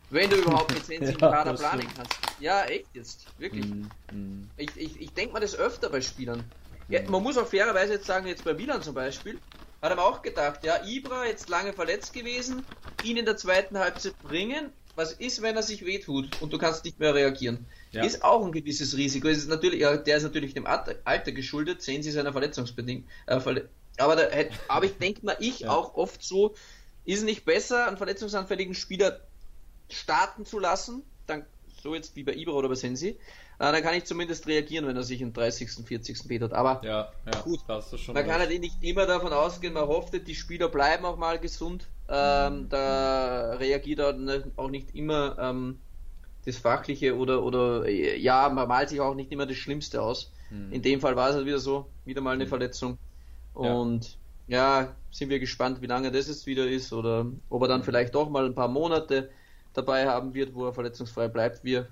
Wenn 0.09 0.29
du 0.29 0.35
überhaupt 0.37 0.73
mit 0.73 0.85
Sensi 0.85 1.13
im 1.13 1.19
Ja, 1.19 1.31
Kader 1.31 1.53
planen 1.53 1.81
stimmt. 1.81 1.95
kannst. 1.95 2.17
Ja, 2.39 2.65
echt 2.65 2.87
jetzt, 2.93 3.27
wirklich. 3.39 3.65
Mhm. 3.65 4.49
Ich, 4.57 4.75
ich, 4.77 5.01
ich 5.01 5.13
denke 5.13 5.33
mal 5.33 5.39
das 5.39 5.55
öfter 5.55 5.89
bei 5.89 6.01
Spielern. 6.01 6.43
Ja, 6.89 7.01
man 7.09 7.23
muss 7.23 7.37
auch 7.37 7.47
fairerweise 7.47 7.93
jetzt 7.93 8.05
sagen, 8.05 8.27
jetzt 8.27 8.43
bei 8.43 8.53
Milan 8.53 8.83
zum 8.83 8.93
Beispiel, 8.93 9.39
hat 9.81 9.91
er 9.91 10.03
auch 10.03 10.21
gedacht, 10.21 10.63
ja, 10.63 10.85
Ibra 10.85 11.25
jetzt 11.25 11.49
lange 11.49 11.73
verletzt 11.73 12.13
gewesen, 12.13 12.65
ihn 13.03 13.17
in 13.17 13.25
der 13.25 13.37
zweiten 13.37 13.77
Halbzeit 13.79 14.13
bringen, 14.21 14.71
was 14.95 15.13
ist, 15.13 15.41
wenn 15.41 15.55
er 15.55 15.63
sich 15.63 15.85
wehtut 15.85 16.41
und 16.41 16.53
du 16.53 16.57
kannst 16.57 16.85
nicht 16.85 16.99
mehr 16.99 17.15
reagieren? 17.15 17.65
Ja. 17.91 18.03
Ist 18.03 18.23
auch 18.23 18.45
ein 18.45 18.51
gewisses 18.51 18.95
Risiko. 18.95 19.27
Ist 19.27 19.47
natürlich, 19.49 19.79
ja, 19.81 19.97
der 19.97 20.17
ist 20.17 20.23
natürlich 20.23 20.53
dem 20.53 20.67
Alter, 20.67 21.31
geschuldet, 21.31 21.81
sehen 21.81 22.03
Sie 22.03 22.11
seiner 22.11 22.31
Verletzungsbedingt. 22.31 23.09
Äh, 23.25 23.39
verle 23.39 23.69
aber, 23.97 24.15
da, 24.15 24.27
aber 24.67 24.85
ich 24.85 24.97
denke 24.97 25.25
mal, 25.25 25.37
ich 25.39 25.59
Ja. 25.61 25.69
auch 25.71 25.95
oft 25.95 26.23
so, 26.23 26.55
ist 27.05 27.19
es 27.19 27.25
nicht 27.25 27.45
besser, 27.45 27.87
einen 27.87 27.97
verletzungsanfälligen 27.97 28.73
Spieler 28.73 29.19
starten 29.89 30.45
zu 30.45 30.59
lassen, 30.59 31.03
dann 31.25 31.45
so 31.81 31.95
jetzt 31.95 32.15
wie 32.15 32.23
bei 32.23 32.33
Ibra 32.33 32.53
oder 32.53 32.69
bei 32.69 32.75
Sensi, 32.75 33.09
äh, 33.09 33.17
dann 33.59 33.81
kann 33.81 33.95
ich 33.95 34.05
zumindest 34.05 34.47
reagieren, 34.47 34.87
wenn 34.87 34.95
er 34.95 35.03
sich 35.03 35.21
im 35.21 35.33
30., 35.33 35.85
40. 35.85 36.27
betert. 36.27 36.53
Aber 36.53 36.81
Ja, 36.83 37.11
ja, 37.25 37.41
Gut. 37.41 37.59
man 38.13 38.25
kann 38.25 38.39
halt 38.39 38.59
nicht 38.59 38.83
immer 38.83 39.05
davon 39.05 39.33
ausgehen, 39.33 39.73
man 39.73 39.87
hofft, 39.87 40.13
die 40.27 40.35
Spieler 40.35 40.69
bleiben 40.69 41.05
auch 41.05 41.17
mal 41.17 41.39
gesund. 41.39 41.87
Ähm, 42.09 42.67
da 42.69 43.53
reagiert 43.53 43.99
er 43.99 44.13
ne- 44.13 44.51
auch 44.57 44.69
nicht 44.69 44.93
immer 44.93 45.37
ähm, 45.39 45.79
das 46.45 46.57
Fachliche 46.57 47.15
oder, 47.15 47.43
oder 47.43 47.89
ja, 47.89 48.49
man 48.49 48.67
malt 48.67 48.89
sich 48.89 48.99
auch 48.99 49.15
nicht 49.15 49.31
immer 49.31 49.45
das 49.45 49.57
Schlimmste 49.57 50.01
aus. 50.01 50.31
In 50.71 50.81
dem 50.81 50.99
Fall 51.01 51.15
war 51.15 51.29
es 51.29 51.35
halt 51.35 51.45
wieder 51.45 51.59
so, 51.59 51.89
wieder 52.05 52.21
mal 52.21 52.35
eine 52.35 52.47
Verletzung. 52.47 52.97
Ja. 53.61 53.73
Und 53.73 54.19
ja, 54.47 54.95
sind 55.11 55.29
wir 55.29 55.39
gespannt, 55.39 55.81
wie 55.81 55.87
lange 55.87 56.11
das 56.11 56.27
jetzt 56.27 56.45
wieder 56.45 56.67
ist 56.67 56.91
oder 56.91 57.25
ob 57.49 57.61
er 57.61 57.67
dann 57.67 57.83
vielleicht 57.83 58.13
doch 58.15 58.29
mal 58.29 58.45
ein 58.45 58.55
paar 58.55 58.67
Monate 58.67 59.29
dabei 59.73 60.07
haben 60.07 60.33
wird, 60.33 60.53
wo 60.55 60.65
er 60.65 60.73
verletzungsfrei 60.73 61.27
bleibt. 61.27 61.63
Wir 61.63 61.87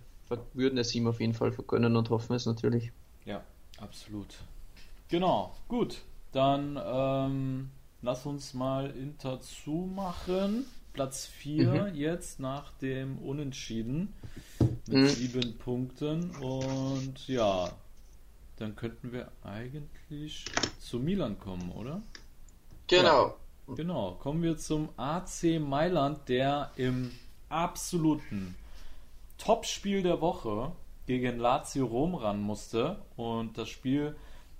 würden 0.53 0.77
es 0.77 0.95
ihm 0.95 1.07
auf 1.07 1.19
jeden 1.19 1.33
Fall 1.33 1.51
vergönnen 1.51 1.95
und 1.95 2.09
hoffen 2.09 2.33
es 2.35 2.45
natürlich. 2.45 2.91
Ja, 3.25 3.43
absolut. 3.77 4.35
Genau, 5.09 5.53
gut. 5.67 6.01
Dann 6.31 6.79
ähm, 6.81 7.69
lass 8.01 8.25
uns 8.25 8.53
mal 8.53 8.89
Inter 8.91 9.41
zumachen. 9.41 10.65
Platz 10.93 11.25
4 11.25 11.85
Mhm. 11.91 11.95
jetzt 11.95 12.39
nach 12.39 12.71
dem 12.77 13.17
Unentschieden 13.19 14.13
mit 14.87 14.99
Mhm. 14.99 15.07
sieben 15.07 15.57
Punkten. 15.57 16.31
Und 16.31 17.27
ja, 17.27 17.71
dann 18.57 18.75
könnten 18.75 19.11
wir 19.11 19.31
eigentlich 19.43 20.45
zu 20.79 20.99
Milan 20.99 21.37
kommen, 21.39 21.71
oder? 21.71 22.01
Genau. 22.87 23.35
Genau, 23.67 24.15
kommen 24.15 24.43
wir 24.43 24.57
zum 24.57 24.89
AC 24.97 25.59
Mailand, 25.59 26.27
der 26.27 26.71
im 26.75 27.11
absoluten 27.51 28.55
Topspiel 29.37 30.03
der 30.03 30.21
Woche 30.21 30.71
gegen 31.07 31.39
Lazio 31.39 31.85
Rom 31.85 32.15
ran 32.15 32.41
musste 32.41 32.97
und 33.17 33.57
das 33.57 33.69
Spiel 33.69 34.15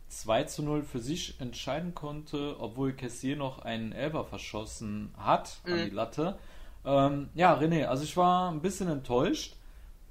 2 0.10 0.44
zu 0.44 0.64
0 0.64 0.84
für 0.84 1.00
sich 1.00 1.40
entscheiden 1.40 1.96
konnte, 1.96 2.58
obwohl 2.60 2.94
Cassier 2.94 3.38
noch 3.38 3.60
einen 3.60 3.92
Elber 3.94 4.26
verschossen 4.26 5.14
hat 5.18 5.62
an 5.66 5.74
Mhm. 5.74 5.84
die 5.86 5.96
Latte. 5.96 6.38
Ähm, 6.84 7.30
ja, 7.36 7.54
René, 7.58 7.86
also 7.86 8.04
ich 8.04 8.18
war 8.18 8.52
ein 8.52 8.62
bisschen 8.62 8.90
enttäuscht, 8.90 9.56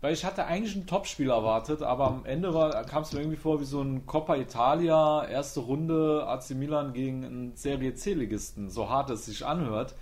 weil 0.00 0.14
ich 0.14 0.24
hatte 0.24 0.46
eigentlich 0.46 0.74
ein 0.76 0.86
Topspiel 0.86 1.28
erwartet, 1.28 1.82
aber 1.82 2.06
am 2.06 2.24
Ende 2.24 2.52
kam 2.88 3.02
es 3.02 3.12
mir 3.12 3.20
irgendwie 3.20 3.36
vor 3.36 3.60
wie 3.60 3.64
so 3.64 3.82
ein 3.82 4.06
Coppa 4.06 4.36
Italia, 4.36 5.26
erste 5.26 5.60
Runde 5.60 6.24
AC 6.26 6.50
Milan 6.50 6.94
gegen 6.94 7.24
einen 7.24 7.56
Serie 7.56 7.94
C-Ligisten, 7.94 8.70
so 8.70 8.88
hart 8.88 9.10
es 9.10 9.26
sich 9.26 9.44
anhört. 9.44 9.94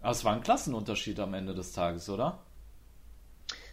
Aber 0.00 0.12
es 0.12 0.24
war 0.24 0.34
ein 0.34 0.42
Klassenunterschied 0.42 1.18
am 1.20 1.34
Ende 1.34 1.54
des 1.54 1.72
Tages, 1.72 2.08
oder? 2.08 2.40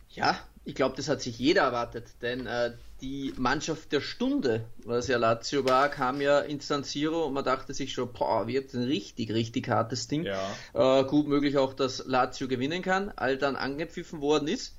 Ja, 0.09 0.37
ich 0.65 0.75
glaube, 0.75 0.95
das 0.97 1.07
hat 1.07 1.21
sich 1.21 1.39
jeder 1.39 1.61
erwartet, 1.61 2.07
denn 2.21 2.47
äh, 2.47 2.73
die 3.01 3.33
Mannschaft 3.37 3.91
der 3.91 4.01
Stunde, 4.01 4.65
was 4.83 5.07
ja 5.07 5.17
Lazio 5.17 5.63
war, 5.65 5.89
kam 5.89 6.19
ja 6.19 6.39
ins 6.39 6.67
San 6.67 6.83
Siro 6.83 7.25
und 7.25 7.33
man 7.33 7.45
dachte 7.45 7.73
sich 7.73 7.93
schon, 7.93 8.11
boah, 8.11 8.47
wird 8.47 8.73
ein 8.73 8.83
richtig, 8.83 9.31
richtig 9.31 9.69
hartes 9.69 10.07
Ding. 10.07 10.23
Ja. 10.23 10.49
Äh, 10.73 11.05
gut 11.05 11.27
möglich 11.27 11.57
auch, 11.57 11.73
dass 11.73 12.05
Lazio 12.05 12.47
gewinnen 12.47 12.81
kann, 12.81 13.13
all 13.15 13.37
dann 13.37 13.55
angepfiffen 13.55 14.19
worden 14.19 14.47
ist. 14.47 14.75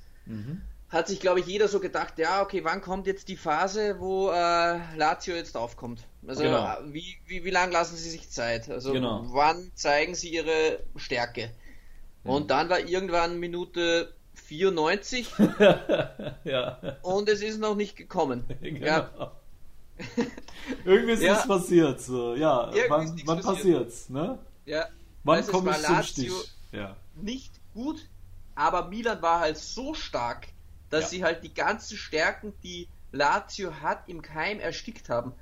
Hat 0.89 1.07
sich, 1.07 1.19
glaube 1.19 1.39
ich, 1.39 1.45
jeder 1.45 1.67
so 1.67 1.79
gedacht, 1.79 2.17
ja, 2.17 2.41
okay, 2.41 2.63
wann 2.63 2.81
kommt 2.81 3.05
jetzt 3.05 3.27
die 3.27 3.37
Phase, 3.37 3.99
wo 3.99 4.29
äh, 4.31 4.79
Lazio 4.97 5.35
jetzt 5.35 5.55
aufkommt? 5.55 6.03
Also 6.27 6.41
Genau. 6.43 6.65
äh, 6.65 6.93
wie, 6.93 7.17
wie, 7.27 7.43
wie 7.43 7.51
lange 7.51 7.71
lassen 7.73 7.95
sie 7.95 8.09
sich 8.09 8.29
Zeit? 8.29 8.69
Also 8.69 8.93
Genau. 8.93 9.23
wann 9.27 9.71
zeigen 9.75 10.15
sie 10.15 10.29
ihre 10.33 10.79
Stärke? 10.95 11.51
Und 12.23 12.51
dann 12.51 12.69
war 12.69 12.79
irgendwann 12.79 13.39
Minute 13.39 14.13
94 14.33 15.31
ja, 16.43 16.79
und 17.01 17.29
es 17.29 17.41
ist 17.41 17.59
noch 17.59 17.75
nicht 17.75 17.95
gekommen. 17.95 18.43
genau. 18.61 18.85
Ja, 18.85 19.31
Irgendwie 20.85 21.13
ist 21.13 21.21
Ja. 21.21 21.33
nichts 21.33 21.47
passiert. 21.47 22.01
So. 22.01 22.35
Ja, 22.35 22.71
Irgendwie 22.73 22.79
ist 22.79 22.89
wann, 22.89 23.21
wann 23.25 23.41
passiert. 23.41 23.55
passiert's? 23.57 24.09
Ne? 24.09 24.39
ja. 24.65 24.85
Wann 25.23 25.37
Also 25.37 25.51
es 25.51 25.55
komme 25.57 25.71
ich 25.71 25.77
zum 25.77 25.83
Lazio 25.95 26.03
Stich? 26.03 26.51
Ja. 26.71 26.95
nicht 27.15 27.51
gut, 27.73 27.97
aber 28.55 28.87
Milan 28.87 29.21
war 29.21 29.41
halt 29.41 29.57
so 29.57 29.93
stark, 29.93 30.47
dass 30.89 31.05
Ja. 31.05 31.09
sie 31.09 31.23
halt 31.23 31.43
die 31.43 31.53
ganzen 31.53 31.97
Stärken, 31.97 32.53
die 32.63 32.87
Lazio 33.11 33.73
hat, 33.81 34.07
im 34.07 34.21
Keim 34.21 34.59
erstickt 34.59 35.09
haben. 35.09 35.33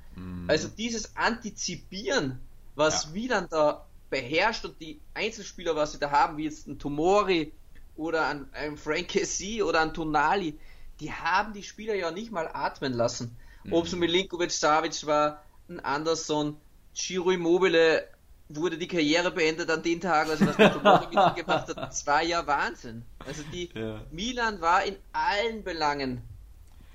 Also 0.48 0.68
dieses 0.68 1.16
Antizipieren, 1.16 2.40
was 2.74 3.04
Ja. 3.04 3.10
Milan 3.10 3.46
da 3.50 3.84
beherrscht 4.10 4.64
und 4.64 4.80
die 4.80 5.00
Einzelspieler, 5.14 5.76
was 5.76 5.92
sie 5.92 5.98
da 5.98 6.10
haben, 6.10 6.36
wie 6.38 6.44
jetzt 6.44 6.66
ein 6.66 6.78
Tomori 6.78 7.52
oder 7.96 8.26
ein, 8.28 8.46
ein 8.52 8.76
Frank 8.76 9.08
Kessie 9.08 9.62
oder 9.62 9.80
ein 9.80 9.92
Tonali, 9.92 10.58
die 11.00 11.12
haben 11.12 11.52
die 11.52 11.62
Spieler 11.62 11.94
ja 11.94 12.10
nicht 12.10 12.32
mal 12.32 12.48
atmen 12.52 12.92
lassen. 12.92 13.36
Ob 13.70 13.86
es 13.86 13.94
Milinkovic 13.94 14.50
Savic 14.50 15.06
war, 15.06 15.44
ein 15.68 15.80
Anderson, 15.80 16.56
Giro 16.94 17.30
Immobile 17.30 18.08
wurde 18.48 18.78
die 18.78 18.88
Karriere 18.88 19.30
beendet 19.30 19.70
an 19.70 19.82
den 19.82 20.00
Tag, 20.00 20.28
also 20.28 20.46
was 20.46 20.58
ihm 20.58 21.34
gemacht 21.36 21.46
hat, 21.68 21.76
das 21.76 22.06
war 22.06 22.22
ja 22.22 22.46
Wahnsinn. 22.46 23.04
Also 23.26 23.42
die 23.52 23.68
Ja. 23.74 24.00
Milan 24.10 24.60
war 24.60 24.84
in 24.84 24.96
allen 25.12 25.62
Belangen 25.64 26.22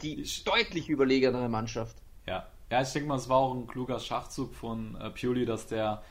die 0.02 0.22
Ich- 0.22 0.44
deutlich 0.44 0.89
überlegenere 0.89 1.48
Mannschaft. 1.50 1.96
Ja. 2.26 2.48
ja, 2.72 2.82
ich 2.82 2.92
denke 2.92 3.08
mal, 3.10 3.18
es 3.18 3.30
war 3.30 3.38
auch 3.38 3.54
ein 3.54 3.68
kluger 3.68 4.00
Schachzug 4.00 4.54
von 4.56 4.96
äh, 5.00 5.10
Pioli, 5.12 5.46
dass 5.46 5.68
der 5.68 6.02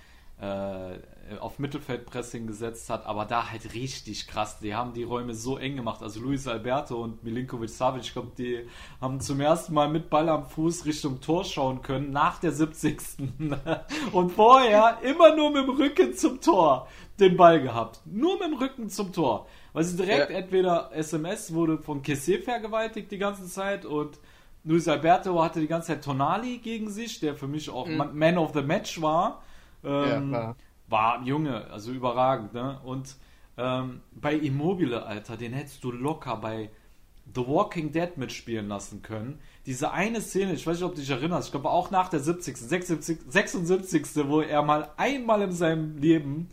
äh, 0.40 0.96
auf 1.40 1.58
Mittelfeldpressing 1.58 2.46
gesetzt 2.46 2.90
hat, 2.90 3.06
aber 3.06 3.24
da 3.24 3.50
halt 3.50 3.74
richtig 3.74 4.26
krass. 4.26 4.58
Die 4.60 4.74
haben 4.74 4.92
die 4.92 5.02
Räume 5.04 5.34
so 5.34 5.58
eng 5.58 5.76
gemacht. 5.76 6.02
Also 6.02 6.20
Luis 6.20 6.46
Alberto 6.46 7.02
und 7.02 7.22
Milinkovic 7.24 7.70
Savic, 7.70 8.02
ich 8.02 8.12
glaube, 8.12 8.32
die 8.36 8.66
haben 9.00 9.20
zum 9.20 9.40
ersten 9.40 9.74
Mal 9.74 9.88
mit 9.88 10.10
Ball 10.10 10.28
am 10.28 10.46
Fuß 10.46 10.84
Richtung 10.86 11.20
Tor 11.20 11.44
schauen 11.44 11.82
können, 11.82 12.10
nach 12.10 12.38
der 12.38 12.52
70. 12.52 12.98
und 14.12 14.30
vorher 14.32 14.98
immer 15.02 15.34
nur 15.36 15.50
mit 15.50 15.62
dem 15.66 15.70
Rücken 15.76 16.14
zum 16.14 16.40
Tor 16.40 16.88
den 17.20 17.36
Ball 17.36 17.60
gehabt. 17.60 18.00
Nur 18.04 18.34
mit 18.38 18.48
dem 18.48 18.54
Rücken 18.58 18.88
zum 18.88 19.12
Tor. 19.12 19.46
Weil 19.72 19.84
sie 19.84 19.96
direkt 19.96 20.30
Ja. 20.30 20.36
entweder 20.36 20.90
SMS 20.92 21.52
wurde 21.54 21.78
von 21.78 22.02
Kessé 22.02 22.42
vergewaltigt 22.42 23.10
die 23.10 23.18
ganze 23.18 23.46
Zeit 23.46 23.84
und 23.84 24.18
Luis 24.64 24.86
Alberto 24.86 25.42
hatte 25.42 25.58
die 25.60 25.66
ganze 25.66 25.88
Zeit 25.88 26.04
Tonali 26.04 26.58
gegen 26.58 26.88
sich, 26.88 27.18
der 27.18 27.34
für 27.34 27.48
mich 27.48 27.68
auch 27.68 27.88
Ma- 27.88 28.10
Man 28.12 28.38
of 28.38 28.52
the 28.54 28.62
Match 28.62 29.00
war. 29.02 29.42
Ähm, 29.84 30.28
Mhm. 30.28 30.32
Ja, 30.34 30.54
war. 30.92 31.22
Junge, 31.24 31.66
also 31.70 31.90
überragend, 31.90 32.54
ne? 32.54 32.80
Und 32.84 33.16
ähm, 33.58 34.02
bei 34.12 34.34
Immobile, 34.34 35.04
Alter, 35.04 35.36
den 35.36 35.52
hättest 35.52 35.82
du 35.82 35.90
locker 35.90 36.36
bei 36.36 36.70
The 37.34 37.46
Walking 37.46 37.92
Dead 37.92 38.16
mitspielen 38.16 38.68
lassen 38.68 39.02
können. 39.02 39.40
Diese 39.66 39.92
eine 39.92 40.20
Szene, 40.20 40.54
ich 40.54 40.66
weiß 40.66 40.76
nicht, 40.76 40.84
ob 40.84 40.94
du 40.94 41.00
dich 41.00 41.10
erinnerst, 41.10 41.48
ich 41.48 41.52
glaube 41.52 41.70
auch 41.70 41.90
nach 41.90 42.08
der 42.08 42.20
70., 42.20 42.56
76., 42.56 43.18
76., 43.28 44.02
wo 44.26 44.40
er 44.40 44.62
mal 44.62 44.90
einmal 44.96 45.42
in 45.42 45.52
seinem 45.52 45.98
Leben 45.98 46.48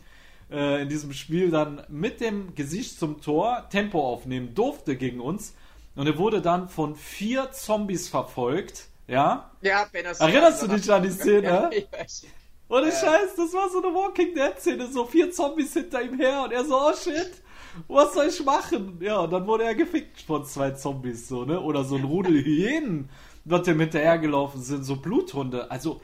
äh, 0.50 0.82
in 0.82 0.88
diesem 0.88 1.12
Spiel 1.12 1.50
dann 1.50 1.82
mit 1.88 2.20
dem 2.20 2.54
Gesicht 2.54 2.98
zum 2.98 3.20
Tor 3.20 3.68
Tempo 3.70 4.00
aufnehmen 4.06 4.54
durfte 4.54 4.96
gegen 4.96 5.20
uns. 5.20 5.54
Und 5.96 6.06
er 6.06 6.18
wurde 6.18 6.40
dann 6.40 6.68
von 6.68 6.94
vier 6.94 7.50
Zombies 7.52 8.08
verfolgt, 8.08 8.86
ja? 9.08 9.50
Ja, 9.60 9.86
Benazir. 9.90 10.28
Erinnerst 10.28 10.62
du 10.62 10.68
dich 10.68 10.92
an 10.92 11.02
die 11.02 11.10
Szene? 11.10 11.40
Ja, 11.42 11.70
ich 11.72 11.88
weiß. 11.90 12.26
Ohne 12.70 12.92
Scheiß, 12.92 13.34
das 13.36 13.52
war 13.52 13.68
so 13.68 13.82
eine 13.82 13.92
Walking 13.92 14.32
Dead-Szene, 14.32 14.86
so 14.86 15.04
vier 15.04 15.32
Zombies 15.32 15.72
hinter 15.72 16.02
ihm 16.02 16.18
her 16.20 16.44
und 16.44 16.52
er 16.52 16.64
so, 16.64 16.76
oh 16.76 16.94
shit, 16.94 17.42
was 17.88 18.14
soll 18.14 18.26
ich 18.26 18.44
machen? 18.44 18.96
Ja, 19.00 19.18
und 19.18 19.32
dann 19.32 19.44
wurde 19.46 19.64
er 19.64 19.74
gefickt 19.74 20.22
von 20.22 20.44
zwei 20.44 20.70
Zombies, 20.70 21.26
so, 21.26 21.44
ne? 21.44 21.60
Oder 21.60 21.82
so 21.82 21.96
ein 21.96 22.04
Rudel 22.04 22.44
Hyänen, 22.44 23.10
was 23.44 23.62
dem 23.62 23.80
hinterhergelaufen 23.80 24.62
sind, 24.62 24.84
so 24.84 24.96
Bluthunde. 24.96 25.68
Also, 25.68 26.00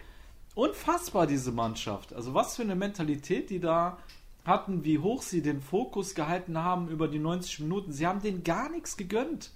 unfassbar, 0.56 1.28
diese 1.28 1.52
Mannschaft. 1.52 2.12
Also, 2.12 2.34
was 2.34 2.56
für 2.56 2.62
eine 2.62 2.74
Mentalität 2.74 3.50
die 3.50 3.60
da 3.60 3.98
hatten, 4.44 4.84
wie 4.84 4.98
hoch 4.98 5.22
sie 5.22 5.42
den 5.42 5.60
Fokus 5.60 6.14
gehalten 6.14 6.58
haben 6.58 6.88
über 6.88 7.06
die 7.06 7.18
90 7.18 7.60
Minuten. 7.60 7.92
Sie 7.92 8.06
haben 8.06 8.22
denen 8.22 8.42
gar 8.44 8.70
nichts 8.70 8.96
gegönnt. 8.96 9.50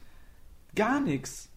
Gar 0.75 1.01
nichts. 1.01 1.49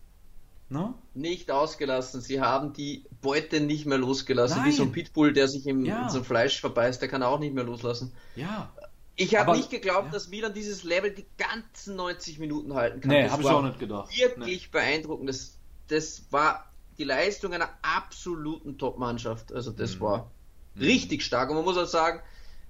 Ne? 0.69 0.93
Nicht 1.13 1.51
ausgelassen. 1.51 2.21
Sie 2.21 2.41
haben 2.41 2.73
die 2.73 3.05
Beute 3.23 3.59
nicht 3.59 3.87
mehr 3.87 3.97
losgelassen. 3.97 4.57
Nein. 4.59 4.67
Wie 4.67 4.71
so 4.75 4.83
ein 4.83 4.91
Pitbull, 4.91 5.33
der 5.33 5.47
sich 5.47 5.65
im, 5.65 5.83
Ja. 5.83 6.03
in 6.03 6.09
so 6.09 6.23
Fleisch 6.23 6.59
verbeißt, 6.61 7.01
der 7.01 7.09
kann 7.09 7.23
auch 7.23 7.39
nicht 7.39 7.55
mehr 7.55 7.63
loslassen. 7.63 8.13
Ja. 8.35 8.71
Ich 9.15 9.35
habe 9.35 9.55
nicht 9.57 9.69
geglaubt, 9.71 10.05
ja. 10.07 10.11
dass 10.11 10.27
Milan 10.27 10.53
dieses 10.53 10.83
Level 10.83 11.11
die 11.11 11.25
ganzen 11.37 11.95
90 11.95 12.37
Minuten 12.39 12.73
halten 12.75 13.01
kann. 13.01 13.09
Nee, 13.09 13.29
habe 13.29 13.41
ich 13.41 13.47
auch 13.49 13.63
nicht 13.63 13.79
gedacht. 13.79 14.15
Wirklich 14.15 14.69
beeindruckend. 14.71 15.29
Das, 15.29 15.57
das 15.87 16.23
war 16.31 16.71
die 16.99 17.03
Leistung 17.03 17.53
einer 17.53 17.69
absoluten 17.81 18.77
Top-Mannschaft. 18.77 19.51
Also 19.51 19.71
Mhm. 19.71 19.75
das 19.77 19.99
war 19.99 20.31
richtig 20.79 21.23
stark. 21.23 21.49
Und 21.49 21.55
man 21.55 21.65
muss 21.65 21.77
auch 21.77 21.85
sagen, 21.87 22.21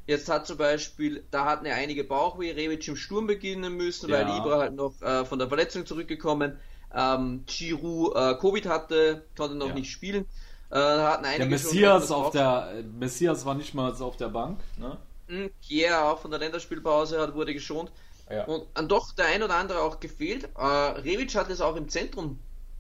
jetzt 0.06 0.28
hat 0.30 0.46
zum 0.46 0.58
Beispiel, 0.58 1.24
da 1.32 1.46
hatten 1.46 1.66
ja 1.66 1.76
einige 1.76 2.04
Bauchweh, 2.04 2.52
Rebic 2.52 2.86
im 2.90 2.98
Sturm 2.98 3.26
beginnen 3.28 3.76
müssen, 3.78 4.10
weil 4.12 4.28
Ja. 4.28 4.38
Ibra 4.38 4.60
halt 4.60 4.76
noch 4.76 5.02
äh, 5.02 5.24
von 5.26 5.40
der 5.40 5.48
Verletzung 5.48 5.86
zurückgekommen. 5.86 6.58
Ähm, 6.94 7.44
Giroud 7.46 8.16
äh, 8.16 8.36
Covid 8.40 8.66
hatte, 8.68 9.28
konnte 9.36 9.56
noch 9.56 9.68
Ja. 9.70 9.74
nicht 9.74 9.92
spielen. 9.92 10.26
Äh, 10.70 10.76
hatten 10.78 11.26
Der 11.38 11.46
Messias 11.46 12.12
auf 12.12 12.32
der 12.32 12.72
äh, 12.80 12.84
Messias 12.84 13.46
war 13.46 13.56
nicht 13.56 13.74
mal 13.74 13.92
auf 13.94 14.18
der 14.18 14.30
Bank, 14.30 14.60
ne? 14.78 14.98
Mhm, 15.28 15.52
Kier 15.62 16.04
auch 16.06 16.20
von 16.20 16.32
der 16.32 16.40
Länderspielpause 16.40 17.20
hat, 17.22 17.34
wurde 17.36 17.54
geschont. 17.54 17.92
Ja. 18.30 18.46
Und 18.46 18.68
dann 18.74 18.88
doch 18.90 19.12
der 19.14 19.28
ein 19.28 19.44
oder 19.44 19.56
andere 19.56 19.82
auch 19.82 20.00
gefehlt. 20.00 20.46
Äh, 20.56 20.66
Revic 20.66 21.34
hat 21.36 21.50
es 21.50 21.62
auch 21.62 21.76
im 21.76 21.90
Zentrum 21.90 22.40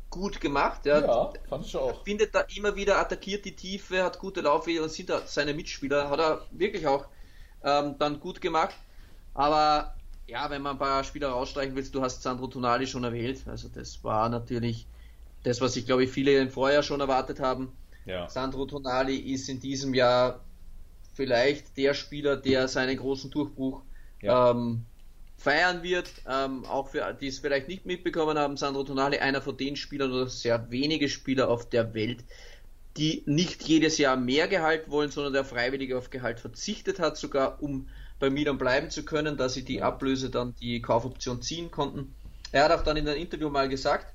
gut 0.09 0.41
gemacht. 0.41 0.85
Er 0.85 1.33
fand 1.49 1.65
ich 1.65 1.75
auch. 1.77 2.03
findet 2.03 2.35
da 2.35 2.41
immer 2.55 2.75
wieder, 2.75 2.99
attackiert 2.99 3.45
die 3.45 3.55
Tiefe, 3.55 4.03
hat 4.03 4.19
gute 4.19 4.41
Laufwege 4.41 4.83
und 4.83 4.89
sind 4.91 5.09
da 5.09 5.25
seine 5.25 5.53
Mitspieler. 5.53 6.09
Hat 6.09 6.19
er 6.19 6.47
wirklich 6.51 6.85
auch 6.87 7.05
ähm, 7.63 7.95
dann 7.99 8.19
gut 8.19 8.41
gemacht. 8.41 8.75
Aber 9.33 9.95
ja, 10.27 10.49
wenn 10.49 10.61
man 10.61 10.73
ein 10.73 10.79
paar 10.79 11.03
Spieler 11.03 11.29
rausstreichen 11.29 11.75
willst, 11.75 11.93
du 11.95 12.01
hast 12.01 12.21
Sandro 12.23 12.47
Tonali 12.47 12.87
schon 12.87 13.03
erwähnt. 13.03 13.43
Also 13.47 13.69
das 13.69 14.03
war 14.03 14.29
natürlich 14.29 14.87
das, 15.43 15.61
was 15.61 15.75
ich 15.75 15.85
glaube 15.85 16.05
ich 16.05 16.11
viele 16.11 16.37
im 16.39 16.49
Vorjahr 16.49 16.83
schon 16.83 17.01
erwartet 17.01 17.39
haben. 17.39 17.77
Ja. 18.05 18.27
Sandro 18.29 18.65
Tonali 18.65 19.17
ist 19.17 19.49
in 19.49 19.59
diesem 19.59 19.93
Jahr 19.93 20.45
vielleicht 21.13 21.77
der 21.77 21.93
Spieler, 21.93 22.37
der 22.37 22.67
seinen 22.67 22.97
großen 22.97 23.29
Durchbruch 23.31 23.83
Ja. 24.21 24.51
ähm, 24.51 24.85
feiern 25.37 25.83
wird. 25.83 26.09
Ähm, 26.27 26.65
auch 26.65 26.89
für 26.89 27.13
die 27.19 27.27
es 27.27 27.39
vielleicht 27.39 27.67
nicht 27.67 27.85
mitbekommen 27.85 28.37
haben, 28.37 28.57
Sandro 28.57 28.83
Tonali, 28.83 29.17
einer 29.19 29.41
von 29.41 29.57
den 29.57 29.75
Spielern 29.75 30.11
oder 30.11 30.27
sehr 30.29 30.71
wenige 30.71 31.09
Spieler 31.09 31.49
auf 31.49 31.69
der 31.69 31.93
Welt, 31.93 32.23
die 32.97 33.23
nicht 33.25 33.63
jedes 33.63 33.97
Jahr 33.97 34.15
mehr 34.17 34.47
Gehalt 34.47 34.89
wollen, 34.89 35.11
sondern 35.11 35.33
der 35.33 35.45
freiwillig 35.45 35.93
auf 35.93 36.09
Gehalt 36.09 36.39
verzichtet 36.39 36.99
hat, 36.99 37.17
sogar 37.17 37.61
um 37.61 37.89
bei 38.19 38.29
Milan 38.29 38.57
bleiben 38.57 38.89
zu 38.89 39.03
können, 39.03 39.37
dass 39.37 39.53
sie 39.53 39.63
die 39.63 39.81
Ablöse 39.81 40.29
dann 40.29 40.55
die 40.61 40.81
Kaufoption 40.81 41.41
ziehen 41.41 41.71
konnten. 41.71 42.13
Er 42.51 42.65
hat 42.65 42.71
auch 42.71 42.83
dann 42.83 42.97
in 42.97 43.07
einem 43.07 43.19
Interview 43.19 43.49
mal 43.49 43.67
gesagt, 43.67 44.13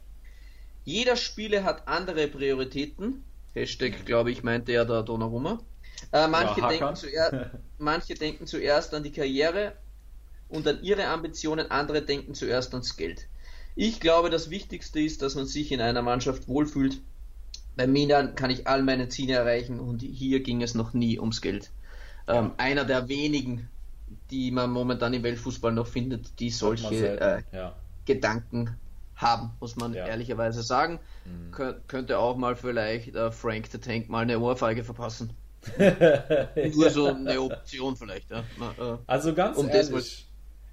jeder 0.84 1.16
Spieler 1.16 1.64
hat 1.64 1.86
andere 1.86 2.28
Prioritäten. 2.28 3.24
Hashtag, 3.54 4.06
glaube 4.06 4.30
ich, 4.30 4.42
meinte 4.42 4.72
er 4.72 4.84
da 4.84 5.02
Donnarumma. 5.02 5.58
Äh, 6.12 6.28
manche, 6.28 6.60
Ja, 6.60 6.68
denken 6.68 6.96
zuerst, 6.96 7.34
manche 7.78 8.14
denken 8.14 8.46
zuerst 8.46 8.94
an 8.94 9.02
die 9.02 9.12
Karriere 9.12 9.74
und 10.48 10.66
an 10.66 10.82
ihre 10.82 11.06
Ambitionen, 11.08 11.70
andere 11.70 12.02
denken 12.02 12.34
zuerst 12.34 12.72
ans 12.72 12.96
Geld. 12.96 13.26
Ich 13.74 14.00
glaube, 14.00 14.30
das 14.30 14.50
Wichtigste 14.50 15.00
ist, 15.00 15.22
dass 15.22 15.34
man 15.34 15.46
sich 15.46 15.70
in 15.70 15.80
einer 15.80 16.02
Mannschaft 16.02 16.48
wohlfühlt. 16.48 17.00
Bei 17.76 17.86
Milan 17.86 18.34
kann 18.34 18.50
ich 18.50 18.66
all 18.66 18.82
meine 18.82 19.08
Ziele 19.08 19.34
erreichen 19.34 19.78
und 19.78 20.02
hier 20.02 20.40
ging 20.40 20.62
es 20.62 20.74
noch 20.74 20.94
nie 20.94 21.18
ums 21.20 21.40
Geld. 21.40 21.70
Ähm, 22.26 22.52
einer 22.56 22.84
der 22.84 23.08
wenigen, 23.08 23.68
die 24.30 24.50
man 24.50 24.70
momentan 24.70 25.14
im 25.14 25.22
Weltfußball 25.22 25.72
noch 25.72 25.86
findet, 25.86 26.38
die 26.40 26.50
solche 26.50 27.20
äh, 27.20 27.42
ja. 27.52 27.74
Gedanken 28.04 28.76
haben, 29.16 29.50
muss 29.60 29.76
man 29.76 29.94
Ja. 29.94 30.06
ehrlicherweise 30.06 30.62
sagen. 30.62 31.00
Mhm. 31.24 31.50
Kö 31.50 31.74
könnte 31.88 32.18
auch 32.18 32.36
mal 32.36 32.56
vielleicht 32.56 33.14
äh, 33.14 33.30
Frank 33.30 33.66
the 33.70 33.78
Tank 33.78 34.08
mal 34.08 34.20
eine 34.22 34.38
Ohrfeige 34.38 34.84
verpassen. 34.84 35.32
Nur 36.74 36.90
so 36.90 37.06
eine 37.08 37.40
Option 37.40 37.96
vielleicht. 37.96 38.30
Ja. 38.30 38.44
Na, 38.58 38.94
äh, 38.94 38.98
Also 39.06 39.34
ganz 39.34 39.56
Um 39.58 39.68
ehrlich, 39.68 40.26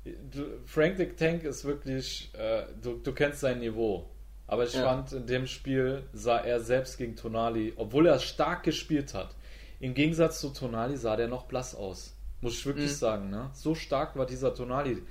du, 0.06 0.45
Frank 0.66 0.97
the 0.97 1.08
Tank 1.08 1.43
ist 1.43 1.66
wirklich, 1.66 2.32
äh, 2.34 2.64
du, 2.82 2.97
du 2.97 3.14
kennst 3.14 3.39
sein 3.39 3.60
Niveau. 3.60 4.10
Aber 4.47 4.64
ich 4.66 4.74
fand, 4.74 5.12
in 5.12 5.26
dem 5.26 5.47
Spiel 5.47 6.03
sah 6.14 6.38
er 6.38 6.60
selbst 6.60 6.99
gegen 6.99 7.16
Tonali, 7.16 7.74
obwohl 7.78 8.06
er 8.06 8.20
stark 8.20 8.62
gespielt 8.62 9.16
hat, 9.16 9.36
im 9.80 9.95
Gegensatz 9.95 10.39
zu 10.39 10.49
Tonali 10.49 10.97
sah 10.97 11.16
der 11.16 11.28
noch 11.28 11.45
blass 11.45 11.74
aus. 11.74 12.14
Muss 12.41 12.53
ich 12.53 12.65
wirklich 12.65 12.91
Mhm. 12.91 12.95
sagen, 12.95 13.29
ne? 13.29 13.49
So 13.53 13.75
stark 13.75 14.15
war 14.15 14.25
dieser 14.25 14.53
Tonali. 14.53 15.01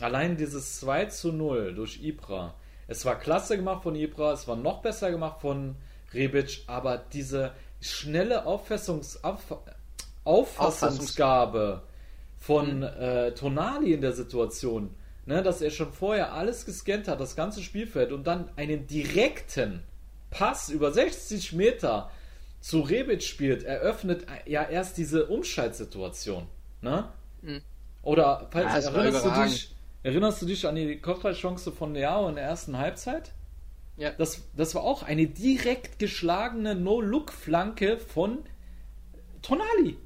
Allein 0.00 0.36
dieses 0.36 0.78
2 0.80 1.06
zu 1.06 1.32
0 1.32 1.74
durch 1.74 2.02
Ibra. 2.02 2.54
Es 2.86 3.04
war 3.04 3.18
klasse 3.18 3.56
gemacht 3.56 3.82
von 3.82 3.94
Ibra, 3.96 4.32
es 4.32 4.46
war 4.46 4.56
noch 4.56 4.80
besser 4.80 5.10
gemacht 5.10 5.40
von 5.40 5.76
Rebic, 6.14 6.62
aber 6.66 6.98
diese 6.98 7.52
schnelle 7.80 8.46
Auffassungs 8.46 9.22
Auf 9.24 9.60
Auffassungsgabe 10.24 11.82
von 12.38 12.82
äh, 12.82 13.32
Tonali 13.34 13.92
in 13.92 14.00
der 14.00 14.12
Situation, 14.12 14.94
ne, 15.26 15.42
dass 15.42 15.60
er 15.60 15.70
schon 15.70 15.92
vorher 15.92 16.32
alles 16.32 16.64
gescannt 16.64 17.08
hat, 17.08 17.20
das 17.20 17.34
ganze 17.36 17.62
Spielfeld 17.62 18.12
und 18.12 18.26
dann 18.26 18.50
einen 18.56 18.86
direkten 18.86 19.82
Pass 20.30 20.68
über 20.68 20.92
60 20.92 21.52
Meter 21.54 22.10
zu 22.60 22.80
Rebic 22.80 23.22
spielt, 23.22 23.64
eröffnet 23.64 24.26
ja 24.46 24.62
erst 24.68 24.96
diese 24.98 25.26
Umschaltsituation. 25.26 26.46
Ne? 26.80 27.08
Oder 28.02 28.48
falls, 28.50 28.84
Ja, 28.84 28.90
erinnerst, 28.92 29.24
du 29.26 29.30
dich, 29.44 29.74
erinnerst 30.02 30.42
du 30.42 30.46
dich 30.46 30.66
an 30.66 30.74
die 30.76 30.98
Kopfballchance 31.00 31.72
von 31.72 31.94
Leao 31.94 32.28
in 32.28 32.36
der 32.36 32.44
ersten 32.44 32.78
Halbzeit? 32.78 33.32
ja. 33.96 34.10
Das, 34.12 34.42
das 34.56 34.74
war 34.74 34.82
auch 34.84 35.02
eine 35.02 35.26
direkt 35.26 35.98
geschlagene 35.98 36.74
No-Look-Flanke 36.76 37.98
von 37.98 38.38
Tonali. 39.42 39.96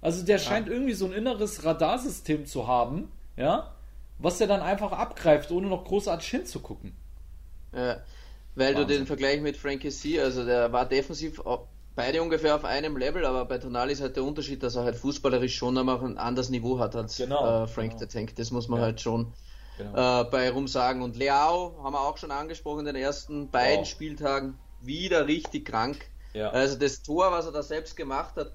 Also 0.00 0.24
der 0.24 0.38
scheint 0.38 0.68
irgendwie 0.68 0.92
so 0.92 1.06
ein 1.06 1.12
inneres 1.12 1.64
Radarsystem 1.64 2.46
zu 2.46 2.66
haben, 2.68 3.10
ja, 3.36 3.74
was 4.18 4.40
er 4.40 4.46
dann 4.46 4.60
einfach 4.60 4.92
abgreift, 4.92 5.50
ohne 5.50 5.68
noch 5.68 5.84
großartig 5.84 6.28
hinzugucken. 6.28 6.92
Ja, 7.72 8.02
weil 8.54 8.74
du 8.74 8.82
Wahnsinn. 8.82 8.98
den 8.98 9.06
Vergleich 9.06 9.40
mit 9.40 9.56
Frankie 9.56 9.90
C, 9.90 10.20
also 10.20 10.44
der 10.44 10.72
war 10.72 10.86
defensiv 10.86 11.40
beide 11.98 12.22
ungefähr 12.22 12.54
auf 12.54 12.64
einem 12.64 12.96
Level, 12.96 13.24
aber 13.26 13.44
bei 13.44 13.58
Tonali 13.58 13.92
ist 13.92 14.00
halt 14.00 14.16
der 14.16 14.24
Unterschied, 14.24 14.62
dass 14.62 14.76
er 14.76 14.84
halt 14.84 14.96
fußballerisch 14.96 15.54
schon 15.56 15.76
einmal 15.76 15.98
ein 16.04 16.16
anderes 16.16 16.48
Niveau 16.48 16.78
hat 16.78 16.94
als 16.96 17.16
Genau, 17.16 17.64
äh, 17.64 17.66
Frank 17.66 17.90
genau. 17.90 18.00
the 18.00 18.06
Tank. 18.06 18.36
Das 18.36 18.50
muss 18.50 18.68
man 18.68 18.78
Ja. 18.80 18.86
halt 18.86 19.00
schon 19.00 19.32
Genau. 19.78 20.22
äh, 20.22 20.24
bei 20.24 20.48
Rum 20.50 20.68
sagen. 20.68 21.02
Und 21.02 21.16
Leao 21.16 21.78
haben 21.82 21.92
wir 21.94 22.00
auch 22.00 22.16
schon 22.16 22.30
angesprochen 22.30 22.80
in 22.80 22.86
den 22.86 22.96
ersten 22.96 23.50
beiden 23.50 23.80
Wow. 23.80 23.88
Spieltagen. 23.88 24.58
Wieder 24.80 25.26
richtig 25.26 25.66
krank. 25.66 26.06
Ja. 26.34 26.50
Also 26.50 26.78
das 26.78 27.02
Tor, 27.02 27.32
was 27.32 27.46
er 27.46 27.52
da 27.52 27.62
selbst 27.62 27.96
gemacht 27.96 28.36
hat, 28.36 28.52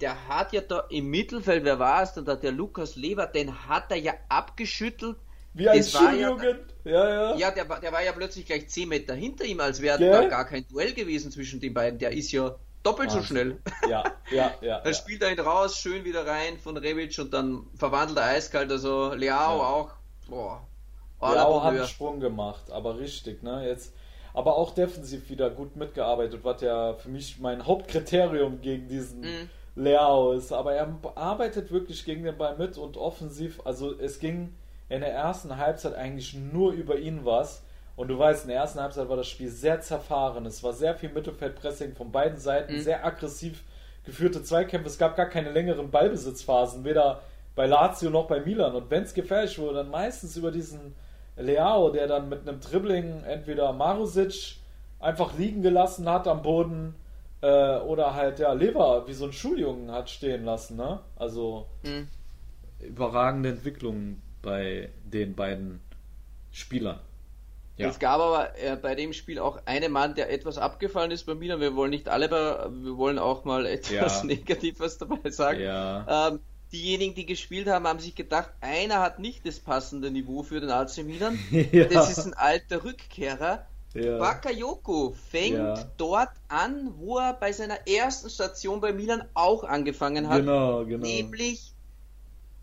der 0.00 0.28
hat 0.28 0.52
ja 0.54 0.60
da 0.62 0.80
im 0.90 1.08
Mittelfeld, 1.10 1.64
wer 1.64 1.78
war 1.78 2.02
es 2.02 2.12
denn 2.14 2.24
da, 2.24 2.34
der 2.34 2.52
Lukas 2.52 2.96
Leber, 2.96 3.26
den 3.26 3.68
hat 3.68 3.90
er 3.90 3.98
ja 3.98 4.14
abgeschüttelt. 4.28 5.16
Wie 5.54 5.68
ein 5.68 5.82
Schuljugend. 5.82 6.60
Ja, 6.84 7.08
ja. 7.08 7.36
Ja, 7.36 7.50
der, 7.50 7.68
war- 7.68 7.80
der 7.80 7.92
war 7.92 8.02
ja 8.04 8.12
plötzlich 8.12 8.44
gleich 8.46 8.68
10 8.68 8.88
Meter 8.88 9.14
hinter 9.14 9.44
ihm, 9.44 9.60
als 9.60 9.80
wäre 9.82 9.98
da 9.98 10.26
gar 10.28 10.44
kein 10.44 10.66
Duell 10.68 10.92
gewesen 10.92 11.30
zwischen 11.32 11.60
den 11.60 11.72
beiden. 11.74 11.98
Der 11.98 12.12
ist 12.12 12.30
ja 12.32 12.54
doppelt 12.86 13.10
so 13.10 13.18
Wahnsinn. 13.18 13.58
schnell. 13.82 13.90
Ja, 13.90 14.04
ja, 14.30 14.54
ja. 14.60 14.80
Dann 14.84 14.94
spielt 14.94 15.22
er 15.22 15.32
ihn 15.32 15.40
raus, 15.40 15.76
schön 15.78 16.04
wieder 16.04 16.26
rein 16.26 16.58
von 16.58 16.76
Rebic 16.76 17.18
und 17.18 17.32
dann 17.34 17.66
verwandelt 17.76 18.18
er 18.18 18.24
eiskalt. 18.26 18.70
Also 18.70 19.12
Leao 19.14 19.58
Ja. 19.58 19.62
auch. 19.68 19.90
Boah. 20.28 20.66
Aller 21.20 21.46
auch 21.46 21.64
hat 21.64 21.74
einen. 21.74 21.86
Sprung 21.86 22.20
gemacht, 22.20 22.70
aber 22.70 22.98
richtig, 22.98 23.42
ne? 23.42 23.66
Jetzt, 23.66 23.94
aber 24.34 24.56
auch 24.56 24.72
defensiv 24.74 25.30
wieder 25.30 25.48
gut 25.50 25.76
mitgearbeitet, 25.76 26.40
was 26.42 26.60
ja 26.60 26.92
für 26.94 27.08
mich 27.08 27.38
mein 27.40 27.66
Hauptkriterium 27.66 28.60
gegen 28.60 28.86
diesen 28.88 29.20
Mhm. 29.20 29.50
Leao 29.76 30.32
ist. 30.32 30.52
Aber 30.52 30.74
er 30.74 30.94
arbeitet 31.14 31.70
wirklich 31.72 32.04
gegen 32.04 32.24
den 32.24 32.36
Ball 32.36 32.56
mit 32.56 32.76
und 32.78 32.96
offensiv, 32.96 33.60
also 33.64 33.98
es 33.98 34.18
ging 34.18 34.54
in 34.88 35.00
der 35.00 35.12
ersten 35.12 35.56
Halbzeit 35.56 35.94
eigentlich 35.94 36.34
nur 36.34 36.72
über 36.72 36.96
ihn 36.98 37.24
was. 37.24 37.62
Und 37.96 38.08
du 38.08 38.18
weißt, 38.18 38.44
in 38.44 38.50
der 38.50 38.58
ersten 38.58 38.78
Halbzeit 38.80 39.08
war 39.08 39.16
das 39.16 39.26
Spiel 39.28 39.48
sehr 39.48 39.80
zerfahren. 39.80 40.44
Es 40.46 40.62
war 40.62 40.72
sehr 40.74 40.94
viel 40.94 41.08
Mittelfeldpressing 41.10 41.94
von 41.94 42.12
beiden 42.12 42.38
Seiten, 42.38 42.74
Mhm. 42.74 42.80
sehr 42.80 43.04
aggressiv 43.04 43.62
geführte 44.04 44.42
Zweikämpfe. 44.42 44.88
Es 44.88 44.98
gab 44.98 45.16
gar 45.16 45.26
keine 45.26 45.50
längeren 45.50 45.90
Ballbesitzphasen, 45.90 46.84
weder 46.84 47.22
bei 47.54 47.66
Lazio 47.66 48.10
noch 48.10 48.26
bei 48.28 48.40
Milan. 48.40 48.74
Und 48.74 48.90
wenn 48.90 49.02
es 49.04 49.14
gefährlich 49.14 49.58
wurde, 49.58 49.76
dann 49.76 49.90
meistens 49.90 50.36
über 50.36 50.50
diesen 50.52 50.94
Leao, 51.36 51.90
der 51.90 52.06
dann 52.06 52.28
mit 52.28 52.46
einem 52.46 52.60
Dribbling 52.60 53.24
entweder 53.24 53.72
Marusic 53.72 54.56
einfach 55.00 55.36
liegen 55.38 55.62
gelassen 55.62 56.08
hat 56.08 56.28
am 56.28 56.42
Boden 56.42 56.94
äh, 57.42 57.78
oder 57.78 58.14
halt 58.14 58.38
ja 58.38 58.52
Lever 58.52 59.06
wie 59.08 59.12
so 59.12 59.24
ein 59.26 59.32
Schuljungen 59.32 59.90
hat 59.90 60.08
stehen 60.10 60.44
lassen. 60.44 60.76
Ne? 60.76 61.00
Also 61.16 61.66
Mhm. 61.82 62.08
überragende 62.80 63.48
Entwicklung 63.50 64.20
bei 64.42 64.90
den 65.04 65.34
beiden 65.34 65.80
Spielern. 66.52 67.00
Ja. 67.76 67.88
Es 67.88 67.98
gab 67.98 68.20
aber 68.20 68.56
äh, 68.58 68.76
bei 68.76 68.94
dem 68.94 69.12
Spiel 69.12 69.38
auch 69.38 69.58
einen 69.66 69.92
Mann, 69.92 70.14
der 70.14 70.32
etwas 70.32 70.56
abgefallen 70.56 71.10
ist 71.10 71.24
bei 71.26 71.34
Milan. 71.34 71.60
Wir 71.60 71.76
wollen 71.76 71.90
nicht 71.90 72.08
alle, 72.08 72.28
bei, 72.28 72.66
wir 72.70 72.96
wollen 72.96 73.18
auch 73.18 73.44
mal 73.44 73.66
etwas 73.66 74.20
Ja. 74.20 74.24
Negatives 74.24 74.98
dabei 74.98 75.30
sagen. 75.30 75.60
Ja. 75.60 76.28
Ähm, 76.28 76.40
diejenigen, 76.72 77.14
die 77.14 77.26
gespielt 77.26 77.68
haben, 77.68 77.86
haben 77.86 77.98
sich 78.00 78.14
gedacht, 78.14 78.50
einer 78.60 79.00
hat 79.00 79.18
nicht 79.18 79.46
das 79.46 79.60
passende 79.60 80.10
Niveau 80.10 80.42
für 80.42 80.60
den 80.60 80.70
AC 80.70 80.98
Milan. 81.04 81.38
Ja. 81.50 81.84
Das 81.84 82.10
ist 82.10 82.24
ein 82.24 82.34
alter 82.34 82.82
Rückkehrer. 82.82 83.66
Ja. 83.94 84.18
Bakayoko 84.18 85.14
fängt 85.30 85.56
Ja. 85.56 85.74
dort 85.96 86.28
an, 86.48 86.92
wo 86.96 87.18
er 87.18 87.32
bei 87.34 87.52
seiner 87.52 87.86
ersten 87.86 88.28
Station 88.28 88.80
bei 88.80 88.92
Milan 88.92 89.24
auch 89.34 89.64
angefangen 89.64 90.28
hat. 90.28 90.40
Genau, 90.40 90.84
genau. 90.84 91.06
Nämlich 91.06 91.72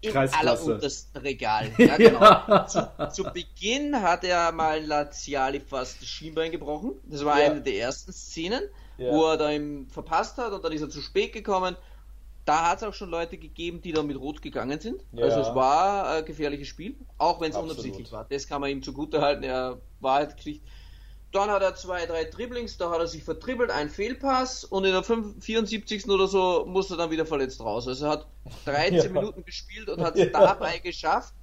im 0.04 0.18
alleruntersten 0.18 1.22
Regal. 1.22 1.72
Ja, 1.78 1.98
genau. 1.98 2.66
zu, 2.68 2.92
zu 3.12 3.24
Beginn 3.32 4.02
hat 4.02 4.24
er 4.24 4.52
mal 4.52 4.84
Laziali 4.84 5.60
fast 5.60 6.02
das 6.02 6.08
Schienbein 6.08 6.52
gebrochen. 6.52 6.94
Das 7.06 7.24
war 7.26 7.40
Ja. 7.40 7.52
eine 7.52 7.62
der 7.62 7.76
ersten 7.78 8.12
Szenen, 8.14 8.64
Ja. 8.98 9.12
wo 9.12 9.26
er 9.26 9.38
da 9.38 9.50
ihm 9.52 9.88
verpasst 9.90 10.38
hat 10.38 10.52
und 10.52 10.64
dann 10.64 10.72
ist 10.72 10.82
er 10.82 10.90
zu 10.90 11.02
spät 11.02 11.34
gekommen. 11.34 11.76
Da 12.46 12.72
hat 12.72 12.78
es 12.80 12.84
auch 12.84 12.94
schon 12.94 13.10
Leute 13.10 13.38
gegeben, 13.38 13.82
die 13.82 13.94
da 13.94 14.04
mit 14.04 14.20
Rot 14.20 14.42
gegangen 14.42 14.78
sind. 14.80 15.02
Ja. 15.14 15.24
Also 15.26 15.40
es 15.50 15.56
war 15.56 16.10
ein 16.10 16.26
gefährliches 16.26 16.68
Spiel, 16.68 16.96
auch 17.18 17.40
wenn 17.40 17.52
es 17.52 17.58
unabsichtlich 17.58 18.12
war. 18.12 18.26
Das 18.30 18.48
kann 18.48 18.60
man 18.60 18.70
ihm 18.70 18.84
zugute 18.84 19.22
halten. 19.22 19.44
Er 19.44 19.80
war 20.02 20.16
halt 20.16 20.42
schlicht. 20.42 20.62
Dann 21.34 21.50
hat 21.50 21.62
er 21.64 21.74
zwei, 21.76 22.06
drei 22.06 22.26
Dribblings, 22.26 22.78
da 22.78 22.92
hat 22.92 23.00
er 23.00 23.08
sich 23.08 23.24
vertribbelt, 23.24 23.72
ein 23.72 23.90
Fehlpass 23.90 24.64
und 24.64 24.86
in 24.86 24.92
der 24.92 25.04
5 25.04 25.44
74. 25.44 26.08
oder 26.10 26.28
so 26.28 26.66
musste 26.68 26.94
er 26.94 26.98
dann 26.98 27.12
wieder 27.12 27.26
verletzt 27.26 27.60
raus. 27.60 27.88
Also 27.88 28.06
er 28.06 28.12
hat 28.12 28.28
13 28.66 28.94
Ja. 29.02 29.10
Minuten 29.10 29.44
gespielt 29.44 29.90
und 29.90 30.02
hat 30.02 30.16
Ja. 30.16 30.26
es 30.26 30.32
dabei 30.32 30.78
geschafft, 30.78 31.34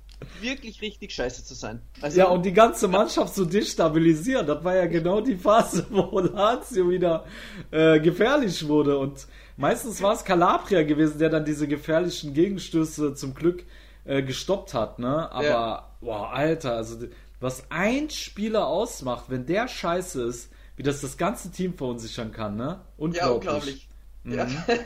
wirklich 0.41 0.81
richtig 0.81 1.13
scheiße 1.13 1.45
zu 1.45 1.55
sein. 1.55 1.83
Also 2.01 2.19
Ja, 2.19 2.27
und 2.29 2.45
die 2.45 2.53
ganze 2.53 2.87
Mannschaft 2.89 3.35
zu 3.35 3.45
destabilisieren, 3.47 4.47
das 4.47 4.63
war 4.63 4.77
ja 4.77 4.87
genau 4.87 5.21
die 5.21 5.37
Phase, 5.37 5.85
wo 5.91 6.21
Lazio 6.21 6.89
wieder 6.89 7.25
äh, 7.73 7.99
gefährlich 8.01 8.69
wurde. 8.69 8.97
Und 8.99 9.27
meistens 9.57 10.01
war 10.03 10.13
es 10.15 10.25
Calabria 10.25 10.83
gewesen, 10.85 11.19
der 11.19 11.31
dann 11.31 11.45
diese 11.45 11.67
gefährlichen 11.67 12.33
Gegenstöße 12.33 13.15
zum 13.15 13.35
Glück 13.35 13.65
äh, 14.05 14.23
gestoppt 14.23 14.73
hat. 14.75 14.99
Ne? 15.01 15.33
Aber, 15.33 15.45
Ja. 15.45 15.89
boah, 16.01 16.31
Alter, 16.33 16.75
also 16.77 16.97
was 17.41 17.65
ein 17.71 18.11
Spieler 18.11 18.67
ausmacht, 18.67 19.25
wenn 19.29 19.47
der 19.47 19.67
scheiße 19.69 20.23
ist, 20.23 20.53
wie 20.77 20.83
das 20.83 21.01
das 21.01 21.17
ganze 21.17 21.51
Team 21.51 21.75
verunsichern 21.75 22.33
kann, 22.33 22.57
ne? 22.57 22.81
Unglaublich. 22.97 23.89
ja, 24.25 24.43
unglaublich. 24.45 24.67
Ja. 24.69 24.77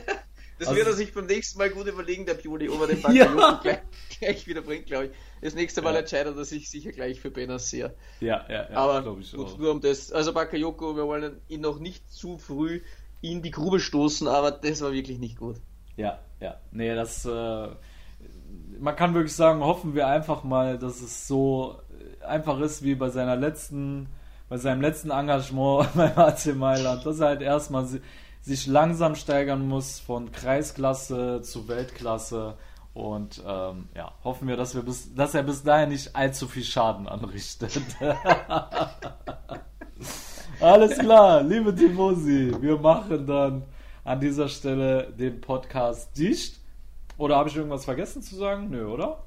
Das 0.57 0.69
Also- 0.69 0.77
wird 0.77 0.87
er 0.87 0.93
sich 0.93 1.13
beim 1.13 1.25
nächsten 1.25 1.59
Mal 1.59 1.69
gut 1.69 1.85
überlegen, 1.85 2.25
der 2.25 2.35
Pioli, 2.35 2.69
ob 2.69 2.79
er 2.79 2.87
den 2.87 3.01
Ja. 3.13 3.25
Bakayoko 3.25 3.61
gleich, 3.61 3.79
gleich 4.19 4.47
wieder 4.47 4.61
bringt, 4.61 4.85
glaube 4.85 5.07
ich. 5.07 5.11
Das 5.41 5.53
nächste 5.53 5.81
Mal 5.81 5.93
Ja. 5.95 5.99
entscheidet 5.99 6.37
er 6.37 6.45
sich 6.45 6.69
sicher 6.69 6.93
gleich 6.93 7.19
für 7.19 7.29
Benacer. 7.29 7.93
Ja, 8.21 8.45
ja, 8.47 8.69
ja, 8.69 8.69
Aber 8.69 9.03
gut, 9.03 9.35
auch. 9.37 9.57
nur 9.57 9.71
um 9.71 9.81
das. 9.81 10.13
Also 10.13 10.31
Bakayoko, 10.31 10.95
wir 10.95 11.05
wollen 11.07 11.41
ihn 11.49 11.59
noch 11.59 11.79
nicht 11.79 12.09
zu 12.09 12.37
früh 12.37 12.79
in 13.19 13.41
die 13.41 13.51
Grube 13.51 13.81
stoßen, 13.81 14.29
aber 14.29 14.49
das 14.51 14.79
war 14.79 14.93
wirklich 14.93 15.19
nicht 15.19 15.37
gut. 15.37 15.57
Ja, 15.97 16.19
ja. 16.39 16.57
Nee, 16.71 16.95
das. 16.95 17.25
Äh, 17.25 17.67
man 18.79 18.95
kann 18.95 19.13
wirklich 19.13 19.33
sagen, 19.35 19.59
hoffen 19.61 19.93
wir 19.93 20.07
einfach 20.07 20.45
mal, 20.45 20.77
dass 20.79 21.01
es 21.01 21.27
so 21.27 21.81
einfach 22.27 22.59
ist 22.59 22.83
wie 22.83 22.95
bei 22.95 23.09
seiner 23.09 23.35
letzten, 23.35 24.07
bei 24.49 24.57
seinem 24.57 24.81
letzten 24.81 25.11
Engagement 25.11 25.89
beim 25.95 26.17
AC 26.17 26.55
Mailand, 26.55 27.05
dass 27.05 27.19
er 27.19 27.27
halt 27.27 27.41
erstmal 27.41 27.85
si 27.85 28.01
sich 28.41 28.67
langsam 28.67 29.15
steigern 29.15 29.67
muss 29.67 29.99
von 29.99 30.31
Kreisklasse 30.31 31.41
zu 31.41 31.67
Weltklasse 31.67 32.55
Und 32.93 33.43
ähm, 33.45 33.89
ja, 33.93 34.13
hoffen 34.23 34.47
wir, 34.47 34.55
dass, 34.55 34.73
wir 34.73 34.81
bis, 34.81 35.13
dass 35.13 35.33
er 35.35 35.43
bis 35.43 35.63
dahin 35.63 35.89
nicht 35.89 36.15
allzu 36.15 36.47
viel 36.47 36.63
Schaden 36.63 37.09
anrichtet. 37.09 37.81
Alles 40.61 40.97
klar, 40.97 41.43
liebe 41.43 41.75
Tifosi, 41.75 42.55
wir 42.61 42.77
machen 42.77 43.27
dann 43.27 43.63
an 44.05 44.21
dieser 44.21 44.47
Stelle 44.47 45.11
den 45.11 45.41
Podcast 45.41 46.17
dicht. 46.17 46.61
Oder 47.17 47.35
habe 47.35 47.49
ich 47.49 47.57
irgendwas 47.57 47.83
vergessen 47.83 48.21
zu 48.21 48.35
sagen? 48.35 48.69
Nö, 48.69 48.85
oder? 48.85 49.23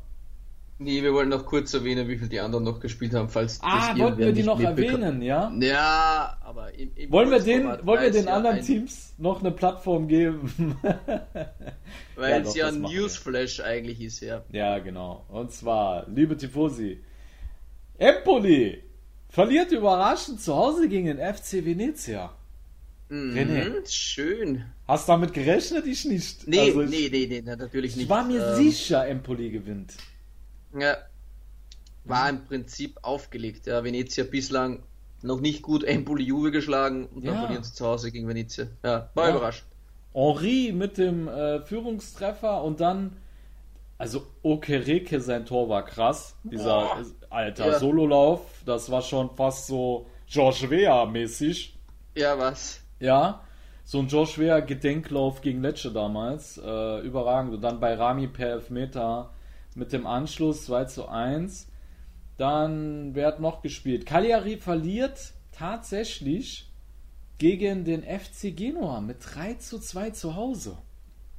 Nee, 0.81 1.03
wir 1.03 1.13
wollen 1.13 1.29
noch 1.29 1.45
kurz 1.45 1.75
erwähnen, 1.75 2.07
wie 2.07 2.17
viel 2.19 2.29
die 2.29 2.39
anderen 2.39 2.63
noch 2.65 2.79
gespielt 2.79 3.13
haben, 3.13 3.29
falls 3.29 3.59
Ah, 3.63 3.91
das 3.91 3.99
wollten 3.99 4.19
wir 4.19 4.33
die 4.33 4.45
noch 4.45 4.61
erwähnen, 4.61 5.21
ja? 5.23 5.53
Ja, 5.61 6.37
aber 6.41 6.73
im, 6.75 6.93
im 6.95 7.11
Wollen 7.11 7.31
wir, 7.33 7.41
den, 7.41 7.65
wollen 7.85 8.01
wir 8.03 8.11
den 8.13 8.27
ja 8.27 8.33
anderen 8.33 8.57
ein- 8.59 8.65
Teams 8.65 9.13
noch 9.19 9.41
eine 9.41 9.51
Plattform 9.51 10.07
geben? 10.07 10.77
Weil 12.15 12.31
Ja, 12.31 12.39
es 12.39 12.49
doch, 12.49 12.57
ja 12.57 12.69
ein 12.69 12.81
machen 12.81 12.93
wir. 12.95 13.01
Newsflash 13.01 13.61
eigentlich 13.61 14.01
ist, 14.01 14.21
ja. 14.21 14.45
Ja, 14.53 14.79
genau. 14.79 15.25
Und 15.29 15.51
zwar, 15.53 16.07
liebe 16.09 16.37
Tifosi, 16.37 17.01
Empoli 17.99 18.83
verliert 19.29 19.73
überraschend 19.73 20.41
zu 20.41 20.55
Hause 20.55 20.89
gegen 20.89 21.07
den 21.07 21.19
FC 21.19 21.65
Venezia. 21.65 22.33
René. 23.11 23.71
Mhm, 23.71 23.75
schön. 23.89 24.65
Hast 24.87 25.09
du 25.09 25.13
damit 25.13 25.33
gerechnet? 25.33 25.87
Ich 25.87 26.05
nicht. 26.05 26.47
Nee, 26.47 26.61
Also 26.61 26.83
ich, 26.83 26.91
nee, 26.91 27.09
nee, 27.11 27.27
nee, 27.27 27.41
natürlich 27.57 27.97
nicht. 27.97 28.05
ich 28.05 28.11
war 28.11 28.23
mir 28.25 28.41
Ähm, 28.47 28.55
sicher, 28.57 29.09
Empoli 29.09 29.51
gewinnt. 29.51 29.95
Ja, 30.77 30.97
war 32.05 32.29
im 32.29 32.45
Prinzip 32.45 32.99
aufgelegt. 33.03 33.67
Ja, 33.67 33.85
Venezia 33.85 34.25
bislang 34.25 34.83
noch 35.23 35.41
nicht 35.41 35.63
gut 35.63 35.85
Empoli 35.85 36.25
Juve 36.25 36.51
geschlagen 36.51 37.07
und 37.07 37.27
dann 37.27 37.35
Ja. 37.35 37.41
verlieren 37.41 37.65
sie 37.65 37.75
zu 37.75 37.87
Hause 37.87 38.11
gegen 38.13 38.29
Venezia. 38.29 38.67
Ja, 38.85 39.11
war 39.15 39.29
Ja. 39.29 39.37
überrascht. 39.37 39.65
Henri 40.15 40.73
mit 40.73 40.97
dem 40.99 41.29
äh, 41.29 41.61
Führungstreffer 41.61 42.63
und 42.65 42.81
dann, 42.81 43.17
also 43.99 44.27
Okereke, 44.43 45.21
sein 45.21 45.45
Tor 45.47 45.69
war 45.69 45.85
krass. 45.85 46.35
Dieser 46.45 46.81
Boah. 46.83 47.01
äh, 47.01 47.05
alter 47.31 47.67
Ja. 47.73 47.79
Sololauf, 47.79 48.41
das 48.65 48.91
war 48.91 49.03
schon 49.03 49.31
fast 49.37 49.67
so 49.67 50.07
George 50.27 50.71
Weah-mäßig. 50.71 51.79
Ja, 52.17 52.39
was? 52.39 52.81
Ja, 53.01 53.45
so 53.85 53.99
ein 54.01 54.09
Josh 54.09 54.39
Weah 54.39 54.61
Gedenklauf 54.61 55.41
gegen 55.41 55.63
Lecce 55.63 55.93
damals. 55.93 56.59
Äh, 56.59 57.01
überragend. 57.01 57.55
Und 57.55 57.61
dann 57.63 57.81
bei 57.81 57.95
Rami 57.95 58.27
per 58.29 58.51
Elfmeter 58.51 59.31
mit 59.79 59.93
dem 59.93 60.07
Anschluss 60.07 60.65
2 60.67 60.85
zu 60.87 61.09
1. 61.09 61.69
Dann, 62.37 63.15
wer 63.15 63.27
hat 63.29 63.41
noch 63.41 63.63
gespielt? 63.63 64.07
Cagliari 64.07 64.57
verliert 64.59 65.33
tatsächlich 65.53 66.71
gegen 67.39 67.85
den 67.85 68.03
FC 68.03 68.55
Genua 68.57 69.01
mit 69.01 69.19
3 69.23 69.55
zu 69.55 69.79
2 69.79 70.11
zu 70.11 70.35
Hause. 70.37 70.79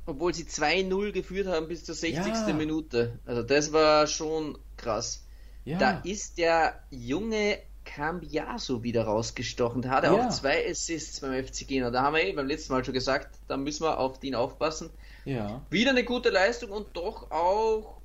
Obwohl 0.06 0.34
sie 0.34 0.44
2-0 0.46 1.12
geführt 1.12 1.48
haben 1.48 1.68
bis 1.68 1.86
zur 1.86 1.94
60. 1.96 2.26
Ja. 2.26 2.54
Minute. 2.54 3.20
Also 3.26 3.44
das 3.44 3.72
war 3.72 4.08
schon 4.08 4.58
krass. 4.76 5.26
Ja, 5.66 5.78
Da 5.78 6.00
ist 6.04 6.38
der 6.38 6.80
junge 6.90 7.60
Cambiaso 7.86 8.82
wieder 8.84 9.04
rausgestochen. 9.04 9.82
Da 9.82 9.90
hat 9.90 10.04
er 10.04 10.16
Ja. 10.16 10.28
auch 10.28 10.30
zwei 10.32 10.68
Assists 10.70 11.20
beim 11.22 11.34
FC 11.34 11.68
Genua. 11.68 11.92
Da 11.92 12.02
haben 12.04 12.16
wir 12.16 12.24
eh 12.24 12.34
beim 12.34 12.48
letzten 12.48 12.74
Mal 12.74 12.84
schon 12.84 12.94
gesagt, 12.94 13.38
da 13.48 13.58
müssen 13.58 13.84
wir 13.84 14.00
auf 14.00 14.20
den 14.20 14.36
aufpassen. 14.36 14.90
ja. 15.26 15.62
Wieder 15.70 15.92
eine 15.92 16.04
gute 16.04 16.30
Leistung 16.30 16.72
und 16.72 16.88
doch 16.96 17.30
auch 17.32 17.99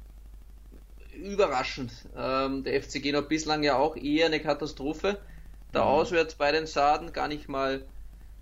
überraschend. 1.14 1.92
Ähm, 2.16 2.64
der 2.64 2.82
FC 2.82 3.02
Genua 3.02 3.22
bislang 3.22 3.62
ja 3.62 3.76
auch 3.76 3.96
eher 3.96 4.26
eine 4.26 4.40
Katastrophe. 4.40 5.18
Da 5.72 5.82
auswärts 5.82 6.36
bei 6.36 6.52
den 6.52 6.66
Saden 6.66 7.12
gar 7.12 7.26
nicht 7.28 7.48
mal 7.48 7.84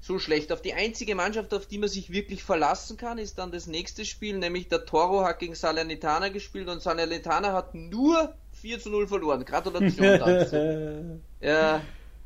so 0.00 0.18
schlecht. 0.18 0.52
Auf 0.52 0.60
die 0.60 0.74
einzige 0.74 1.14
Mannschaft, 1.14 1.54
auf 1.54 1.66
die 1.66 1.78
man 1.78 1.88
sich 1.88 2.12
wirklich 2.12 2.42
verlassen 2.42 2.96
kann, 2.96 3.18
ist 3.18 3.38
dann 3.38 3.52
das 3.52 3.66
nächste 3.66 4.04
Spiel, 4.04 4.36
nämlich 4.36 4.68
der 4.68 4.84
Toro 4.84 5.24
hat 5.24 5.38
gegen 5.38 5.54
Salernitana 5.54 6.28
gespielt 6.28 6.68
und 6.68 6.82
Salernitana 6.82 7.52
hat 7.52 7.74
nur 7.74 8.34
4 8.60 8.80
zu 8.80 8.90
0 8.90 9.06
verloren. 9.06 9.44
Gratulation 9.44 10.18
dazu. 10.18 11.20
Ja, 11.40 11.80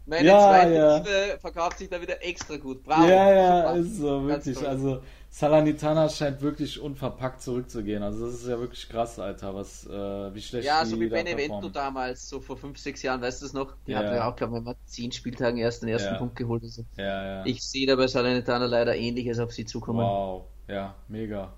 meine 0.07 0.27
Ja, 0.27 0.39
zweite 0.41 0.75
ja. 0.75 0.97
Liebe 0.97 1.39
verkauft 1.41 1.79
sich 1.79 1.89
da 1.89 2.01
wieder 2.01 2.25
extra 2.25 2.57
gut. 2.57 2.83
Bravo. 2.83 3.09
Ja, 3.09 3.33
ja, 3.33 3.63
Super. 3.69 3.77
ist 3.81 3.97
so, 3.99 4.27
wirklich. 4.27 4.67
Also, 4.67 5.03
Salernitana 5.29 6.09
scheint 6.09 6.41
wirklich 6.41 6.81
unverpackt 6.81 7.43
zurückzugehen. 7.43 8.03
Also, 8.03 8.25
das 8.27 8.35
ist 8.37 8.49
ja 8.49 8.59
wirklich 8.59 8.89
krass, 8.89 9.19
Alter, 9.19 9.55
was, 9.55 9.87
äh, 9.87 9.91
wie 10.35 10.41
schlecht 10.41 10.67
Ja, 10.67 10.83
die 10.85 10.91
so 10.91 11.01
wie 11.01 11.09
da 11.11 11.17
Benevento 11.17 11.39
performen. 11.49 11.73
damals, 11.73 12.29
so 12.29 12.41
vor 12.41 12.57
fünf, 12.57 12.79
sechs 12.79 13.03
Jahren, 13.03 13.21
weißt 13.21 13.43
du 13.43 13.47
es 13.47 13.53
noch? 13.53 13.75
Die 13.87 13.93
Ja. 13.93 13.99
hatten 13.99 14.15
ja 14.15 14.29
auch, 14.31 14.37
glaube 14.37 14.57
ich, 14.59 14.65
mal 14.65 14.77
zehn 14.87 15.13
Spieltagen 15.13 15.59
erst 15.59 15.83
den 15.83 15.91
ersten 15.91 16.15
Ja. 16.15 16.19
Punkt 16.19 16.37
geholt. 16.37 16.63
Also 16.63 16.85
Ja, 16.97 17.25
ja. 17.41 17.47
Ich 17.47 17.63
sehe 17.63 17.87
da 17.87 17.97
bei 17.97 18.07
Salernitana 18.07 18.65
leider 18.67 18.97
ähnliches 18.97 19.39
auf 19.39 19.53
sie 19.53 19.67
zukommen. 19.67 20.01
Wow, 20.01 20.45
ja, 20.69 20.95
mega. 21.09 21.53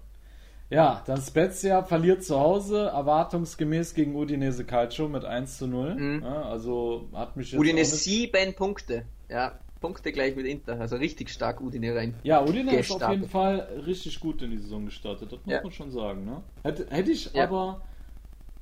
Ja, 0.70 1.02
dann 1.06 1.22
Spezia 1.22 1.82
verliert 1.82 2.22
zu 2.24 2.38
Hause, 2.38 2.88
erwartungsgemäß 2.88 3.94
gegen 3.94 4.16
Udinese 4.16 4.64
Calcio 4.66 5.08
mit 5.08 5.24
1 5.24 5.56
zu 5.56 5.66
0. 5.66 5.94
Mhm. 5.94 6.22
Ja, 6.22 6.42
also 6.42 7.08
hat 7.14 7.36
mich 7.36 7.52
jetzt 7.52 7.58
Udine 7.60 7.76
auch 7.76 7.78
nicht... 7.84 7.90
sieben 7.90 8.54
Punkte. 8.54 9.04
Ja, 9.30 9.58
Punkte 9.80 10.12
gleich 10.12 10.34
mit 10.36 10.46
Inter. 10.46 10.80
Also 10.80 10.96
richtig 10.96 11.30
stark 11.30 11.60
Udine 11.60 11.94
rein. 11.94 12.14
Ja, 12.24 12.42
Udine 12.42 12.72
ist 12.76 12.90
auf 12.90 12.98
gestartet. 12.98 13.20
jeden 13.20 13.30
Fall 13.30 13.82
richtig 13.86 14.18
gut 14.20 14.42
in 14.42 14.50
die 14.50 14.58
Saison 14.58 14.84
gestartet, 14.86 15.32
das 15.32 15.38
muss 15.44 15.52
Ja. 15.54 15.62
man 15.62 15.72
schon 15.72 15.90
sagen. 15.92 16.24
Ne? 16.24 16.42
Hätte, 16.64 16.86
hätte 16.90 17.10
ich 17.12 17.32
Ja. 17.32 17.44
aber 17.44 17.80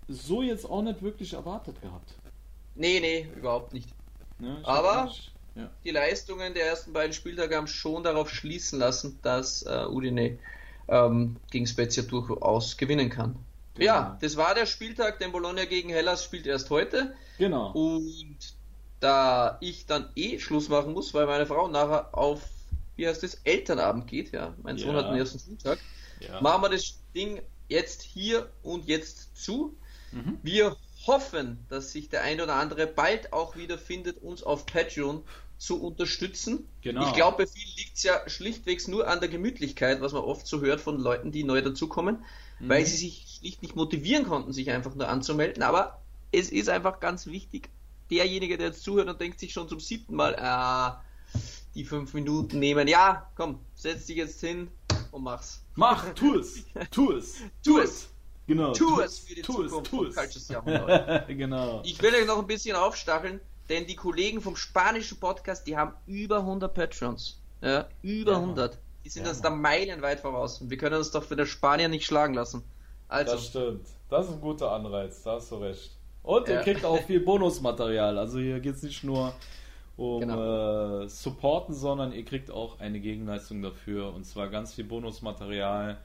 so 0.09 0.43
jetzt 0.43 0.65
auch 0.69 0.83
nicht 0.83 1.03
wirklich 1.03 1.33
erwartet 1.33 1.81
gehabt. 1.81 2.13
Nee, 2.75 3.01
nee, 3.01 3.29
überhaupt 3.37 3.73
nicht. 3.73 3.89
Ne? 4.39 4.59
Ich 4.61 4.67
Aber- 4.69 5.11
ja. 5.55 5.71
Die 5.85 5.91
Leistungen 5.91 6.53
der 6.53 6.67
ersten 6.67 6.93
beiden 6.93 7.15
Spieltage 7.15 7.57
haben 7.57 7.67
schon 7.67 8.03
darauf 8.03 8.29
schließen 8.31 8.79
lassen, 8.79 9.19
dass 9.23 9.63
äh, 9.63 9.87
Udine 9.89 10.39
ähm, 10.89 11.37
gegen 11.51 11.67
Spezia 11.67 12.03
durchaus 12.03 12.77
gewinnen 12.77 13.09
kann. 13.09 13.37
Genau. 13.75 13.87
Ja, 13.87 14.19
das 14.21 14.37
war 14.37 14.55
der 14.55 14.67
Spieltag, 14.67 15.19
denn 15.19 15.33
Bologna 15.33 15.65
gegen 15.65 15.89
Hellas 15.89 16.23
spielt 16.25 16.47
erst 16.47 16.69
heute. 16.71 17.15
Genau. 17.39 17.73
Und 17.73 18.37
da 19.01 19.59
ich 19.61 19.87
dann 19.87 20.11
eh 20.17 20.39
Schluss 20.39 20.69
machen 20.69 20.93
muss, 20.93 21.13
weil 21.15 21.27
meine 21.27 21.47
Frau 21.47 21.69
nachher 21.69 22.17
auf, 22.17 22.43
wie 22.97 23.07
heißt 23.07 23.23
das, 23.23 23.35
Elternabend 23.45 24.07
geht, 24.07 24.33
ja, 24.33 24.55
mein 24.63 24.79
Sohn 24.79 24.95
Ja. 24.95 25.03
hat 25.03 25.11
den 25.11 25.19
ersten 25.19 25.39
Schultag, 25.39 25.79
Ja. 26.21 26.41
machen 26.41 26.63
wir 26.63 26.71
das 26.71 26.99
Ding 27.15 27.43
jetzt 27.69 28.03
hier 28.03 28.49
und 28.63 28.87
jetzt 28.87 29.37
zu. 29.37 29.77
Mhm. 30.13 30.39
Wir 30.43 30.77
hoffen, 31.07 31.65
dass 31.69 31.93
sich 31.93 32.09
der 32.09 32.23
ein 32.23 32.41
oder 32.41 32.55
andere 32.55 32.87
bald 32.87 33.33
auch 33.33 33.57
wieder 33.57 33.79
findet, 33.79 34.23
uns 34.23 34.43
auf 34.43 34.67
Patreon 34.67 35.25
zu 35.59 35.83
unterstützen. 35.83 36.69
Genau. 36.83 37.07
Ich 37.07 37.15
glaube, 37.15 37.39
bei 37.39 37.47
vielen 37.47 37.75
liegt 37.77 37.97
es 37.97 38.03
ja 38.03 38.29
schlichtwegs 38.29 38.89
nur 38.89 39.09
an 39.09 39.21
der 39.21 39.29
Gemütlichkeit, 39.29 40.01
was 40.01 40.13
man 40.13 40.23
oft 40.23 40.47
so 40.47 40.61
hört 40.61 40.81
von 40.81 40.99
Leuten, 40.99 41.33
die 41.33 41.45
neu 41.45 41.63
dazukommen, 41.63 42.25
Mhm. 42.59 42.69
weil 42.69 42.85
sie 42.87 42.97
sich 42.97 43.39
schlicht 43.39 43.63
nicht 43.63 43.77
motivieren 43.77 44.25
konnten, 44.27 44.53
sich 44.53 44.71
einfach 44.71 44.95
nur 44.95 45.09
anzumelden. 45.09 45.63
Aber 45.63 46.03
es 46.33 46.51
ist 46.51 46.69
einfach 46.69 47.01
ganz 47.01 47.27
wichtig, 47.27 47.71
derjenige, 48.11 48.57
der 48.59 48.69
jetzt 48.69 48.83
zuhört 48.83 49.09
und 49.09 49.21
denkt 49.21 49.41
sich 49.41 49.53
schon 49.53 49.69
zum 49.69 49.81
siebten 49.81 50.15
Mal, 50.15 50.37
ah, 50.37 51.03
die 51.75 51.85
fünf 51.85 52.15
Minuten 52.15 52.59
nehmen, 52.59 52.89
ja, 52.89 53.31
komm, 53.37 53.61
setz 53.75 54.07
dich 54.07 54.17
jetzt 54.17 54.41
hin 54.41 54.69
und 55.11 55.23
mach's. 55.23 55.63
Mach, 55.75 56.15
tu 56.15 56.39
es, 56.39 56.65
tu 56.91 57.13
es, 57.13 57.37
Tu 57.63 57.79
es! 57.79 58.09
genau. 58.47 58.73
Tu 58.73 59.01
es 59.01 59.19
für 59.19 59.35
die 59.35 59.43
tu 59.43 59.63
es, 59.63 59.71
Zukunft 59.71 59.91
tu 59.91 60.05
es. 60.05 60.49
Jahrhundert. 60.49 61.29
genau. 61.29 61.83
Ich 61.85 62.01
will 62.01 62.15
euch 62.15 62.27
noch 62.27 62.39
ein 62.39 62.47
bisschen 62.47 62.77
aufstacheln, 62.77 63.41
denn 63.69 63.87
die 63.87 63.97
Kollegen 63.97 64.41
vom 64.41 64.57
spanischen 64.57 65.19
Podcast, 65.19 65.67
die 65.67 65.77
haben 65.77 65.93
über 66.07 66.39
100 66.39 66.73
Patrons. 66.73 67.41
Ja, 67.61 67.89
über 68.03 68.33
Ja, 68.33 68.39
100. 68.39 68.79
Die 69.05 69.09
sind 69.09 69.25
Ja, 69.25 69.31
uns 69.31 69.41
da 69.41 69.51
meilenweit 69.51 70.21
voraus. 70.21 70.61
Und 70.61 70.71
wir 70.71 70.77
können 70.79 70.97
uns 70.97 71.11
doch 71.11 71.25
für 71.25 71.37
den 71.37 71.47
Spanier 71.47 71.89
nicht 71.89 72.07
schlagen 72.07 72.35
lassen. 72.35 72.63
Also, 73.09 73.33
Das 73.35 73.47
stimmt. 73.47 73.87
Das 74.09 74.27
ist 74.27 74.33
ein 74.33 74.41
guter 74.41 74.73
Anreiz, 74.73 75.23
da 75.23 75.33
hast 75.35 75.51
du 75.51 75.57
recht. 75.57 75.91
Und 76.27 76.49
ihr 76.49 76.59
kriegt 76.61 76.85
auch 76.85 77.01
viel 77.03 77.21
Bonusmaterial. 77.21 78.19
Also 78.19 78.39
hier 78.39 78.61
geht 78.61 78.75
es 78.75 78.83
nicht 78.83 79.03
nur 79.05 79.33
um 79.97 80.21
Genau. 80.21 81.05
äh, 81.05 81.09
Supporten, 81.09 81.73
sondern 81.75 82.13
ihr 82.13 82.25
kriegt 82.25 82.51
auch 82.51 82.81
eine 82.81 83.01
Gegenleistung 83.01 83.63
dafür. 83.63 84.13
Und 84.13 84.25
zwar 84.27 84.49
ganz 84.49 84.75
viel 84.75 84.85
Bonusmaterial. 84.85 85.97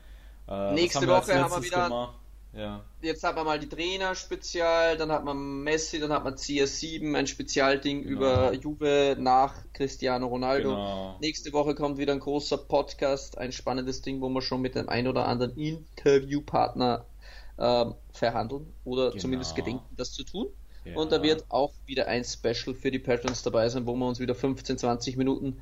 Äh, 0.47 0.73
Nächste 0.73 1.01
haben 1.01 1.07
Woche 1.09 1.41
haben 1.41 1.51
wir 1.51 1.63
wieder- 1.63 1.83
gemacht? 1.89 2.15
Ja. 2.53 2.81
jetzt 3.01 3.23
hat 3.23 3.37
man 3.37 3.45
mal 3.45 3.57
die 3.59 3.69
Trainer-Spezial, 3.69 4.97
dann 4.97 5.09
hat 5.09 5.23
man 5.23 5.63
Messi, 5.63 6.01
dann 6.01 6.11
hat 6.11 6.25
man 6.25 6.35
CS7, 6.35 7.15
ein 7.15 7.25
Spezialding 7.25 8.01
Genau. 8.03 8.11
über 8.11 8.53
Juve 8.53 9.15
nach 9.17 9.53
Cristiano 9.71 10.27
Ronaldo. 10.27 10.71
Genau. 10.71 11.15
Nächste 11.21 11.53
Woche 11.53 11.75
kommt 11.75 11.97
wieder 11.97 12.11
ein 12.11 12.19
großer 12.19 12.57
Podcast, 12.57 13.37
ein 13.37 13.53
spannendes 13.53 14.01
Ding, 14.01 14.19
wo 14.19 14.27
wir 14.27 14.41
schon 14.41 14.59
mit 14.59 14.75
dem 14.75 14.89
ein 14.89 15.07
oder 15.07 15.27
anderen 15.29 15.55
Interviewpartner 15.55 17.05
ähm, 17.57 17.95
verhandeln 18.11 18.73
oder 18.83 19.09
Genau. 19.09 19.21
zumindest 19.21 19.55
gedenken, 19.55 19.85
das 19.95 20.11
zu 20.11 20.23
tun. 20.23 20.47
Ja. 20.85 20.95
Und 20.95 21.11
da 21.11 21.21
wird 21.21 21.45
auch 21.49 21.73
wieder 21.85 22.07
ein 22.07 22.23
Special 22.23 22.73
für 22.75 22.89
die 22.91 22.99
Patrons 22.99 23.43
dabei 23.43 23.69
sein, 23.69 23.85
wo 23.85 23.95
wir 23.95 24.07
uns 24.07 24.19
wieder 24.19 24.33
15, 24.33 24.77
20 24.79 25.15
Minuten 25.17 25.61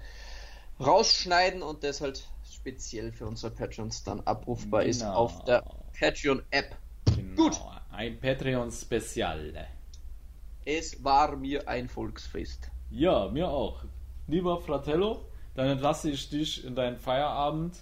rausschneiden 0.80 1.62
und 1.62 1.84
das 1.84 2.02
halt 2.02 2.24
speziell 2.50 3.12
für 3.12 3.26
unsere 3.28 3.52
Patrons 3.54 4.04
dann 4.04 4.22
abrufbar 4.22 4.84
ist 4.84 5.02
Genau. 5.02 5.14
auf 5.16 5.44
der 5.46 5.64
Patreon-App. 6.00 6.76
Genau. 7.16 7.36
Gut. 7.44 7.60
Ein 7.92 8.20
Patreon-Spezial. 8.20 9.68
Es 10.66 11.04
war 11.04 11.36
mir 11.36 11.68
ein 11.68 11.90
Volksfest. 11.90 12.70
Ja, 12.92 13.28
mir 13.28 13.50
auch. 13.50 13.84
Lieber 14.28 14.62
Fratello, 14.62 15.26
dann 15.56 15.68
entlasse 15.68 16.12
ich 16.12 16.30
dich 16.30 16.64
in 16.64 16.76
deinen 16.76 16.98
Feierabend 16.98 17.76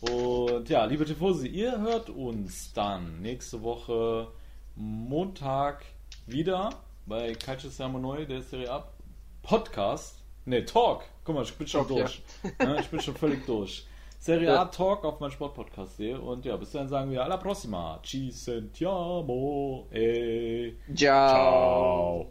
Und 0.00 0.68
ja, 0.68 0.84
liebe 0.84 1.04
Tifosi, 1.04 1.48
ihr 1.48 1.80
hört 1.80 2.08
uns 2.08 2.72
dann 2.72 3.20
nächste 3.20 3.62
Woche 3.62 4.28
Montag 4.76 5.84
wieder 6.26 6.70
bei 7.04 7.32
Calcio 7.34 7.68
Siamo 7.68 7.98
Neu, 7.98 8.24
der 8.24 8.42
Serie 8.42 8.70
A 8.70 8.88
Podcast. 9.42 10.22
Ne, 10.44 10.64
Talk. 10.64 11.02
Guck 11.24 11.34
mal, 11.34 11.42
ich 11.42 11.54
bin 11.54 11.66
schon 11.66 11.80
Talk, 11.88 11.98
durch. 11.98 12.22
Ja. 12.60 12.76
ich 12.76 12.88
bin 12.88 13.00
schon 13.00 13.16
völlig 13.16 13.44
durch. 13.44 13.86
Serie 14.20 14.48
Ja. 14.48 14.62
A 14.62 14.64
Talk 14.66 15.04
auf 15.04 15.18
mein 15.18 15.32
Sportpodcast.de 15.32 16.14
und 16.14 16.44
ja, 16.44 16.56
bis 16.56 16.70
dann 16.70 16.88
sagen 16.88 17.10
wir 17.10 17.24
alla 17.24 17.36
prossima. 17.36 18.00
Ci 18.02 18.30
sentiamo. 18.30 19.88
E 19.92 20.74
Ciao. 20.94 22.30